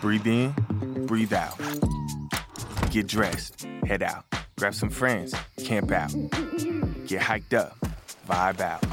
Breathe 0.00 0.26
in, 0.26 1.06
breathe 1.06 1.32
out. 1.32 1.58
Get 2.90 3.08
dressed, 3.08 3.66
head 3.84 4.02
out. 4.02 4.24
Grab 4.56 4.74
some 4.74 4.90
friends, 4.90 5.34
camp 5.64 5.90
out. 5.90 6.14
Get 7.06 7.20
hiked 7.20 7.52
up, 7.52 7.76
vibe 8.28 8.60
out. 8.60 8.84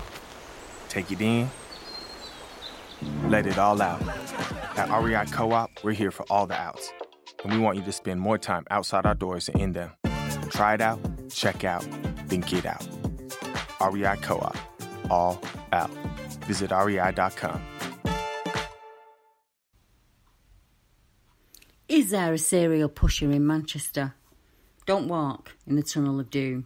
Take 0.90 1.12
it 1.12 1.22
in, 1.22 1.50
let 3.28 3.46
it 3.46 3.60
all 3.60 3.82
out. 3.82 4.02
At 4.78 4.90
REI 4.90 5.26
Co 5.26 5.52
op, 5.52 5.70
we're 5.84 5.94
here 5.94 6.12
for 6.12 6.26
all 6.30 6.48
the 6.48 6.56
outs. 6.56 6.92
And 7.44 7.54
we 7.54 7.60
want 7.60 7.78
you 7.78 7.84
to 7.84 7.92
spend 7.92 8.20
more 8.20 8.40
time 8.40 8.66
outside 8.72 9.06
our 9.06 9.16
doors 9.16 9.48
and 9.50 9.62
in 9.62 9.74
them. 9.74 9.92
Try 10.50 10.74
it 10.74 10.82
out, 10.82 11.00
check 11.30 11.64
out, 11.64 11.88
then 12.28 12.42
get 12.42 12.66
out. 12.66 12.88
REI 13.80 14.16
Co 14.24 14.38
op, 14.38 14.58
all 15.12 15.40
out. 15.72 15.92
Visit 16.48 16.72
rei.com. 16.72 17.62
Is 21.88 22.10
there 22.10 22.34
a 22.34 22.38
serial 22.40 22.90
pusher 22.90 23.32
in 23.32 23.46
Manchester? 23.46 24.16
Don't 24.88 25.08
walk 25.08 25.52
in 25.68 25.76
the 25.76 25.84
tunnel 25.84 26.20
of 26.20 26.32
doom. 26.32 26.66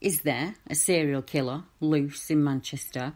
Is 0.00 0.22
there 0.22 0.56
a 0.68 0.74
serial 0.74 1.22
killer 1.22 1.62
loose 1.78 2.30
in 2.30 2.42
Manchester? 2.42 3.12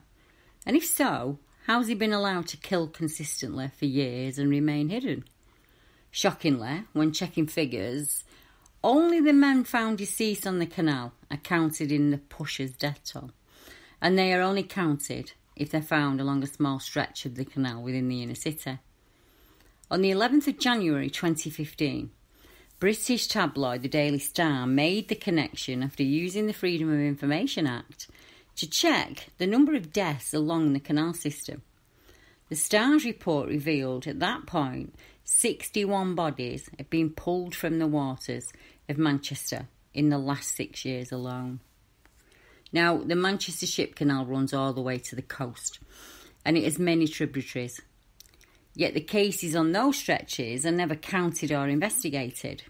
And 0.65 0.77
if 0.77 0.85
so, 0.85 1.41
how's 1.67 1.89
he 1.89 1.95
been 1.95 2.13
allowed 2.13 2.47
to 2.49 2.57
kill 2.57 2.87
consistently 2.87 3.67
for 3.77 3.87
years 3.87 4.39
and 4.39 4.49
remain 4.49 4.91
hidden? 4.91 5.25
Shockingly, 6.13 6.85
when 6.93 7.13
checking 7.13 7.49
figures, 7.49 8.23
only 8.85 9.21
the 9.21 9.33
men 9.33 9.65
found 9.65 9.99
deceased 9.99 10.47
on 10.47 10.61
the 10.61 10.67
canal 10.67 11.15
are 11.33 11.37
counted 11.37 11.91
in 11.91 12.13
the 12.13 12.19
pusher's 12.19 12.71
death 12.71 13.01
toll, 13.05 13.33
and 14.01 14.17
they 14.17 14.33
are 14.33 14.41
only 14.41 14.63
counted 14.63 15.33
if 15.57 15.73
they're 15.73 15.83
found 15.83 16.21
along 16.21 16.45
a 16.45 16.47
small 16.47 16.79
stretch 16.79 17.27
of 17.27 17.35
the 17.35 17.45
canal 17.45 17.83
within 17.83 18.09
the 18.09 18.23
inner 18.23 18.37
city. 18.37 18.79
On 19.89 20.03
the 20.03 20.11
11th 20.11 20.49
of 20.49 20.59
January 20.59 21.09
2015, 21.09 22.11
British 22.81 23.29
tabloid 23.29 23.83
The 23.83 23.89
Daily 23.89 24.19
Star 24.19 24.67
made 24.67 25.07
the 25.07 25.15
connection 25.15 25.81
after 25.81 26.03
using 26.03 26.49
the 26.49 26.53
Freedom 26.53 26.93
of 26.93 26.99
Information 26.99 27.69
Act 27.69 28.09
to 28.57 28.69
check 28.69 29.29
the 29.39 29.47
number 29.47 29.77
of 29.77 29.93
deaths 29.93 30.35
along 30.35 30.73
the 30.73 30.81
canal 30.81 31.15
system. 31.15 31.63
The 32.49 32.57
Star's 32.57 33.05
report 33.05 33.49
revealed 33.49 34.09
at 34.09 34.19
that 34.19 34.45
point 34.45 34.93
61 35.23 36.17
bodies 36.17 36.69
had 36.77 36.91
been 36.91 37.11
pulled 37.11 37.55
from 37.55 37.79
the 37.79 37.87
waters 37.87 38.49
of 38.89 38.99
Manchester 38.99 39.69
in 39.95 40.09
the 40.09 40.19
last 40.19 40.57
six 40.57 40.85
years 40.85 41.13
alone. 41.13 41.61
Now, 42.73 42.99
the 42.99 43.15
Manchester 43.15 43.67
Ship 43.67 43.95
Canal 43.95 44.27
runs 44.27 44.53
all 44.53 44.73
the 44.73 44.83
way 44.83 44.99
to 44.99 45.15
the 45.15 45.23
coast 45.23 45.79
and 46.45 46.57
it 46.57 46.65
has 46.65 46.77
many 46.77 47.07
tributaries. 47.07 47.81
Yet 48.79 48.93
the 48.93 49.01
cases 49.01 49.57
on 49.57 49.73
those 49.73 49.97
stretches 49.97 50.67
are 50.67 50.71
never 50.71 50.95
counted 50.95 51.51
or 51.51 51.67
investigated. 51.67 52.63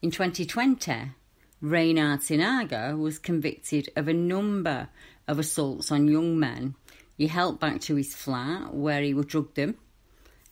In 0.00 0.12
2020, 0.12 1.10
Reynard 1.60 2.20
Sinaga 2.20 2.96
was 2.96 3.18
convicted 3.18 3.88
of 3.96 4.06
a 4.06 4.14
number 4.14 4.88
of 5.26 5.40
assaults 5.40 5.90
on 5.90 6.06
young 6.06 6.38
men. 6.38 6.76
He 7.18 7.26
helped 7.26 7.58
back 7.58 7.80
to 7.82 7.96
his 7.96 8.14
flat 8.14 8.72
where 8.72 9.02
he 9.02 9.12
would 9.12 9.26
drug 9.26 9.54
them, 9.54 9.76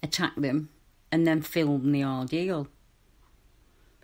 attack 0.03 0.34
them, 0.34 0.69
and 1.12 1.25
then 1.25 1.43
film 1.43 1.93
the 1.93 2.05
ordeal. 2.05 2.66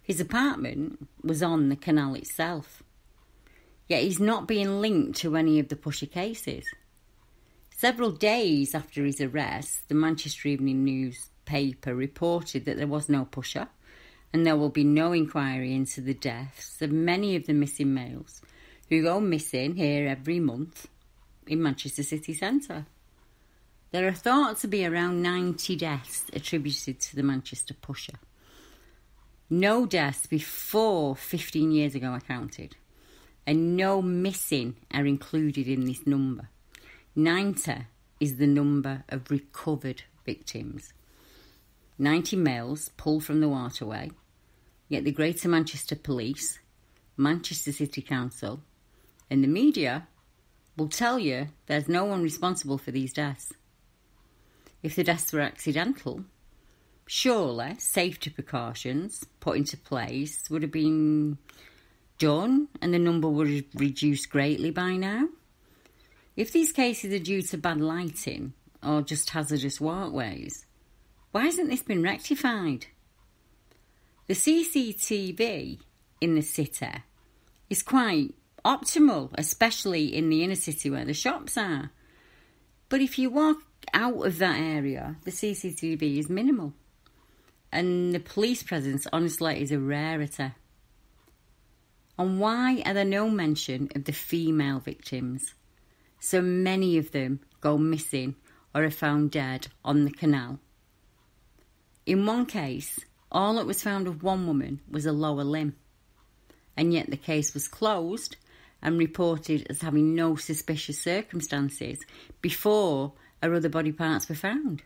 His 0.04 0.20
apartment 0.20 1.08
was 1.24 1.42
on 1.42 1.70
the 1.70 1.76
canal 1.76 2.14
itself. 2.14 2.84
Yet 3.88 4.04
he's 4.04 4.20
not 4.20 4.46
being 4.46 4.80
linked 4.80 5.18
to 5.18 5.36
any 5.36 5.58
of 5.58 5.68
the 5.68 5.76
pusher 5.76 6.06
cases. 6.06 6.64
Several 7.78 8.10
days 8.10 8.74
after 8.74 9.04
his 9.04 9.20
arrest, 9.20 9.86
the 9.88 9.94
Manchester 9.94 10.48
Evening 10.48 10.82
newspaper 10.82 11.94
reported 11.94 12.64
that 12.64 12.78
there 12.78 12.86
was 12.86 13.10
no 13.10 13.26
pusher 13.26 13.68
and 14.32 14.46
there 14.46 14.56
will 14.56 14.70
be 14.70 14.82
no 14.82 15.12
inquiry 15.12 15.74
into 15.74 16.00
the 16.00 16.14
deaths 16.14 16.80
of 16.80 16.90
many 16.90 17.36
of 17.36 17.44
the 17.44 17.52
missing 17.52 17.92
males 17.92 18.40
who 18.88 19.02
go 19.02 19.20
missing 19.20 19.76
here 19.76 20.08
every 20.08 20.40
month 20.40 20.88
in 21.46 21.62
Manchester 21.62 22.02
city 22.02 22.32
centre. 22.32 22.86
There 23.90 24.08
are 24.08 24.12
thought 24.14 24.56
to 24.60 24.68
be 24.68 24.86
around 24.86 25.20
90 25.20 25.76
deaths 25.76 26.24
attributed 26.32 26.98
to 27.00 27.16
the 27.16 27.22
Manchester 27.22 27.74
pusher. 27.74 28.18
No 29.50 29.84
deaths 29.84 30.26
before 30.26 31.14
15 31.14 31.72
years 31.72 31.94
ago 31.94 32.08
are 32.08 32.20
counted, 32.20 32.74
and 33.46 33.76
no 33.76 34.00
missing 34.00 34.76
are 34.94 35.04
included 35.04 35.68
in 35.68 35.84
this 35.84 36.06
number. 36.06 36.48
90 37.18 37.86
is 38.20 38.36
the 38.36 38.46
number 38.46 39.02
of 39.08 39.30
recovered 39.30 40.02
victims. 40.26 40.92
90 41.98 42.36
males 42.36 42.90
pulled 42.98 43.24
from 43.24 43.40
the 43.40 43.48
waterway, 43.48 44.10
yet 44.90 45.04
the 45.04 45.10
Greater 45.10 45.48
Manchester 45.48 45.96
Police, 45.96 46.58
Manchester 47.16 47.72
City 47.72 48.02
Council, 48.02 48.60
and 49.30 49.42
the 49.42 49.48
media 49.48 50.06
will 50.76 50.88
tell 50.88 51.18
you 51.18 51.48
there's 51.66 51.88
no 51.88 52.04
one 52.04 52.22
responsible 52.22 52.76
for 52.76 52.90
these 52.90 53.14
deaths. 53.14 53.54
If 54.82 54.94
the 54.94 55.04
deaths 55.04 55.32
were 55.32 55.40
accidental, 55.40 56.22
surely 57.06 57.76
safety 57.78 58.28
precautions 58.28 59.24
put 59.40 59.56
into 59.56 59.78
place 59.78 60.50
would 60.50 60.60
have 60.60 60.70
been 60.70 61.38
done 62.18 62.68
and 62.82 62.92
the 62.92 62.98
number 62.98 63.26
would 63.26 63.48
have 63.48 63.64
reduced 63.74 64.28
greatly 64.28 64.70
by 64.70 64.96
now. 64.96 65.28
If 66.36 66.52
these 66.52 66.70
cases 66.70 67.14
are 67.14 67.18
due 67.18 67.40
to 67.42 67.56
bad 67.56 67.80
lighting 67.80 68.52
or 68.82 69.00
just 69.00 69.30
hazardous 69.30 69.80
walkways, 69.80 70.66
why 71.32 71.44
hasn't 71.44 71.70
this 71.70 71.82
been 71.82 72.02
rectified? 72.02 72.86
The 74.26 74.34
CCTV 74.34 75.78
in 76.20 76.34
the 76.34 76.42
city 76.42 76.92
is 77.70 77.82
quite 77.82 78.34
optimal, 78.64 79.30
especially 79.34 80.14
in 80.14 80.28
the 80.28 80.44
inner 80.44 80.56
city 80.56 80.90
where 80.90 81.04
the 81.04 81.14
shops 81.14 81.56
are. 81.56 81.90
But 82.88 83.00
if 83.00 83.18
you 83.18 83.30
walk 83.30 83.58
out 83.94 84.26
of 84.26 84.38
that 84.38 84.58
area, 84.60 85.16
the 85.24 85.30
CCTV 85.30 86.18
is 86.18 86.28
minimal. 86.28 86.74
And 87.72 88.14
the 88.14 88.20
police 88.20 88.62
presence, 88.62 89.06
honestly, 89.12 89.62
is 89.62 89.72
a 89.72 89.78
rarity. 89.78 90.52
And 92.18 92.40
why 92.40 92.82
are 92.84 92.94
there 92.94 93.04
no 93.04 93.30
mention 93.30 93.88
of 93.94 94.04
the 94.04 94.12
female 94.12 94.80
victims? 94.80 95.54
So 96.18 96.40
many 96.40 96.98
of 96.98 97.12
them 97.12 97.40
go 97.60 97.78
missing 97.78 98.36
or 98.74 98.84
are 98.84 98.90
found 98.90 99.30
dead 99.30 99.68
on 99.84 100.04
the 100.04 100.10
canal. 100.10 100.58
In 102.04 102.26
one 102.26 102.46
case, 102.46 103.00
all 103.32 103.54
that 103.54 103.66
was 103.66 103.82
found 103.82 104.06
of 104.06 104.22
one 104.22 104.46
woman 104.46 104.80
was 104.90 105.06
a 105.06 105.12
lower 105.12 105.44
limb, 105.44 105.74
and 106.76 106.92
yet 106.92 107.10
the 107.10 107.16
case 107.16 107.52
was 107.54 107.68
closed 107.68 108.36
and 108.82 108.98
reported 108.98 109.66
as 109.68 109.82
having 109.82 110.14
no 110.14 110.36
suspicious 110.36 111.02
circumstances 111.02 111.98
before 112.40 113.12
her 113.42 113.52
other 113.54 113.68
body 113.68 113.92
parts 113.92 114.28
were 114.28 114.34
found. 114.34 114.82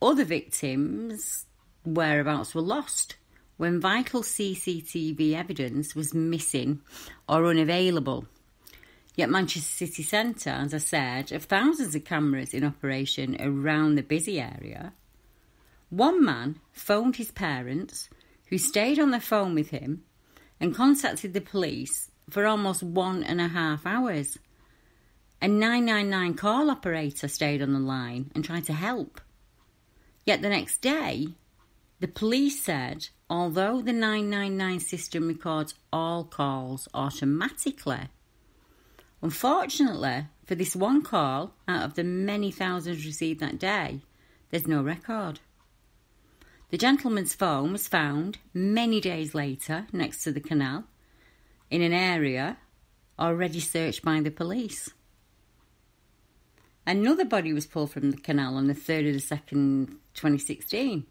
Other 0.00 0.24
victims' 0.24 1.46
whereabouts 1.84 2.54
were 2.54 2.60
lost 2.60 3.16
when 3.56 3.80
vital 3.80 4.22
CCTV 4.22 5.32
evidence 5.32 5.94
was 5.94 6.14
missing 6.14 6.80
or 7.28 7.46
unavailable. 7.46 8.26
Yet 9.18 9.30
Manchester 9.30 9.84
City 9.84 10.04
Centre, 10.04 10.50
as 10.50 10.72
I 10.72 10.78
said, 10.78 11.30
have 11.30 11.46
thousands 11.46 11.96
of 11.96 12.04
cameras 12.04 12.54
in 12.54 12.62
operation 12.62 13.36
around 13.40 13.96
the 13.96 14.04
busy 14.04 14.40
area. 14.40 14.92
One 15.90 16.24
man 16.24 16.60
phoned 16.70 17.16
his 17.16 17.32
parents, 17.32 18.08
who 18.46 18.58
stayed 18.58 19.00
on 19.00 19.10
the 19.10 19.18
phone 19.18 19.56
with 19.56 19.70
him 19.70 20.04
and 20.60 20.72
contacted 20.72 21.34
the 21.34 21.40
police 21.40 22.12
for 22.30 22.46
almost 22.46 22.84
one 22.84 23.24
and 23.24 23.40
a 23.40 23.48
half 23.48 23.84
hours. 23.84 24.38
A 25.42 25.48
999 25.48 26.34
call 26.34 26.70
operator 26.70 27.26
stayed 27.26 27.60
on 27.60 27.72
the 27.72 27.80
line 27.80 28.30
and 28.36 28.44
tried 28.44 28.66
to 28.66 28.72
help. 28.72 29.20
Yet 30.26 30.42
the 30.42 30.48
next 30.48 30.80
day, 30.80 31.26
the 31.98 32.06
police 32.06 32.62
said 32.62 33.08
although 33.28 33.82
the 33.82 33.92
999 33.92 34.78
system 34.78 35.26
records 35.26 35.74
all 35.92 36.22
calls 36.22 36.86
automatically, 36.94 38.08
Unfortunately, 39.20 40.26
for 40.44 40.54
this 40.54 40.76
one 40.76 41.02
call 41.02 41.54
out 41.66 41.84
of 41.84 41.94
the 41.94 42.04
many 42.04 42.50
thousands 42.50 43.04
received 43.04 43.40
that 43.40 43.58
day, 43.58 44.00
there's 44.50 44.66
no 44.66 44.82
record. 44.82 45.40
The 46.70 46.78
gentleman's 46.78 47.34
phone 47.34 47.72
was 47.72 47.88
found 47.88 48.38
many 48.52 49.00
days 49.00 49.34
later 49.34 49.86
next 49.92 50.22
to 50.24 50.32
the 50.32 50.40
canal 50.40 50.84
in 51.70 51.82
an 51.82 51.92
area 51.92 52.58
already 53.18 53.60
searched 53.60 54.02
by 54.02 54.20
the 54.20 54.30
police. 54.30 54.90
Another 56.86 57.24
body 57.24 57.52
was 57.52 57.66
pulled 57.66 57.90
from 57.90 58.10
the 58.10 58.16
canal 58.16 58.56
on 58.56 58.66
the 58.66 58.74
3rd 58.74 59.14
of 59.14 59.28
the 59.28 59.36
2nd, 59.36 59.88
2016. 60.14 61.04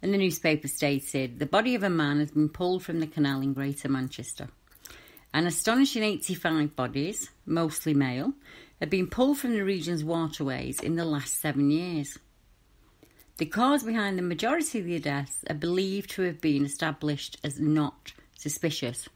And 0.00 0.14
the 0.14 0.18
newspaper 0.18 0.68
stated 0.68 1.38
the 1.38 1.46
body 1.46 1.74
of 1.74 1.82
a 1.82 1.90
man 1.90 2.18
has 2.18 2.30
been 2.30 2.48
pulled 2.48 2.82
from 2.82 3.00
the 3.00 3.06
canal 3.06 3.40
in 3.40 3.52
Greater 3.52 3.88
Manchester. 3.88 4.48
An 5.34 5.46
astonishing 5.46 6.02
85 6.02 6.76
bodies, 6.76 7.30
mostly 7.46 7.94
male, 7.94 8.34
have 8.80 8.90
been 8.90 9.06
pulled 9.06 9.38
from 9.38 9.52
the 9.52 9.64
region's 9.64 10.04
waterways 10.04 10.80
in 10.80 10.96
the 10.96 11.06
last 11.06 11.40
seven 11.40 11.70
years. 11.70 12.18
The 13.38 13.46
cause 13.46 13.82
behind 13.82 14.18
the 14.18 14.22
majority 14.22 14.80
of 14.80 14.84
the 14.84 14.98
deaths 14.98 15.42
are 15.48 15.54
believed 15.54 16.10
to 16.10 16.22
have 16.22 16.42
been 16.42 16.66
established 16.66 17.38
as 17.42 17.58
not 17.58 18.12
suspicious, 18.38 19.08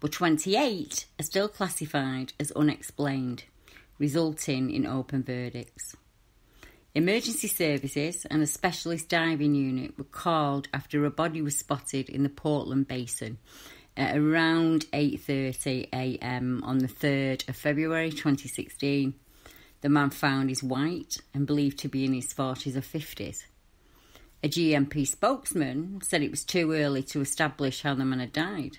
but 0.00 0.12
28 0.12 1.04
are 1.20 1.22
still 1.22 1.48
classified 1.48 2.32
as 2.40 2.50
unexplained, 2.52 3.44
resulting 3.98 4.70
in 4.70 4.86
open 4.86 5.22
verdicts. 5.22 5.94
Emergency 6.94 7.48
services 7.48 8.24
and 8.30 8.40
a 8.40 8.46
specialist 8.46 9.10
diving 9.10 9.54
unit 9.54 9.98
were 9.98 10.04
called 10.04 10.68
after 10.72 11.04
a 11.04 11.10
body 11.10 11.42
was 11.42 11.58
spotted 11.58 12.08
in 12.08 12.22
the 12.22 12.28
Portland 12.30 12.88
Basin 12.88 13.36
at 13.96 14.16
around 14.16 14.86
8:30 14.92 15.88
a.m. 15.92 16.62
on 16.64 16.78
the 16.78 16.88
3rd 16.88 17.48
of 17.48 17.56
February 17.56 18.10
2016. 18.10 19.14
The 19.80 19.88
man 19.88 20.10
found 20.10 20.50
is 20.50 20.62
white 20.62 21.18
and 21.32 21.46
believed 21.46 21.78
to 21.80 21.88
be 21.88 22.04
in 22.04 22.14
his 22.14 22.32
40s 22.32 22.76
or 22.76 22.80
50s. 22.80 23.44
A 24.42 24.48
GMP 24.48 25.06
spokesman 25.06 26.00
said 26.02 26.22
it 26.22 26.30
was 26.30 26.44
too 26.44 26.72
early 26.72 27.02
to 27.04 27.20
establish 27.20 27.82
how 27.82 27.94
the 27.94 28.04
man 28.04 28.20
had 28.20 28.32
died 28.32 28.78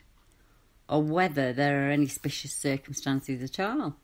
or 0.87 1.01
whether 1.01 1.53
there 1.53 1.87
are 1.87 1.91
any 1.91 2.07
suspicious 2.07 2.53
circumstances 2.53 3.41
at 3.41 3.59
all. 3.59 3.95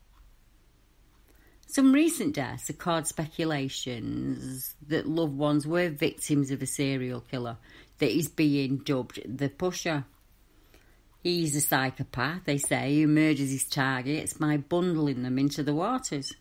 Some 1.68 1.94
recent 1.94 2.36
deaths 2.36 2.70
caused 2.78 3.08
speculations 3.08 4.76
that 4.88 5.08
loved 5.08 5.38
ones 5.38 5.66
were 5.66 5.90
victims 5.90 6.52
of 6.52 6.62
a 6.62 6.66
serial 6.66 7.22
killer 7.22 7.58
that 8.00 8.12
is 8.12 8.28
being 8.28 8.80
dubbed 8.80 9.22
the 9.26 9.48
Pusher. 9.48 10.06
He's 11.22 11.56
a 11.56 11.62
psychopath, 11.62 12.46
they 12.46 12.58
say, 12.58 13.00
who 13.00 13.08
murders 13.08 13.52
his 13.52 13.64
targets 13.64 14.34
by 14.34 14.58
bundling 14.58 15.22
them 15.22 15.38
into 15.38 15.62
the 15.62 15.74
waters. 15.74 16.34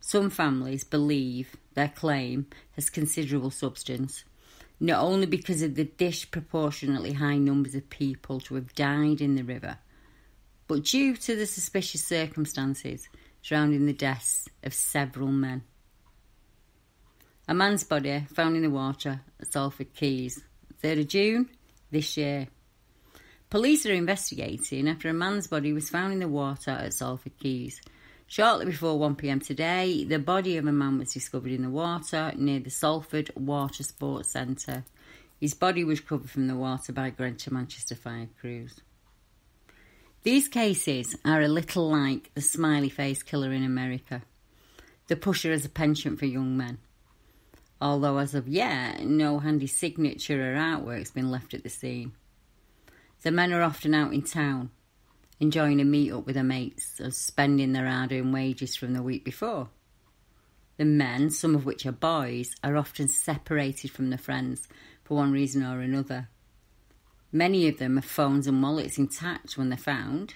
Some 0.00 0.30
families 0.30 0.84
believe 0.84 1.56
their 1.74 1.88
claim 1.88 2.46
has 2.72 2.90
considerable 2.90 3.50
substance, 3.50 4.24
not 4.78 5.02
only 5.02 5.26
because 5.26 5.62
of 5.62 5.74
the 5.74 5.84
disproportionately 5.84 7.14
high 7.14 7.38
numbers 7.38 7.74
of 7.74 7.90
people 7.90 8.38
to 8.40 8.54
have 8.54 8.74
died 8.74 9.20
in 9.20 9.34
the 9.34 9.42
river, 9.42 9.78
but 10.68 10.84
due 10.84 11.16
to 11.16 11.34
the 11.34 11.46
suspicious 11.46 12.04
circumstances 12.04 13.08
surrounding 13.42 13.86
the 13.86 13.92
deaths 13.92 14.48
of 14.62 14.72
several 14.72 15.28
men. 15.28 15.62
A 17.48 17.54
man's 17.54 17.84
body 17.84 18.24
found 18.32 18.56
in 18.56 18.62
the 18.62 18.70
water 18.70 19.20
at 19.40 19.52
Salford 19.52 19.94
Quays, 19.94 20.40
3rd 20.82 21.00
of 21.00 21.08
June 21.08 21.50
this 21.90 22.16
year. 22.16 22.48
Police 23.54 23.86
are 23.86 23.92
investigating 23.92 24.88
after 24.88 25.08
a 25.08 25.14
man's 25.14 25.46
body 25.46 25.72
was 25.72 25.88
found 25.88 26.12
in 26.12 26.18
the 26.18 26.26
water 26.26 26.72
at 26.72 26.92
Salford 26.92 27.38
Quays. 27.38 27.80
Shortly 28.26 28.66
before 28.66 28.98
1pm 28.98 29.46
today, 29.46 30.02
the 30.02 30.18
body 30.18 30.56
of 30.56 30.66
a 30.66 30.72
man 30.72 30.98
was 30.98 31.12
discovered 31.12 31.52
in 31.52 31.62
the 31.62 31.70
water 31.70 32.32
near 32.36 32.58
the 32.58 32.70
Salford 32.70 33.30
Water 33.36 33.84
Sports 33.84 34.32
Centre. 34.32 34.82
His 35.40 35.54
body 35.54 35.84
was 35.84 36.00
recovered 36.00 36.30
from 36.30 36.48
the 36.48 36.56
water 36.56 36.92
by 36.92 37.10
Greater 37.10 37.54
Manchester 37.54 37.94
Fire 37.94 38.26
Crews. 38.40 38.80
These 40.24 40.48
cases 40.48 41.14
are 41.24 41.40
a 41.40 41.46
little 41.46 41.88
like 41.88 42.34
the 42.34 42.40
smiley 42.40 42.88
face 42.88 43.22
killer 43.22 43.52
in 43.52 43.62
America. 43.62 44.22
The 45.06 45.14
pusher 45.14 45.52
as 45.52 45.64
a 45.64 45.68
penchant 45.68 46.18
for 46.18 46.26
young 46.26 46.56
men. 46.56 46.78
Although, 47.80 48.18
as 48.18 48.34
of 48.34 48.48
yet, 48.48 49.04
no 49.04 49.38
handy 49.38 49.68
signature 49.68 50.42
or 50.42 50.56
artwork 50.56 50.98
has 50.98 51.12
been 51.12 51.30
left 51.30 51.54
at 51.54 51.62
the 51.62 51.70
scene. 51.70 52.14
The 53.24 53.30
men 53.30 53.54
are 53.54 53.62
often 53.62 53.94
out 53.94 54.12
in 54.12 54.20
town, 54.20 54.68
enjoying 55.40 55.80
a 55.80 55.84
meet 55.84 56.12
up 56.12 56.26
with 56.26 56.34
their 56.34 56.44
mates 56.44 57.00
or 57.00 57.10
spending 57.10 57.72
their 57.72 57.88
hard 57.88 58.12
earned 58.12 58.34
wages 58.34 58.76
from 58.76 58.92
the 58.92 59.02
week 59.02 59.24
before. 59.24 59.70
The 60.76 60.84
men, 60.84 61.30
some 61.30 61.54
of 61.54 61.64
which 61.64 61.86
are 61.86 61.92
boys, 61.92 62.54
are 62.62 62.76
often 62.76 63.08
separated 63.08 63.90
from 63.90 64.10
their 64.10 64.18
friends 64.18 64.68
for 65.04 65.16
one 65.16 65.32
reason 65.32 65.64
or 65.64 65.80
another. 65.80 66.28
Many 67.32 67.66
of 67.66 67.78
them 67.78 67.96
have 67.96 68.04
phones 68.04 68.46
and 68.46 68.62
wallets 68.62 68.98
intact 68.98 69.56
when 69.56 69.70
they're 69.70 69.78
found, 69.78 70.34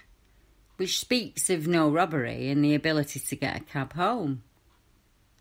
which 0.78 0.98
speaks 0.98 1.50
of 1.50 1.68
no 1.68 1.90
robbery 1.90 2.48
and 2.48 2.64
the 2.64 2.74
ability 2.74 3.20
to 3.20 3.36
get 3.36 3.60
a 3.60 3.64
cab 3.64 3.92
home. 3.92 4.44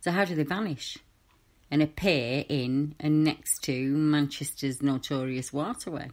So, 0.02 0.12
how 0.12 0.26
do 0.26 0.36
they 0.36 0.44
vanish 0.44 0.98
and 1.72 1.82
appear 1.82 2.44
in 2.50 2.96
and 3.00 3.24
next 3.24 3.64
to 3.64 3.96
Manchester's 3.96 4.82
notorious 4.82 5.54
waterway? 5.54 6.10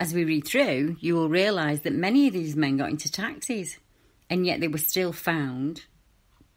As 0.00 0.14
we 0.14 0.24
read 0.24 0.46
through, 0.46 0.96
you 0.98 1.14
will 1.14 1.28
realise 1.28 1.80
that 1.80 1.92
many 1.92 2.26
of 2.26 2.32
these 2.32 2.56
men 2.56 2.78
got 2.78 2.88
into 2.88 3.12
taxis, 3.12 3.76
and 4.30 4.46
yet 4.46 4.58
they 4.60 4.68
were 4.68 4.78
still 4.78 5.12
found 5.12 5.84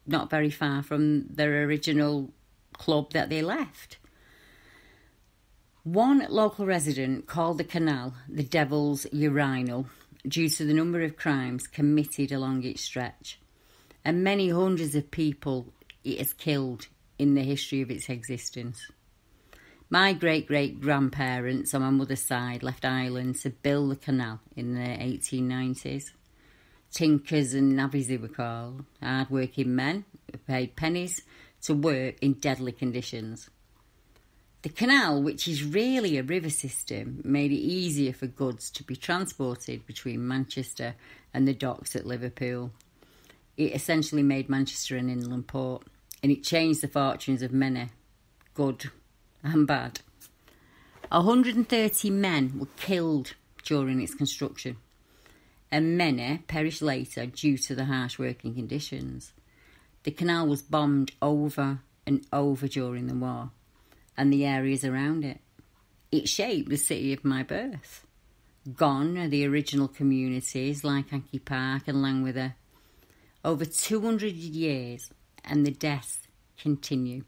not 0.08 0.30
very 0.30 0.50
far 0.50 0.82
from 0.82 1.28
their 1.28 1.66
original 1.66 2.32
club 2.72 3.12
that 3.12 3.30
they 3.30 3.42
left. 3.42 3.98
One 5.84 6.26
local 6.30 6.66
resident 6.66 7.28
called 7.28 7.58
the 7.58 7.66
canal 7.66 8.14
the 8.30 8.44
Devil's 8.44 9.06
Urinal 9.12 9.88
due 10.26 10.48
to 10.48 10.64
the 10.64 10.74
number 10.74 11.02
of 11.02 11.18
crimes 11.18 11.68
committed 11.68 12.32
along 12.32 12.64
its 12.64 12.82
stretch, 12.82 13.42
and 14.06 14.24
many 14.24 14.52
hundreds 14.52 14.96
of 14.96 15.12
people 15.12 15.74
it 16.06 16.20
has 16.20 16.32
killed 16.32 16.88
in 17.20 17.36
the 17.36 17.44
history 17.44 17.82
of 17.82 17.92
its 17.92 18.08
existence. 18.08 18.90
My 19.94 20.14
great 20.14 20.48
great 20.48 20.82
grandparents 20.82 21.76
on 21.76 21.84
my 21.84 21.92
mother's 21.92 22.24
side 22.24 22.64
left 22.64 22.84
Ireland 22.84 23.36
to 23.42 23.52
build 23.52 23.92
the 23.92 23.96
canal 23.96 24.40
in 24.56 24.74
the 24.74 24.80
1890s. 24.80 26.14
Tinkers 26.90 27.54
and 27.54 27.78
navvies, 27.78 28.08
they 28.08 28.18
were 28.18 28.28
called, 28.28 28.86
hard 29.04 29.30
working 29.30 29.76
men 29.76 30.06
who 30.32 30.40
paid 30.40 30.76
pennies 30.76 31.22
to 31.62 31.76
work 31.76 32.16
in 32.24 32.34
deadly 32.34 32.72
conditions. 32.72 33.52
The 34.64 34.70
canal, 34.70 35.22
which 35.22 35.48
is 35.48 35.64
really 35.64 36.18
a 36.18 36.24
river 36.24 36.50
system, 36.50 37.22
made 37.24 37.52
it 37.52 37.58
easier 37.58 38.14
for 38.14 38.26
goods 38.26 38.72
to 38.72 38.84
be 38.84 38.96
transported 38.96 39.86
between 39.86 40.28
Manchester 40.28 40.96
and 41.36 41.48
the 41.48 41.54
docks 41.54 41.96
at 41.96 42.08
Liverpool. 42.08 42.72
It 43.58 43.76
essentially 43.76 44.24
made 44.24 44.50
Manchester 44.50 44.98
an 44.98 45.12
inland 45.12 45.46
port, 45.46 45.84
and 46.24 46.32
it 46.32 46.44
changed 46.44 46.82
the 46.82 46.88
fortunes 46.88 47.44
of 47.44 47.54
many, 47.54 47.90
good 48.56 48.90
and 49.44 49.68
bad. 49.68 50.00
130 51.10 52.10
men 52.10 52.58
were 52.58 52.68
killed 52.78 53.34
during 53.64 54.02
its 54.02 54.16
construction, 54.16 54.78
and 55.72 55.98
many 55.98 56.40
perished 56.48 56.82
later 56.82 57.26
due 57.26 57.58
to 57.58 57.76
the 57.76 57.86
harsh 57.86 58.18
working 58.18 58.56
conditions. 58.56 59.34
The 60.04 60.12
canal 60.12 60.48
was 60.48 60.62
bombed 60.62 61.12
over 61.22 61.80
and 62.06 62.26
over 62.34 62.68
during 62.68 63.08
the 63.08 63.16
war, 63.16 63.52
and 64.18 64.32
the 64.32 64.46
areas 64.46 64.84
around 64.84 65.24
it. 65.24 65.40
It 66.12 66.30
shaped 66.30 66.70
the 66.70 66.78
city 66.78 67.14
of 67.14 67.26
my 67.26 67.44
birth. 67.44 68.06
Gone 68.76 69.18
are 69.18 69.28
the 69.28 69.46
original 69.46 69.88
communities 69.88 70.84
like 70.84 71.10
Hankey 71.10 71.40
Park 71.40 71.88
and 71.88 72.02
Langworthy. 72.02 72.52
Over 73.44 73.66
200 73.66 74.34
years, 74.34 75.12
and 75.44 75.66
the 75.66 75.72
deaths 75.72 76.28
continue. 76.58 77.24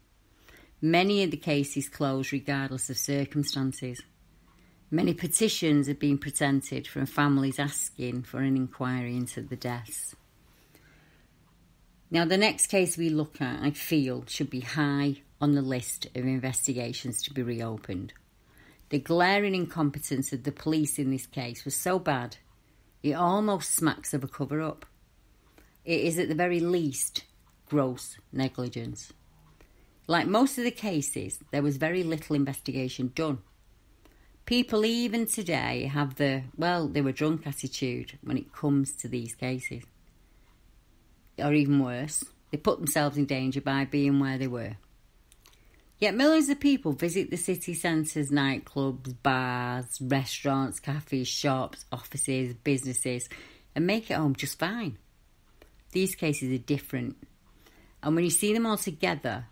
Many 0.86 1.24
of 1.24 1.32
the 1.32 1.38
cases 1.38 1.89
closed 1.89 2.32
regardless 2.32 2.92
of 2.92 3.00
circumstances. 3.00 4.04
Many 4.92 5.15
petitions 5.15 5.88
have 5.88 5.98
been 5.98 6.20
presented 6.20 6.86
from 6.86 7.08
families 7.08 7.58
asking 7.58 8.22
for 8.22 8.42
an 8.42 8.56
inquiry 8.56 9.18
into 9.18 9.42
the 9.42 9.56
deaths. 9.56 10.15
Now, 12.12 12.24
the 12.24 12.38
next 12.38 12.68
case 12.68 12.98
we 12.98 13.10
look 13.10 13.42
at, 13.42 13.63
I 13.63 13.72
feel, 13.72 14.25
should 14.27 14.51
be 14.51 14.60
high 14.60 15.24
on 15.42 15.56
the 15.56 15.63
list 15.63 16.06
of 16.13 16.18
investigations 16.18 17.24
to 17.24 17.34
be 17.34 17.42
reopened. 17.42 18.13
The 18.89 19.00
glaring 19.00 19.56
incompetence 19.56 20.34
of 20.34 20.44
the 20.44 20.51
police 20.51 21.00
in 21.00 21.10
this 21.10 21.25
case 21.25 21.65
was 21.65 21.75
so 21.75 21.98
bad, 21.98 22.38
it 23.01 23.13
almost 23.13 23.74
smacks 23.74 24.13
of 24.13 24.24
a 24.24 24.27
cover 24.27 24.62
up. 24.62 24.86
It 25.84 26.01
is 26.01 26.20
at 26.20 26.30
the 26.30 26.36
very 26.36 26.60
least 26.60 27.24
gross 27.68 28.20
negligence. 28.32 29.13
Like 30.08 30.28
most 30.28 30.58
of 30.58 30.64
the 30.64 30.72
cases, 30.72 31.40
there 31.52 31.64
was 31.64 31.78
very 31.78 32.04
little 32.04 32.36
investigation 32.36 33.12
done. 33.16 33.40
People 34.46 34.86
even 34.86 35.26
today 35.26 35.90
have 35.92 36.16
the, 36.16 36.44
well, 36.56 36.88
they 36.88 37.02
were 37.02 37.12
drunk 37.12 37.48
attitude 37.48 38.20
when 38.22 38.38
it 38.38 38.54
comes 38.54 38.96
to 38.98 39.08
these 39.08 39.34
cases. 39.34 39.84
Or 41.40 41.54
even 41.54 41.80
worse, 41.80 42.24
they 42.52 42.58
put 42.58 42.78
themselves 42.78 43.18
in 43.18 43.26
danger 43.26 43.62
by 43.62 43.86
being 43.86 44.20
where 44.20 44.38
they 44.38 44.48
were. 44.48 44.78
Yet 45.98 46.14
millions 46.14 46.50
of 46.50 46.60
people 46.60 46.92
visit 46.92 47.32
the 47.32 47.38
city 47.38 47.74
centres, 47.74 48.30
nightclubs, 48.30 49.16
bars, 49.24 50.00
restaurants, 50.02 50.80
cafes, 50.80 51.28
shops, 51.28 51.86
offices, 51.92 52.54
businesses, 52.54 53.28
and 53.74 53.88
make 53.88 54.12
it 54.12 54.16
home 54.16 54.36
just 54.36 54.60
fine. 54.60 54.98
These 55.94 56.16
cases 56.16 56.54
are 56.54 56.62
different. 56.62 57.16
And 58.04 58.14
when 58.14 58.26
you 58.26 58.30
see 58.30 58.54
them 58.54 58.66
all 58.66 58.78
together, 58.78 59.46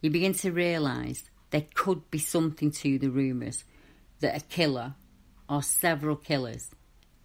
you 0.00 0.10
begin 0.10 0.34
to 0.34 0.52
realise 0.52 1.30
there 1.50 1.66
could 1.74 2.10
be 2.10 2.18
something 2.18 2.70
to 2.70 2.98
the 2.98 3.08
rumours 3.08 3.64
that 4.20 4.36
a 4.36 4.44
killer 4.44 4.94
or 5.48 5.62
several 5.62 6.16
killers 6.16 6.70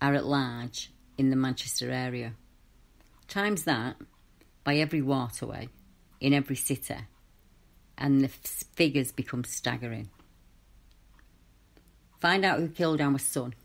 are 0.01 0.13
at 0.13 0.25
large 0.25 0.91
in 1.17 1.29
the 1.29 1.35
Manchester 1.35 1.91
area. 1.91 2.33
Times 3.27 3.63
that 3.63 3.95
by 4.63 4.75
every 4.75 5.01
waterway 5.01 5.69
in 6.19 6.33
every 6.33 6.55
city, 6.55 6.95
and 7.97 8.21
the 8.21 8.27
figures 8.27 9.11
become 9.11 9.43
staggering. 9.43 10.09
Find 12.19 12.45
out 12.45 12.59
who 12.59 12.67
killed 12.69 13.01
our 13.01 13.17
son. 13.17 13.55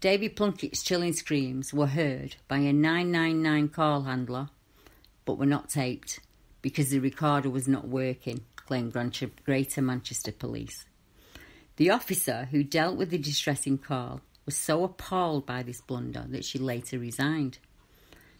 David 0.00 0.36
Plunkett's 0.36 0.82
chilling 0.82 1.12
screams 1.12 1.74
were 1.74 1.88
heard 1.88 2.36
by 2.46 2.58
a 2.58 2.72
999 2.72 3.68
call 3.70 4.02
handler, 4.02 4.50
but 5.24 5.38
were 5.38 5.46
not 5.46 5.68
taped 5.68 6.20
because 6.66 6.90
the 6.90 6.98
recorder 6.98 7.48
was 7.48 7.68
not 7.68 7.86
working, 7.86 8.40
claimed 8.56 8.92
Greater 9.44 9.80
Manchester 9.80 10.32
Police. 10.32 10.84
The 11.76 11.90
officer 11.90 12.48
who 12.50 12.64
dealt 12.64 12.96
with 12.96 13.10
the 13.10 13.18
distressing 13.18 13.78
call 13.78 14.20
was 14.44 14.56
so 14.56 14.82
appalled 14.82 15.46
by 15.46 15.62
this 15.62 15.80
blunder 15.80 16.24
that 16.28 16.44
she 16.44 16.58
later 16.58 16.98
resigned. 16.98 17.58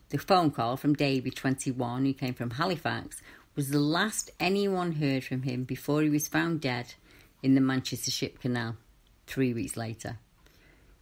The 0.08 0.18
phone 0.18 0.50
call 0.50 0.76
from 0.76 0.94
David, 0.94 1.36
21, 1.36 2.04
who 2.04 2.12
came 2.14 2.34
from 2.34 2.50
Halifax, 2.50 3.22
was 3.54 3.68
the 3.68 3.78
last 3.78 4.32
anyone 4.40 4.90
heard 4.90 5.22
from 5.22 5.42
him 5.42 5.62
before 5.62 6.02
he 6.02 6.10
was 6.10 6.26
found 6.26 6.60
dead 6.60 6.94
in 7.44 7.54
the 7.54 7.60
Manchester 7.60 8.10
Ship 8.10 8.40
Canal 8.40 8.76
three 9.28 9.54
weeks 9.54 9.76
later. 9.76 10.18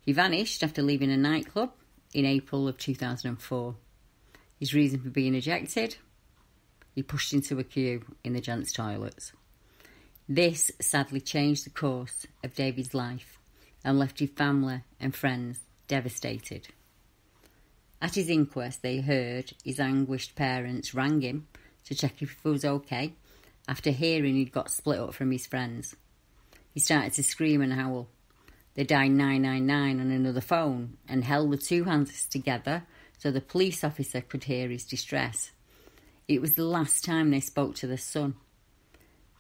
He 0.03 0.13
vanished 0.13 0.63
after 0.63 0.83
leaving 0.83 1.11
a 1.11 1.17
nightclub 1.17 1.73
in 2.13 2.27
April 2.27 2.69
of 2.69 2.77
2004. 2.77 3.77
His 4.61 4.75
reason 4.75 5.01
for 5.01 5.09
being 5.09 5.35
ejected? 5.35 5.97
He 6.95 7.03
pushed 7.03 7.33
into 7.33 7.59
a 7.59 7.65
queue 7.65 8.05
in 8.23 8.35
the 8.35 8.41
gents' 8.41 8.73
toilets. 8.73 9.33
This 10.29 10.71
sadly 10.81 11.21
changed 11.21 11.67
the 11.67 11.71
course 11.71 12.27
of 12.43 12.55
David's 12.55 12.95
life 12.95 13.39
and 13.85 13.99
left 13.99 14.21
his 14.21 14.31
family 14.31 14.83
and 14.99 15.15
friends 15.15 15.61
devastated. 15.89 16.69
At 18.01 18.15
his 18.15 18.31
inquest, 18.31 18.83
they 18.83 19.01
heard 19.01 19.53
his 19.65 19.81
anguished 19.81 20.35
parents 20.35 20.95
rang 20.95 21.21
him 21.21 21.49
to 21.87 21.95
check 21.95 22.23
if 22.23 22.37
he 22.43 22.49
was 22.49 22.65
okay 22.65 23.15
after 23.69 23.91
hearing 23.91 24.37
he'd 24.37 24.53
got 24.53 24.71
split 24.71 24.99
up 24.99 25.15
from 25.15 25.31
his 25.31 25.47
friends. 25.47 25.97
He 26.73 26.81
started 26.81 27.13
to 27.15 27.23
scream 27.23 27.61
and 27.61 27.73
howl. 27.73 28.09
They 28.75 28.85
dialed 28.85 29.13
999 29.13 30.01
on 30.01 30.11
another 30.11 30.41
phone 30.41 30.97
and 31.09 31.25
held 31.25 31.53
the 31.53 31.57
two 31.57 31.85
hands 31.85 32.27
together 32.27 32.85
so 33.19 33.31
the 33.31 33.41
police 33.41 33.85
officer 33.85 34.21
could 34.21 34.45
hear 34.45 34.69
his 34.69 34.85
distress. 34.85 35.51
It 36.27 36.41
was 36.41 36.55
the 36.55 36.65
last 36.65 37.05
time 37.05 37.31
they 37.31 37.41
spoke 37.41 37.75
to 37.77 37.87
their 37.87 37.99
son. 37.99 38.37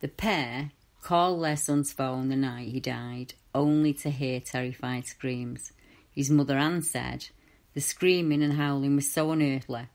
The 0.01 0.09
pair 0.09 0.73
called 1.03 1.43
their 1.43 1.57
son's 1.57 1.93
phone 1.93 2.29
the 2.29 2.37
night 2.37 2.69
he 2.69 2.81
died, 2.81 3.35
only 3.55 3.95
to 3.95 4.11
hear 4.11 4.41
terrified 4.41 5.07
screams. 5.07 5.73
His 6.11 6.31
mother 6.31 6.59
Anne 6.59 6.83
said 6.83 7.29
the 7.75 7.81
screaming 7.81 8.43
and 8.43 8.55
howling 8.55 8.97
was 8.97 9.11
so 9.11 9.33
unearthly 9.33 9.89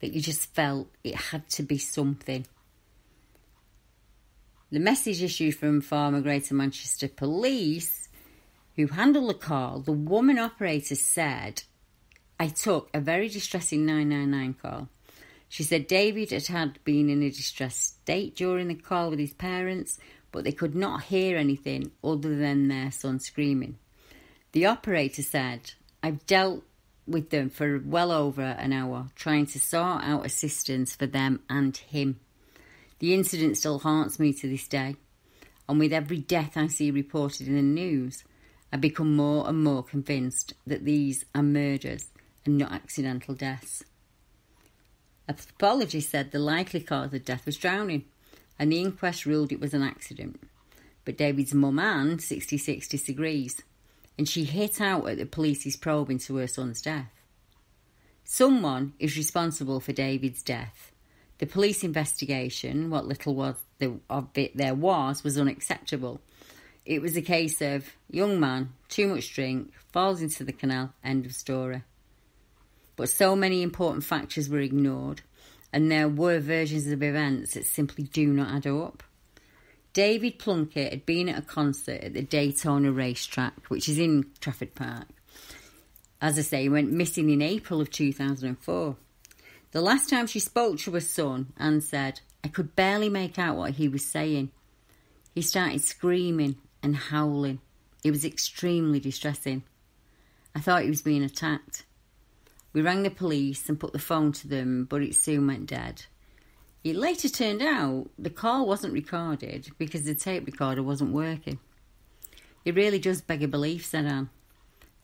that 0.00 0.12
you 0.12 0.20
just 0.20 0.54
felt 0.54 0.88
it 1.02 1.14
had 1.14 1.48
to 1.50 1.62
be 1.62 1.78
something. 1.78 2.46
The 4.70 4.80
message 4.80 5.22
issued 5.22 5.56
from 5.56 5.80
former 5.80 6.20
Greater 6.20 6.54
Manchester 6.54 7.08
Police, 7.08 8.08
who 8.76 8.88
handled 8.88 9.30
the 9.30 9.34
call, 9.34 9.80
the 9.80 9.92
woman 9.92 10.38
operator 10.38 10.94
said, 10.94 11.62
I 12.38 12.48
took 12.48 12.90
a 12.92 13.00
very 13.00 13.28
distressing 13.28 13.86
999 13.86 14.54
call. 14.54 14.88
She 15.54 15.62
said 15.62 15.86
David 15.86 16.32
had, 16.32 16.82
been 16.82 17.08
in 17.08 17.22
a 17.22 17.30
distressed 17.30 18.00
state 18.02 18.34
during 18.34 18.66
the 18.66 18.74
call 18.74 19.10
with 19.10 19.20
his 19.20 19.34
parents, 19.34 20.00
but 20.32 20.42
they 20.42 20.50
could 20.50 20.74
not 20.74 21.04
hear 21.04 21.36
anything 21.36 21.92
other 22.02 22.34
than 22.34 22.66
their 22.66 22.90
son 22.90 23.20
screaming. 23.20 23.78
The 24.50 24.66
operator 24.66 25.22
said, 25.22 25.74
I've 26.02 26.26
dealt 26.26 26.64
with 27.06 27.30
them 27.30 27.50
for 27.50 27.80
well 27.86 28.10
over 28.10 28.42
an 28.42 28.72
hour, 28.72 29.10
trying 29.14 29.46
to 29.46 29.60
sort 29.60 30.02
out 30.02 30.26
assistance 30.26 30.96
for 30.96 31.06
them 31.06 31.38
and 31.48 31.76
him. 31.76 32.18
The 32.98 33.14
incident 33.14 33.56
still 33.56 33.78
haunts 33.78 34.18
me 34.18 34.32
to 34.32 34.48
this 34.48 34.66
day, 34.66 34.96
and 35.68 35.78
with 35.78 35.92
every 35.92 36.18
death 36.18 36.56
I 36.56 36.66
see 36.66 36.90
reported 36.90 37.46
in 37.46 37.54
the 37.54 37.62
news, 37.62 38.24
I 38.72 38.76
become 38.76 39.14
more 39.14 39.48
and 39.48 39.62
more 39.62 39.84
convinced 39.84 40.54
that 40.66 40.84
these 40.84 41.24
are 41.32 41.44
murders 41.44 42.08
and 42.44 42.58
not 42.58 42.72
accidental 42.72 43.36
deaths. 43.36 43.84
A 45.26 45.32
pathologist 45.32 46.10
said 46.10 46.30
the 46.30 46.38
likely 46.38 46.80
cause 46.80 47.14
of 47.14 47.24
death 47.24 47.46
was 47.46 47.56
drowning, 47.56 48.04
and 48.58 48.70
the 48.70 48.80
inquest 48.80 49.24
ruled 49.24 49.52
it 49.52 49.60
was 49.60 49.72
an 49.72 49.82
accident. 49.82 50.40
But 51.04 51.16
David's 51.16 51.54
mum, 51.54 51.78
Anne, 51.78 52.18
66, 52.18 52.88
disagrees, 52.88 53.62
and 54.18 54.28
she 54.28 54.44
hit 54.44 54.80
out 54.80 55.08
at 55.08 55.18
the 55.18 55.26
police's 55.26 55.76
probe 55.76 56.10
into 56.10 56.36
her 56.36 56.46
son's 56.46 56.82
death. 56.82 57.10
Someone 58.22 58.92
is 58.98 59.16
responsible 59.16 59.80
for 59.80 59.92
David's 59.92 60.42
death. 60.42 60.92
The 61.38 61.46
police 61.46 61.82
investigation, 61.82 62.90
what 62.90 63.06
little 63.06 63.34
was 63.34 63.56
the, 63.78 63.98
of 64.08 64.28
it 64.34 64.56
there 64.56 64.74
was, 64.74 65.24
was 65.24 65.38
unacceptable. 65.38 66.20
It 66.84 67.00
was 67.00 67.16
a 67.16 67.22
case 67.22 67.60
of 67.62 67.90
young 68.10 68.38
man, 68.38 68.74
too 68.88 69.08
much 69.08 69.34
drink, 69.34 69.72
falls 69.90 70.20
into 70.20 70.44
the 70.44 70.52
canal, 70.52 70.92
end 71.02 71.24
of 71.26 71.34
story 71.34 71.82
but 72.96 73.08
so 73.08 73.34
many 73.34 73.62
important 73.62 74.04
factors 74.04 74.48
were 74.48 74.60
ignored, 74.60 75.22
and 75.72 75.90
there 75.90 76.08
were 76.08 76.38
versions 76.38 76.86
of 76.86 77.02
events 77.02 77.54
that 77.54 77.64
simply 77.64 78.04
do 78.04 78.26
not 78.26 78.54
add 78.54 78.66
up. 78.66 79.02
David 79.92 80.38
Plunkett 80.38 80.92
had 80.92 81.06
been 81.06 81.28
at 81.28 81.38
a 81.38 81.42
concert 81.42 82.02
at 82.02 82.14
the 82.14 82.22
Daytona 82.22 82.90
racetrack, 82.90 83.66
which 83.68 83.88
is 83.88 83.98
in 83.98 84.26
Trafford 84.40 84.74
Park. 84.74 85.06
As 86.20 86.38
I 86.38 86.42
say, 86.42 86.62
he 86.62 86.68
went 86.68 86.90
missing 86.90 87.30
in 87.30 87.42
April 87.42 87.80
of 87.80 87.90
2004. 87.90 88.96
The 89.70 89.80
last 89.80 90.08
time 90.08 90.26
she 90.26 90.40
spoke 90.40 90.78
to 90.80 90.92
her 90.92 91.00
son, 91.00 91.52
Anne 91.56 91.80
said, 91.80 92.20
I 92.42 92.48
could 92.48 92.74
barely 92.76 93.08
make 93.08 93.38
out 93.38 93.56
what 93.56 93.72
he 93.72 93.88
was 93.88 94.04
saying. 94.04 94.50
He 95.34 95.42
started 95.42 95.80
screaming 95.80 96.56
and 96.82 96.96
howling. 96.96 97.60
It 98.04 98.10
was 98.10 98.24
extremely 98.24 99.00
distressing. 99.00 99.64
I 100.54 100.60
thought 100.60 100.82
he 100.82 100.90
was 100.90 101.02
being 101.02 101.24
attacked. 101.24 101.84
We 102.74 102.82
rang 102.82 103.04
the 103.04 103.10
police 103.10 103.68
and 103.68 103.78
put 103.80 103.92
the 103.92 103.98
phone 103.98 104.32
to 104.32 104.48
them, 104.48 104.84
but 104.84 105.00
it 105.00 105.14
soon 105.14 105.46
went 105.46 105.66
dead. 105.66 106.04
It 106.82 106.96
later 106.96 107.28
turned 107.28 107.62
out 107.62 108.10
the 108.18 108.28
call 108.28 108.66
wasn't 108.66 108.92
recorded 108.92 109.70
because 109.78 110.04
the 110.04 110.14
tape 110.14 110.44
recorder 110.44 110.82
wasn't 110.82 111.12
working. 111.12 111.60
It 112.64 112.74
really 112.74 112.98
does 112.98 113.22
beg 113.22 113.42
a 113.42 113.48
belief, 113.48 113.86
said 113.86 114.06
Anne. 114.06 114.28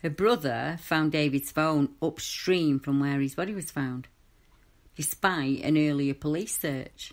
Her 0.02 0.10
brother 0.10 0.78
found 0.80 1.12
David's 1.12 1.52
phone 1.52 1.90
upstream 2.02 2.80
from 2.80 3.00
where 3.00 3.20
his 3.20 3.36
body 3.36 3.54
was 3.54 3.70
found, 3.70 4.08
despite 4.96 5.62
an 5.62 5.78
earlier 5.78 6.14
police 6.14 6.58
search. 6.58 7.12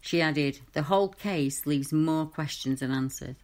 She 0.00 0.20
added, 0.20 0.60
The 0.72 0.84
whole 0.84 1.08
case 1.08 1.66
leaves 1.66 1.92
more 1.92 2.26
questions 2.26 2.80
than 2.80 2.90
answers. 2.90 3.36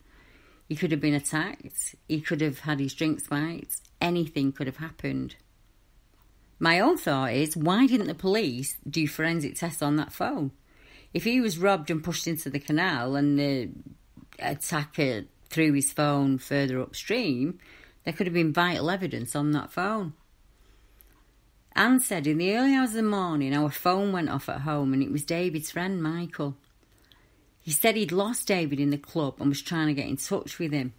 He 0.68 0.76
could 0.76 0.90
have 0.90 1.00
been 1.00 1.14
attacked, 1.14 1.94
he 2.08 2.20
could 2.20 2.40
have 2.40 2.60
had 2.60 2.80
his 2.80 2.94
drink 2.94 3.20
spiked, 3.20 3.82
anything 4.00 4.50
could 4.50 4.66
have 4.66 4.78
happened. 4.78 5.36
My 6.58 6.80
own 6.80 6.96
thought 6.96 7.32
is, 7.32 7.56
why 7.56 7.86
didn't 7.86 8.06
the 8.06 8.14
police 8.14 8.76
do 8.88 9.06
forensic 9.06 9.56
tests 9.56 9.82
on 9.82 9.96
that 9.96 10.12
phone? 10.12 10.52
If 11.12 11.24
he 11.24 11.40
was 11.40 11.58
robbed 11.58 11.90
and 11.90 12.02
pushed 12.02 12.26
into 12.26 12.50
the 12.50 12.58
canal 12.58 13.16
and 13.16 13.38
the 13.38 13.70
attacker 14.38 15.24
threw 15.48 15.72
his 15.72 15.92
phone 15.92 16.38
further 16.38 16.80
upstream, 16.80 17.58
there 18.04 18.12
could 18.12 18.26
have 18.26 18.34
been 18.34 18.52
vital 18.52 18.90
evidence 18.90 19.34
on 19.36 19.52
that 19.52 19.72
phone. 19.72 20.14
Anne 21.76 21.98
said 21.98 22.26
in 22.26 22.38
the 22.38 22.56
early 22.56 22.74
hours 22.74 22.90
of 22.90 22.96
the 22.96 23.02
morning 23.02 23.54
our 23.54 23.70
phone 23.70 24.12
went 24.12 24.30
off 24.30 24.48
at 24.48 24.60
home 24.60 24.92
and 24.92 25.02
it 25.02 25.10
was 25.10 25.24
David's 25.24 25.72
friend 25.72 26.02
Michael. 26.02 26.56
He 27.60 27.72
said 27.72 27.96
he'd 27.96 28.12
lost 28.12 28.46
David 28.46 28.78
in 28.78 28.90
the 28.90 28.98
club 28.98 29.36
and 29.40 29.48
was 29.48 29.62
trying 29.62 29.88
to 29.88 29.94
get 29.94 30.08
in 30.08 30.16
touch 30.16 30.58
with 30.58 30.72
him. 30.72 30.92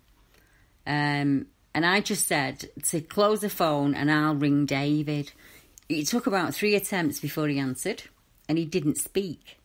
Um, 0.85 1.47
and 1.75 1.85
I 1.85 1.99
just 1.99 2.25
said 2.25 2.69
to 2.83 3.01
close 3.01 3.41
the 3.41 3.49
phone 3.49 3.95
and 3.95 4.09
I'll 4.09 4.33
ring 4.33 4.65
David. 4.65 5.33
It 5.89 6.07
took 6.07 6.25
about 6.25 6.53
three 6.53 6.73
attempts 6.73 7.19
before 7.19 7.49
he 7.49 7.59
answered, 7.59 8.03
and 8.47 8.57
he 8.57 8.63
didn't 8.63 8.97
speak. 8.97 9.59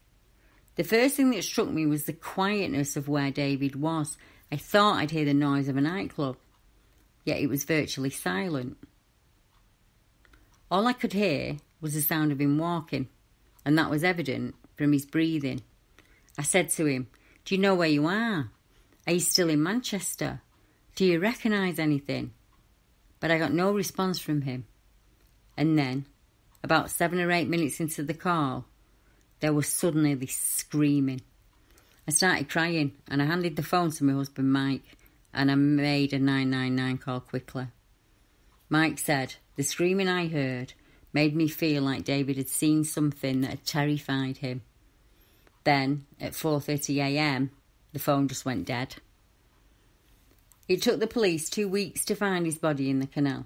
The 0.75 0.83
first 0.83 1.15
thing 1.15 1.31
that 1.31 1.45
struck 1.45 1.69
me 1.69 1.87
was 1.87 2.05
the 2.05 2.13
quietness 2.13 2.97
of 2.97 3.07
where 3.09 3.31
David 3.31 3.77
was, 3.77 4.17
I 4.51 4.57
thought 4.57 4.97
I'd 4.97 5.13
hear 5.13 5.25
the 5.25 5.35
noise 5.35 5.69
of 5.69 5.77
a 5.77 5.81
nightclub, 5.81 6.37
yet 7.25 7.39
it 7.39 7.47
was 7.47 7.63
virtually 7.63 8.11
silent. 8.11 8.77
All 10.69 10.89
I 10.89 10.95
could 10.95 11.13
hear 11.13 11.59
was 11.81 11.95
the 11.95 12.03
sound 12.03 12.33
of 12.33 12.41
him 12.41 12.59
walking, 12.59 13.09
and 13.65 13.79
that 13.79 13.89
was 13.89 14.03
evident 14.03 14.57
from 14.77 14.93
his 14.93 15.07
breathing. 15.07 15.63
I 16.37 16.43
said 16.43 16.71
to 16.71 16.87
him, 16.87 17.07
Do 17.45 17.55
you 17.55 17.61
know 17.61 17.77
where 17.77 17.89
you 17.89 18.07
are? 18.07 18.51
Are 19.07 19.13
you 19.13 19.21
still 19.21 19.49
in 19.49 19.63
Manchester? 19.63 20.43
Do 20.95 21.05
you 21.05 21.19
recognise 21.21 21.79
anything? 21.79 22.33
But 23.21 23.31
I 23.31 23.39
got 23.39 23.53
no 23.53 23.73
response 23.73 24.19
from 24.19 24.43
him. 24.43 24.67
And 25.57 25.79
then, 25.79 26.07
about 26.63 26.91
seven 26.91 27.21
or 27.21 27.31
eight 27.31 27.49
minutes 27.49 27.81
into 27.81 28.03
the 28.03 28.15
call, 28.15 28.65
there 29.41 29.53
was 29.53 29.69
suddenly 29.69 30.15
this 30.15 30.37
screaming. 30.37 31.23
I 32.07 32.13
started 32.13 32.49
crying 32.49 32.93
and 33.09 33.23
I 33.23 33.27
handed 33.27 33.57
the 33.57 33.63
phone 33.63 33.91
to 33.93 34.05
my 34.05 34.15
husband 34.15 34.53
Mike 34.53 34.97
and 35.33 35.51
I 35.51 35.55
made 35.55 36.13
a 36.13 36.19
999 36.19 36.99
call 36.99 37.21
quickly. 37.21 37.69
Mike 38.69 38.99
said 38.99 39.37
the 39.57 39.63
screaming 39.63 40.09
I 40.09 40.29
heard 40.29 40.75
made 41.13 41.35
me 41.35 41.49
feel 41.49 41.83
like 41.83 42.05
David 42.05 42.37
had 42.37 42.49
seen 42.49 42.85
something 42.85 43.41
that 43.41 43.51
had 43.51 43.67
terrified 43.67 44.39
him. 44.39 44.63
Then 45.65 46.07
at 46.21 46.33
4:30 46.33 46.97
a.m., 46.97 47.51
the 47.93 47.99
phone 47.99 48.29
just 48.29 48.45
went 48.45 48.67
dead. 48.67 48.97
It 50.71 50.83
took 50.83 51.01
the 51.01 51.09
police 51.09 51.51
2 51.51 51.67
weeks 51.67 52.05
to 52.05 52.15
find 52.15 52.47
his 52.47 52.57
body 52.57 52.91
in 52.91 53.01
the 53.01 53.09
canal. 53.09 53.45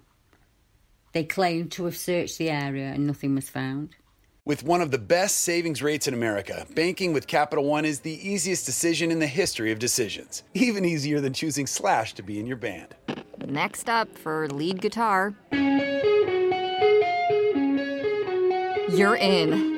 They 1.14 1.24
claimed 1.24 1.72
to 1.72 1.86
have 1.86 1.96
searched 1.96 2.36
the 2.36 2.50
area 2.50 2.88
and 2.88 3.06
nothing 3.06 3.34
was 3.34 3.48
found. 3.48 3.96
With 4.44 4.62
one 4.62 4.82
of 4.82 4.90
the 4.90 4.98
best 4.98 5.36
savings 5.36 5.82
rates 5.82 6.06
in 6.06 6.12
America, 6.12 6.66
banking 6.74 7.14
with 7.14 7.26
Capital 7.26 7.64
One 7.64 7.86
is 7.86 8.00
the 8.00 8.12
easiest 8.12 8.66
decision 8.66 9.10
in 9.10 9.20
the 9.20 9.26
history 9.26 9.72
of 9.72 9.78
decisions. 9.78 10.42
Even 10.52 10.84
easier 10.84 11.18
than 11.18 11.32
choosing 11.32 11.66
Slash 11.66 12.12
to 12.12 12.22
be 12.22 12.38
in 12.38 12.46
your 12.46 12.58
band. 12.58 12.94
Next 13.46 13.88
up 13.88 14.18
for 14.18 14.46
lead 14.48 14.82
guitar. 14.82 15.34
You're 18.90 19.16
in. 19.16 19.73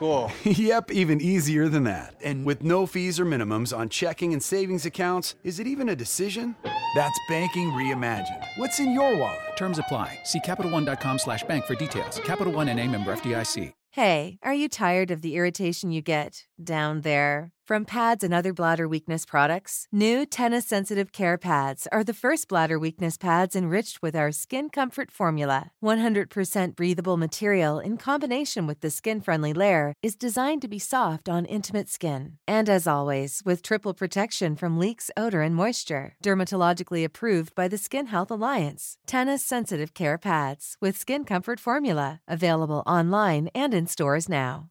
Cool. 0.00 0.32
yep, 0.44 0.90
even 0.90 1.20
easier 1.20 1.68
than 1.68 1.84
that. 1.84 2.14
And 2.24 2.46
with 2.46 2.64
no 2.64 2.86
fees 2.86 3.20
or 3.20 3.26
minimums 3.26 3.76
on 3.76 3.90
checking 3.90 4.32
and 4.32 4.42
savings 4.42 4.86
accounts, 4.86 5.34
is 5.44 5.60
it 5.60 5.66
even 5.66 5.90
a 5.90 5.94
decision? 5.94 6.56
That's 6.94 7.20
banking 7.28 7.70
reimagined. 7.72 8.42
What's 8.56 8.80
in 8.80 8.94
your 8.94 9.14
wallet? 9.18 9.58
Terms 9.58 9.78
apply. 9.78 10.18
See 10.24 10.40
CapitalOne.com 10.40 11.18
slash 11.18 11.42
bank 11.42 11.66
for 11.66 11.74
details. 11.74 12.18
Capital 12.24 12.50
One 12.50 12.70
and 12.70 12.80
a 12.80 12.88
member 12.88 13.14
FDIC. 13.14 13.74
Hey, 13.90 14.38
are 14.42 14.54
you 14.54 14.68
tired 14.70 15.10
of 15.10 15.20
the 15.20 15.34
irritation 15.34 15.90
you 15.90 16.00
get 16.00 16.44
down 16.62 17.02
there? 17.02 17.52
From 17.70 17.84
pads 17.84 18.24
and 18.24 18.34
other 18.34 18.52
bladder 18.52 18.88
weakness 18.88 19.24
products, 19.24 19.86
new 19.92 20.26
Tennis 20.26 20.66
Sensitive 20.66 21.12
Care 21.12 21.38
Pads 21.38 21.86
are 21.92 22.02
the 22.02 22.12
first 22.12 22.48
bladder 22.48 22.80
weakness 22.80 23.16
pads 23.16 23.54
enriched 23.54 24.02
with 24.02 24.16
our 24.16 24.32
Skin 24.32 24.70
Comfort 24.70 25.12
formula. 25.12 25.70
100% 25.80 26.74
breathable 26.74 27.16
material 27.16 27.78
in 27.78 27.96
combination 27.96 28.66
with 28.66 28.80
the 28.80 28.90
skin 28.90 29.20
friendly 29.20 29.52
layer 29.52 29.94
is 30.02 30.16
designed 30.16 30.62
to 30.62 30.66
be 30.66 30.80
soft 30.80 31.28
on 31.28 31.44
intimate 31.44 31.88
skin. 31.88 32.36
And 32.44 32.68
as 32.68 32.88
always, 32.88 33.40
with 33.44 33.62
triple 33.62 33.94
protection 33.94 34.56
from 34.56 34.76
leaks, 34.76 35.08
odor, 35.16 35.40
and 35.40 35.54
moisture. 35.54 36.16
Dermatologically 36.24 37.04
approved 37.04 37.54
by 37.54 37.68
the 37.68 37.78
Skin 37.78 38.06
Health 38.06 38.32
Alliance. 38.32 38.96
Tennis 39.06 39.44
Sensitive 39.44 39.94
Care 39.94 40.18
Pads 40.18 40.76
with 40.80 40.98
Skin 40.98 41.24
Comfort 41.24 41.60
formula. 41.60 42.18
Available 42.26 42.82
online 42.84 43.48
and 43.54 43.72
in 43.72 43.86
stores 43.86 44.28
now. 44.28 44.70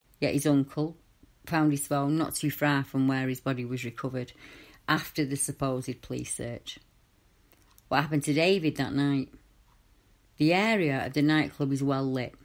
Yet 0.21 0.33
his 0.33 0.47
uncle 0.47 0.95
found 1.45 1.71
his 1.71 1.87
phone 1.87 2.17
not 2.17 2.35
too 2.35 2.51
far 2.51 2.83
from 2.83 3.07
where 3.07 3.27
his 3.27 3.41
body 3.41 3.65
was 3.65 3.83
recovered 3.83 4.31
after 4.87 5.25
the 5.25 5.35
supposed 5.35 6.01
police 6.01 6.33
search. 6.33 6.79
What 7.89 8.03
happened 8.03 8.23
to 8.23 8.33
David 8.33 8.77
that 8.77 8.93
night? 8.93 9.29
The 10.37 10.53
area 10.53 11.05
of 11.05 11.13
the 11.13 11.21
nightclub 11.21 11.73
is 11.73 11.83
well 11.83 12.09
lit. 12.09 12.35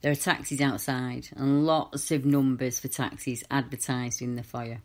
There 0.00 0.12
are 0.12 0.16
taxis 0.16 0.60
outside 0.60 1.28
and 1.36 1.66
lots 1.66 2.10
of 2.10 2.24
numbers 2.24 2.78
for 2.78 2.88
taxis 2.88 3.42
advertised 3.50 4.22
in 4.22 4.36
the 4.36 4.42
foyer. 4.42 4.80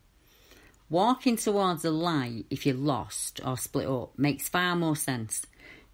Walking 0.90 1.38
towards 1.38 1.86
a 1.86 1.92
light 1.92 2.46
if 2.50 2.66
you're 2.66 2.76
lost 2.76 3.40
or 3.46 3.58
split 3.58 3.88
up 3.88 4.18
makes 4.18 4.50
far 4.50 4.76
more 4.76 4.96
sense 4.96 5.46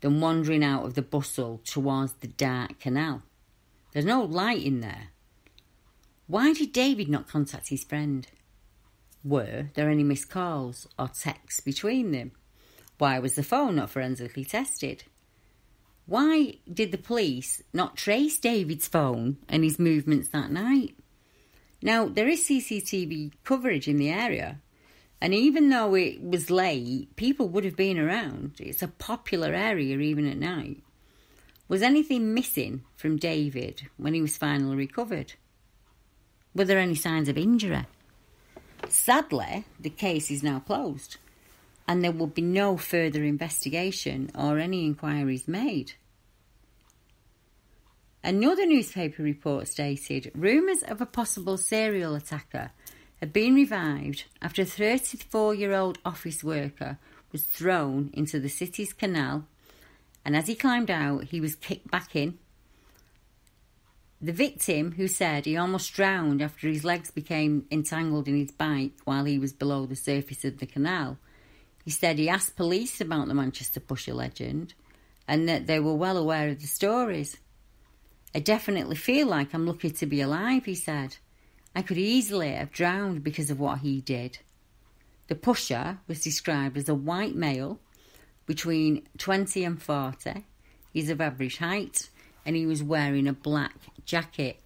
than 0.02 0.22
wandering 0.22 0.64
out 0.64 0.86
of 0.86 0.94
the 0.94 1.02
bustle 1.02 1.62
towards 1.66 2.14
the 2.14 2.28
dark 2.28 2.80
canal. 2.80 3.24
There's 3.92 4.06
no 4.06 4.24
light 4.24 4.64
in 4.64 4.80
there. 4.80 5.10
Why 6.30 6.54
did 6.54 6.74
David 6.74 7.10
not 7.10 7.28
contact 7.28 7.70
his 7.70 7.84
friend? 7.84 8.28
Were 9.24 9.70
there 9.74 9.90
any 9.90 10.04
missed 10.04 10.30
calls 10.30 10.88
or 11.00 11.08
texts 11.08 11.60
between 11.60 12.12
them? 12.12 12.34
Why 13.00 13.18
was 13.18 13.34
the 13.34 13.42
phone 13.42 13.78
not 13.78 13.90
forensically 13.90 14.46
tested? 14.46 15.06
Why 16.06 16.58
did 16.72 16.92
the 16.92 17.00
police 17.00 17.64
not 17.74 17.98
trace 17.98 18.38
David's 18.38 18.88
phone 18.88 19.38
and 19.50 19.64
his 19.64 19.80
movements 19.80 20.28
that 20.28 20.52
night? 20.52 20.96
Now, 21.82 22.06
there 22.06 22.28
is 22.28 22.48
CCTV 22.48 23.32
coverage 23.44 23.88
in 23.88 23.98
the 23.98 24.12
area, 24.12 24.62
and 25.20 25.34
even 25.34 25.72
though 25.72 25.96
it 25.96 26.22
was 26.22 26.52
late, 26.52 27.16
people 27.16 27.50
would 27.50 27.66
have 27.66 27.76
been 27.76 27.98
around. 27.98 28.58
It's 28.60 28.84
a 28.84 28.88
popular 28.88 29.56
area 29.56 29.98
even 29.98 30.28
at 30.28 30.38
night. 30.38 30.84
Was 31.68 31.82
anything 31.82 32.36
missing 32.36 32.84
from 32.96 33.18
David 33.18 33.88
when 33.98 34.14
he 34.14 34.22
was 34.22 34.38
finally 34.38 34.76
recovered? 34.76 35.34
Were 36.60 36.66
there 36.66 36.78
any 36.78 36.96
signs 36.96 37.30
of 37.30 37.38
injury? 37.38 37.86
Sadly, 38.90 39.64
the 39.80 39.90
case 39.90 40.30
is 40.30 40.44
now 40.44 40.60
closed 40.60 41.16
and 41.88 42.04
there 42.04 42.12
will 42.12 42.28
be 42.28 42.42
no 42.42 42.76
further 42.76 43.24
investigation 43.24 44.30
or 44.36 44.60
any 44.60 44.86
inquiries 44.86 45.48
made. 45.48 45.94
Another 48.22 48.66
newspaper 48.66 49.24
report 49.24 49.70
stated 49.70 50.34
rumours 50.36 50.84
of 50.84 51.00
a 51.00 51.06
possible 51.06 51.56
serial 51.56 52.14
attacker 52.14 52.72
had 53.22 53.32
been 53.32 53.56
revived 53.56 54.26
after 54.42 54.64
a 54.64 54.66
34 54.66 55.56
year 55.56 55.74
old 55.74 55.98
office 56.04 56.44
worker 56.44 56.98
was 57.32 57.46
thrown 57.46 58.10
into 58.12 58.38
the 58.38 58.50
city's 58.50 58.92
canal 58.92 59.46
and 60.26 60.36
as 60.36 60.48
he 60.48 60.56
climbed 60.56 60.92
out, 60.92 61.24
he 61.24 61.40
was 61.40 61.56
kicked 61.56 61.90
back 61.90 62.18
in. 62.18 62.38
The 64.22 64.34
victim, 64.34 64.94
who 64.94 65.08
said 65.08 65.46
he 65.46 65.56
almost 65.56 65.94
drowned 65.94 66.42
after 66.42 66.68
his 66.68 66.84
legs 66.84 67.10
became 67.10 67.66
entangled 67.72 68.28
in 68.28 68.38
his 68.38 68.52
bike 68.52 68.92
while 69.06 69.24
he 69.24 69.40
was 69.40 69.54
below 69.54 69.86
the 69.86 69.96
surface 69.96 70.44
of 70.44 70.58
the 70.58 70.66
canal, 70.66 71.18
he 71.86 71.92
said 71.92 72.20
he 72.20 72.28
asked 72.28 72.58
police 72.58 73.00
about 73.00 73.30
the 73.30 73.34
Manchester 73.34 73.80
Pusher 73.80 74.14
legend 74.14 74.74
and 75.26 75.48
that 75.48 75.68
they 75.68 75.80
were 75.80 75.94
well 75.94 76.18
aware 76.18 76.50
of 76.50 76.60
the 76.60 76.68
stories. 76.68 77.38
I 78.36 78.40
definitely 78.40 78.98
feel 78.98 79.28
like 79.28 79.54
I'm 79.54 79.66
lucky 79.66 79.90
to 79.90 80.06
be 80.06 80.20
alive, 80.20 80.66
he 80.66 80.76
said. 80.76 81.18
I 81.74 81.82
could 81.82 81.98
easily 81.98 82.52
have 82.52 82.72
drowned 82.72 83.24
because 83.24 83.50
of 83.50 83.60
what 83.60 83.80
he 83.80 84.02
did. 84.02 84.40
The 85.28 85.36
pusher 85.36 86.00
was 86.08 86.24
described 86.24 86.78
as 86.78 86.90
a 86.90 86.96
white 86.96 87.36
male 87.36 87.80
between 88.46 89.08
20 89.18 89.64
and 89.64 89.82
40. 89.82 90.46
He's 90.92 91.10
of 91.10 91.22
average 91.22 91.58
height 91.58 92.10
and 92.50 92.56
he 92.56 92.66
was 92.66 92.82
wearing 92.82 93.28
a 93.28 93.34
black 93.34 93.76
jacket. 94.06 94.60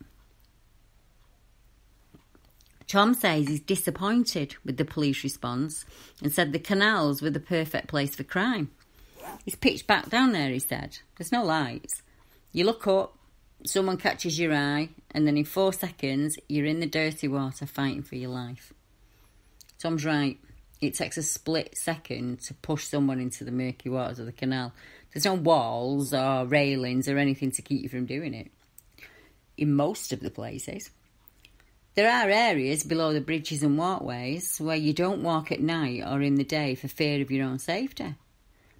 Tom 2.87 3.13
says 3.13 3.49
he's 3.49 3.59
disappointed 3.59 4.55
with 4.63 4.77
the 4.77 4.85
police 4.85 5.21
response 5.21 5.83
and 6.21 6.31
said 6.31 6.53
the 6.53 6.59
canals 6.59 7.21
were 7.21 7.29
the 7.29 7.41
perfect 7.41 7.89
place 7.89 8.15
for 8.15 8.23
crime. 8.23 8.71
It's 9.45 9.57
pitched 9.57 9.85
back 9.85 10.09
down 10.09 10.31
there, 10.31 10.47
he 10.47 10.59
said. 10.59 10.99
There's 11.17 11.33
no 11.33 11.43
lights. 11.43 12.03
You 12.53 12.63
look 12.63 12.87
up, 12.87 13.17
someone 13.65 13.97
catches 13.97 14.39
your 14.39 14.53
eye, 14.53 14.87
and 15.11 15.27
then 15.27 15.35
in 15.35 15.43
four 15.43 15.73
seconds, 15.73 16.37
you're 16.47 16.65
in 16.65 16.79
the 16.79 16.85
dirty 16.85 17.27
water 17.27 17.65
fighting 17.65 18.03
for 18.03 18.15
your 18.15 18.29
life. 18.29 18.71
Tom's 19.77 20.05
right. 20.05 20.39
It 20.79 20.95
takes 20.95 21.17
a 21.17 21.23
split 21.23 21.77
second 21.77 22.39
to 22.43 22.53
push 22.53 22.87
someone 22.87 23.19
into 23.19 23.43
the 23.43 23.51
murky 23.51 23.89
waters 23.89 24.19
of 24.19 24.25
the 24.25 24.31
canal. 24.31 24.71
There's 25.13 25.25
no 25.25 25.35
walls 25.35 26.13
or 26.13 26.45
railings 26.45 27.07
or 27.07 27.17
anything 27.17 27.51
to 27.51 27.61
keep 27.61 27.83
you 27.83 27.89
from 27.89 28.05
doing 28.05 28.33
it. 28.33 28.51
In 29.57 29.73
most 29.73 30.11
of 30.11 30.19
the 30.19 30.31
places. 30.31 30.89
There 31.95 32.09
are 32.09 32.29
areas 32.29 32.83
below 32.83 33.13
the 33.13 33.21
bridges 33.21 33.61
and 33.61 33.77
walkways 33.77 34.59
where 34.59 34.75
you 34.75 34.93
don't 34.93 35.21
walk 35.21 35.51
at 35.51 35.61
night 35.61 36.01
or 36.03 36.23
in 36.23 36.35
the 36.35 36.43
day 36.43 36.73
for 36.73 36.87
fear 36.87 37.21
of 37.21 37.29
your 37.29 37.45
own 37.45 37.59
safety. 37.59 38.15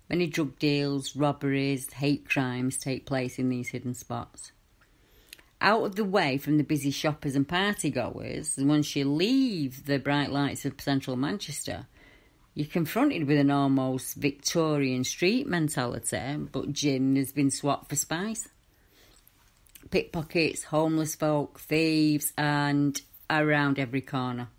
Many 0.10 0.26
drug 0.26 0.58
deals, 0.58 1.16
robberies, 1.16 1.94
hate 1.94 2.28
crimes 2.28 2.78
take 2.78 3.06
place 3.06 3.38
in 3.38 3.50
these 3.50 3.70
hidden 3.70 3.94
spots. 3.94 4.52
Out 5.62 5.84
of 5.84 5.96
the 5.96 6.04
way 6.04 6.38
from 6.38 6.58
the 6.58 6.64
busy 6.64 6.90
shoppers 6.90 7.36
and 7.36 7.48
partygoers, 7.48 8.64
once 8.66 8.96
you 8.96 9.06
leave 9.06 9.86
the 9.86 10.00
bright 10.00 10.32
lights 10.32 10.66
of 10.66 10.82
central 10.82 11.16
Manchester, 11.16 11.86
you're 12.56 12.68
confronted 12.68 13.28
with 13.28 13.40
an 13.40 13.50
almost 13.50 14.16
Victorian 14.16 15.04
street 15.04 15.48
mentality, 15.48 16.38
but 16.52 16.72
gin 16.72 17.16
has 17.16 17.32
been 17.32 17.50
swapped 17.50 17.90
for 17.90 17.96
spice. 17.96 18.48
Pickpockets, 19.90 20.66
homeless 20.66 21.16
folk, 21.16 21.60
thieves, 21.60 22.32
and 22.38 23.02
around 23.30 23.80
every 23.80 24.02
corner. 24.02 24.50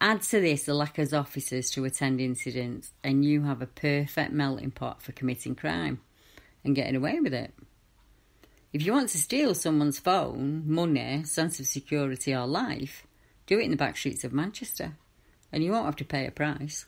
Add 0.00 0.22
to 0.22 0.40
this 0.40 0.64
the 0.64 0.74
lack 0.74 0.98
of 0.98 1.12
officers 1.12 1.70
to 1.72 1.84
attend 1.84 2.20
incidents, 2.20 2.92
and 3.04 3.24
you 3.24 3.42
have 3.42 3.60
a 3.60 3.66
perfect 3.66 4.32
melting 4.32 4.70
pot 4.70 5.02
for 5.02 5.12
committing 5.12 5.54
crime 5.54 6.00
and 6.64 6.74
getting 6.74 6.96
away 6.96 7.20
with 7.20 7.34
it. 7.34 7.52
If 8.72 8.86
you 8.86 8.92
want 8.92 9.10
to 9.10 9.18
steal 9.18 9.54
someone's 9.54 9.98
phone, 9.98 10.64
money, 10.66 11.24
sense 11.24 11.60
of 11.60 11.66
security, 11.66 12.34
or 12.34 12.46
life, 12.46 13.06
do 13.46 13.58
it 13.58 13.64
in 13.64 13.70
the 13.70 13.76
back 13.76 13.98
streets 13.98 14.24
of 14.24 14.32
Manchester, 14.32 14.96
and 15.52 15.62
you 15.62 15.72
won't 15.72 15.84
have 15.84 15.96
to 15.96 16.04
pay 16.06 16.26
a 16.26 16.30
price. 16.30 16.86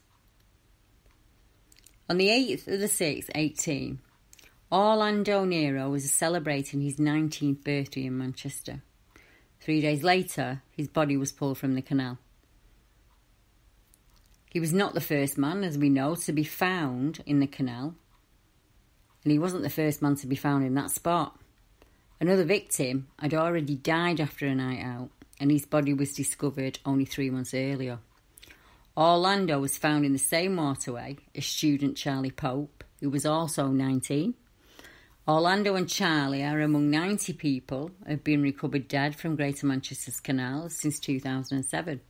On 2.07 2.19
the 2.19 2.29
8th 2.29 2.69
of 2.69 2.81
the 2.81 2.87
6th, 2.87 3.31
18, 3.35 3.99
Orlando 4.71 5.47
Nero 5.47 5.88
was 5.88 6.12
celebrating 6.12 6.83
his 6.83 6.97
19th 6.97 7.64
birthday 7.64 8.05
in 8.05 8.19
Manchester. 8.19 8.83
Three 9.59 9.81
days 9.81 10.03
later, 10.03 10.61
his 10.71 10.87
body 10.87 11.17
was 11.17 11.33
pulled 11.33 11.57
from 11.57 11.75
the 11.75 11.81
canal. 11.81 12.19
He 14.51 14.61
was 14.61 14.75
not 14.75 14.93
the 14.93 15.01
first 15.01 15.38
man, 15.38 15.64
as 15.64 15.79
we 15.79 15.88
know, 15.88 16.14
to 16.14 16.33
be 16.33 16.45
found 16.45 17.23
in 17.25 17.40
the 17.40 17.47
canal, 17.47 17.95
and 19.23 19.33
he 19.33 19.38
wasn't 19.38 19.62
the 19.62 19.71
first 19.71 20.03
man 20.03 20.14
to 20.17 20.27
be 20.27 20.37
found 20.37 20.62
in 20.67 20.75
that 20.75 20.90
spot. 20.90 21.40
Another 22.21 22.45
victim 22.45 23.09
had 23.19 23.33
already 23.33 23.77
died 23.77 24.21
after 24.21 24.47
a 24.47 24.55
night 24.55 24.83
out, 24.83 25.09
and 25.40 25.51
his 25.51 25.64
body 25.64 25.95
was 25.95 26.12
discovered 26.12 26.81
only 26.85 27.07
three 27.07 27.31
months 27.31 27.55
earlier. 27.55 27.99
Orlando 28.96 29.59
was 29.59 29.76
found 29.76 30.04
in 30.04 30.12
the 30.12 30.18
same 30.18 30.57
waterway 30.57 31.16
as 31.35 31.46
student 31.46 31.96
Charlie 31.96 32.30
Pope, 32.30 32.85
who 33.00 33.11
was 33.11 33.26
also 33.26 33.68
19. 33.68 34.35
Orlando 35.26 35.74
and 35.74 35.88
Charlie 35.88 36.44
are 36.44 36.61
among 36.61 36.90
90 36.90 37.33
people 37.33 37.90
who 38.04 38.11
have 38.11 38.22
been 38.22 38.42
recovered 38.42 38.87
dead 38.87 39.16
from 39.16 39.37
Greater 39.37 39.66
Manchester's 39.66 40.20
canals 40.20 40.76
since 40.78 41.00
2007. 41.00 42.00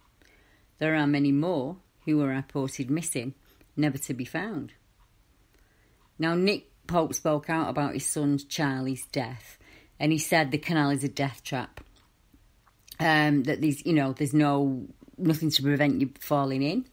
There 0.78 0.94
are 0.94 1.06
many 1.06 1.32
more 1.32 1.76
who 2.04 2.18
were 2.18 2.28
reported 2.28 2.90
missing, 2.90 3.34
never 3.76 3.96
to 3.98 4.12
be 4.12 4.24
found. 4.24 4.72
Now, 6.18 6.34
Nick 6.34 6.70
Pope 6.86 7.14
spoke 7.14 7.48
out 7.48 7.70
about 7.70 7.94
his 7.94 8.06
son 8.06 8.38
Charlie's 8.48 9.06
death, 9.06 9.58
and 9.98 10.12
he 10.12 10.18
said 10.18 10.50
the 10.50 10.58
canal 10.58 10.90
is 10.90 11.04
a 11.04 11.08
death 11.08 11.42
trap. 11.42 11.80
Um, 13.00 13.44
that 13.44 13.60
there's, 13.60 13.84
you 13.86 13.92
know, 13.92 14.12
there's 14.12 14.34
no 14.34 14.86
nothing 15.18 15.50
to 15.50 15.62
prevent 15.62 16.00
you 16.00 16.10
falling 16.20 16.62
in. 16.62 16.86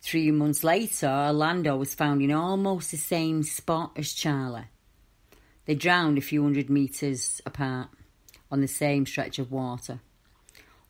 Three 0.00 0.30
months 0.30 0.64
later, 0.64 1.08
Orlando 1.08 1.76
was 1.76 1.94
found 1.94 2.22
in 2.22 2.32
almost 2.32 2.90
the 2.90 2.96
same 2.96 3.42
spot 3.42 3.92
as 3.96 4.12
Charlie. 4.12 4.68
They 5.66 5.74
drowned 5.74 6.16
a 6.16 6.22
few 6.22 6.42
hundred 6.42 6.70
metres 6.70 7.42
apart 7.44 7.88
on 8.50 8.60
the 8.60 8.68
same 8.68 9.04
stretch 9.04 9.38
of 9.38 9.52
water. 9.52 10.00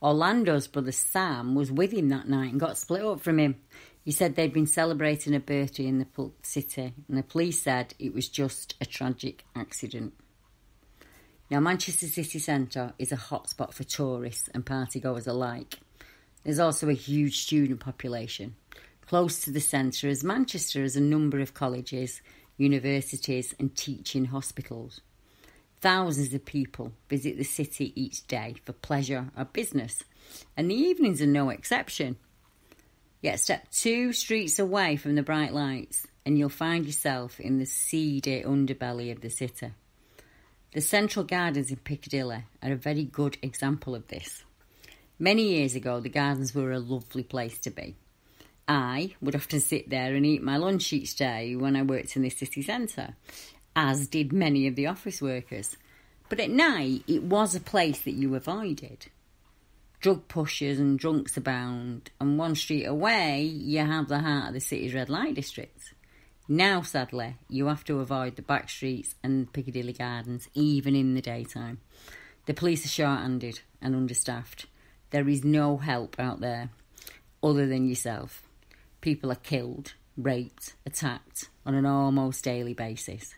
Orlando's 0.00 0.68
brother 0.68 0.92
Sam 0.92 1.56
was 1.56 1.72
with 1.72 1.92
him 1.92 2.08
that 2.10 2.28
night 2.28 2.52
and 2.52 2.60
got 2.60 2.78
split 2.78 3.04
up 3.04 3.20
from 3.20 3.38
him. 3.38 3.56
He 4.04 4.12
said 4.12 4.36
they'd 4.36 4.52
been 4.52 4.66
celebrating 4.66 5.34
a 5.34 5.40
birthday 5.40 5.86
in 5.86 5.98
the 5.98 6.30
city, 6.42 6.94
and 7.08 7.18
the 7.18 7.22
police 7.22 7.60
said 7.60 7.94
it 7.98 8.14
was 8.14 8.28
just 8.28 8.74
a 8.80 8.86
tragic 8.86 9.44
accident. 9.56 10.14
Now, 11.50 11.60
Manchester 11.60 12.06
city 12.06 12.38
centre 12.38 12.92
is 12.98 13.10
a 13.10 13.16
hotspot 13.16 13.72
for 13.72 13.84
tourists 13.84 14.48
and 14.54 14.64
partygoers 14.64 15.26
alike. 15.26 15.80
There's 16.48 16.58
also 16.58 16.88
a 16.88 16.94
huge 16.94 17.40
student 17.40 17.80
population. 17.80 18.56
Close 19.06 19.40
to 19.40 19.50
the 19.50 19.60
centre 19.60 20.08
as 20.08 20.24
Manchester 20.24 20.80
has 20.80 20.96
a 20.96 21.00
number 21.02 21.40
of 21.40 21.52
colleges, 21.52 22.22
universities, 22.56 23.54
and 23.60 23.76
teaching 23.76 24.24
hospitals. 24.24 25.02
Thousands 25.82 26.32
of 26.32 26.46
people 26.46 26.92
visit 27.10 27.36
the 27.36 27.44
city 27.44 27.92
each 27.94 28.26
day 28.26 28.54
for 28.64 28.72
pleasure 28.72 29.30
or 29.36 29.44
business, 29.44 30.04
and 30.56 30.70
the 30.70 30.74
evenings 30.74 31.20
are 31.20 31.26
no 31.26 31.50
exception. 31.50 32.16
Yet 33.20 33.40
step 33.40 33.70
two 33.70 34.14
streets 34.14 34.58
away 34.58 34.96
from 34.96 35.16
the 35.16 35.22
bright 35.22 35.52
lights, 35.52 36.06
and 36.24 36.38
you'll 36.38 36.48
find 36.48 36.86
yourself 36.86 37.38
in 37.40 37.58
the 37.58 37.66
seedy 37.66 38.42
underbelly 38.42 39.12
of 39.12 39.20
the 39.20 39.28
city. 39.28 39.72
The 40.72 40.80
Central 40.80 41.26
Gardens 41.26 41.70
in 41.70 41.76
Piccadilly 41.76 42.44
are 42.62 42.72
a 42.72 42.76
very 42.76 43.04
good 43.04 43.36
example 43.42 43.94
of 43.94 44.08
this. 44.08 44.44
Many 45.20 45.56
years 45.56 45.74
ago, 45.74 45.98
the 45.98 46.08
gardens 46.08 46.54
were 46.54 46.70
a 46.70 46.78
lovely 46.78 47.24
place 47.24 47.58
to 47.60 47.70
be. 47.70 47.96
I 48.68 49.14
would 49.20 49.34
often 49.34 49.58
sit 49.58 49.90
there 49.90 50.14
and 50.14 50.24
eat 50.24 50.42
my 50.42 50.56
lunch 50.58 50.92
each 50.92 51.16
day 51.16 51.56
when 51.56 51.74
I 51.74 51.82
worked 51.82 52.14
in 52.14 52.22
the 52.22 52.30
city 52.30 52.62
centre, 52.62 53.14
as 53.74 54.06
did 54.06 54.32
many 54.32 54.68
of 54.68 54.76
the 54.76 54.86
office 54.86 55.20
workers. 55.20 55.76
But 56.28 56.38
at 56.38 56.50
night, 56.50 57.02
it 57.08 57.24
was 57.24 57.54
a 57.56 57.60
place 57.60 58.00
that 58.02 58.12
you 58.12 58.36
avoided. 58.36 59.06
Drug 60.00 60.28
pushers 60.28 60.78
and 60.78 60.96
drunks 60.96 61.36
abound, 61.36 62.10
and 62.20 62.38
one 62.38 62.54
street 62.54 62.84
away, 62.84 63.42
you 63.42 63.80
have 63.80 64.06
the 64.06 64.20
heart 64.20 64.48
of 64.48 64.54
the 64.54 64.60
city's 64.60 64.94
red 64.94 65.08
light 65.08 65.34
district. 65.34 65.94
Now, 66.46 66.82
sadly, 66.82 67.36
you 67.48 67.66
have 67.66 67.82
to 67.84 67.98
avoid 67.98 68.36
the 68.36 68.42
back 68.42 68.70
streets 68.70 69.16
and 69.24 69.52
Piccadilly 69.52 69.94
Gardens, 69.94 70.48
even 70.54 70.94
in 70.94 71.14
the 71.14 71.20
daytime. 71.20 71.80
The 72.46 72.54
police 72.54 72.84
are 72.84 72.88
short 72.88 73.18
handed 73.18 73.60
and 73.82 73.96
understaffed. 73.96 74.66
There 75.10 75.28
is 75.28 75.44
no 75.44 75.78
help 75.78 76.16
out 76.18 76.40
there 76.40 76.70
other 77.42 77.66
than 77.66 77.88
yourself. 77.88 78.42
People 79.00 79.32
are 79.32 79.36
killed, 79.36 79.94
raped, 80.16 80.74
attacked 80.84 81.48
on 81.64 81.74
an 81.74 81.86
almost 81.86 82.44
daily 82.44 82.74
basis. 82.74 83.34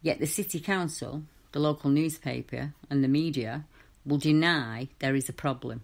Yet 0.00 0.20
the 0.20 0.26
City 0.26 0.60
Council, 0.60 1.22
the 1.52 1.58
local 1.58 1.90
newspaper, 1.90 2.74
and 2.88 3.02
the 3.02 3.08
media 3.08 3.64
will 4.04 4.18
deny 4.18 4.88
there 5.00 5.16
is 5.16 5.28
a 5.28 5.32
problem. 5.32 5.82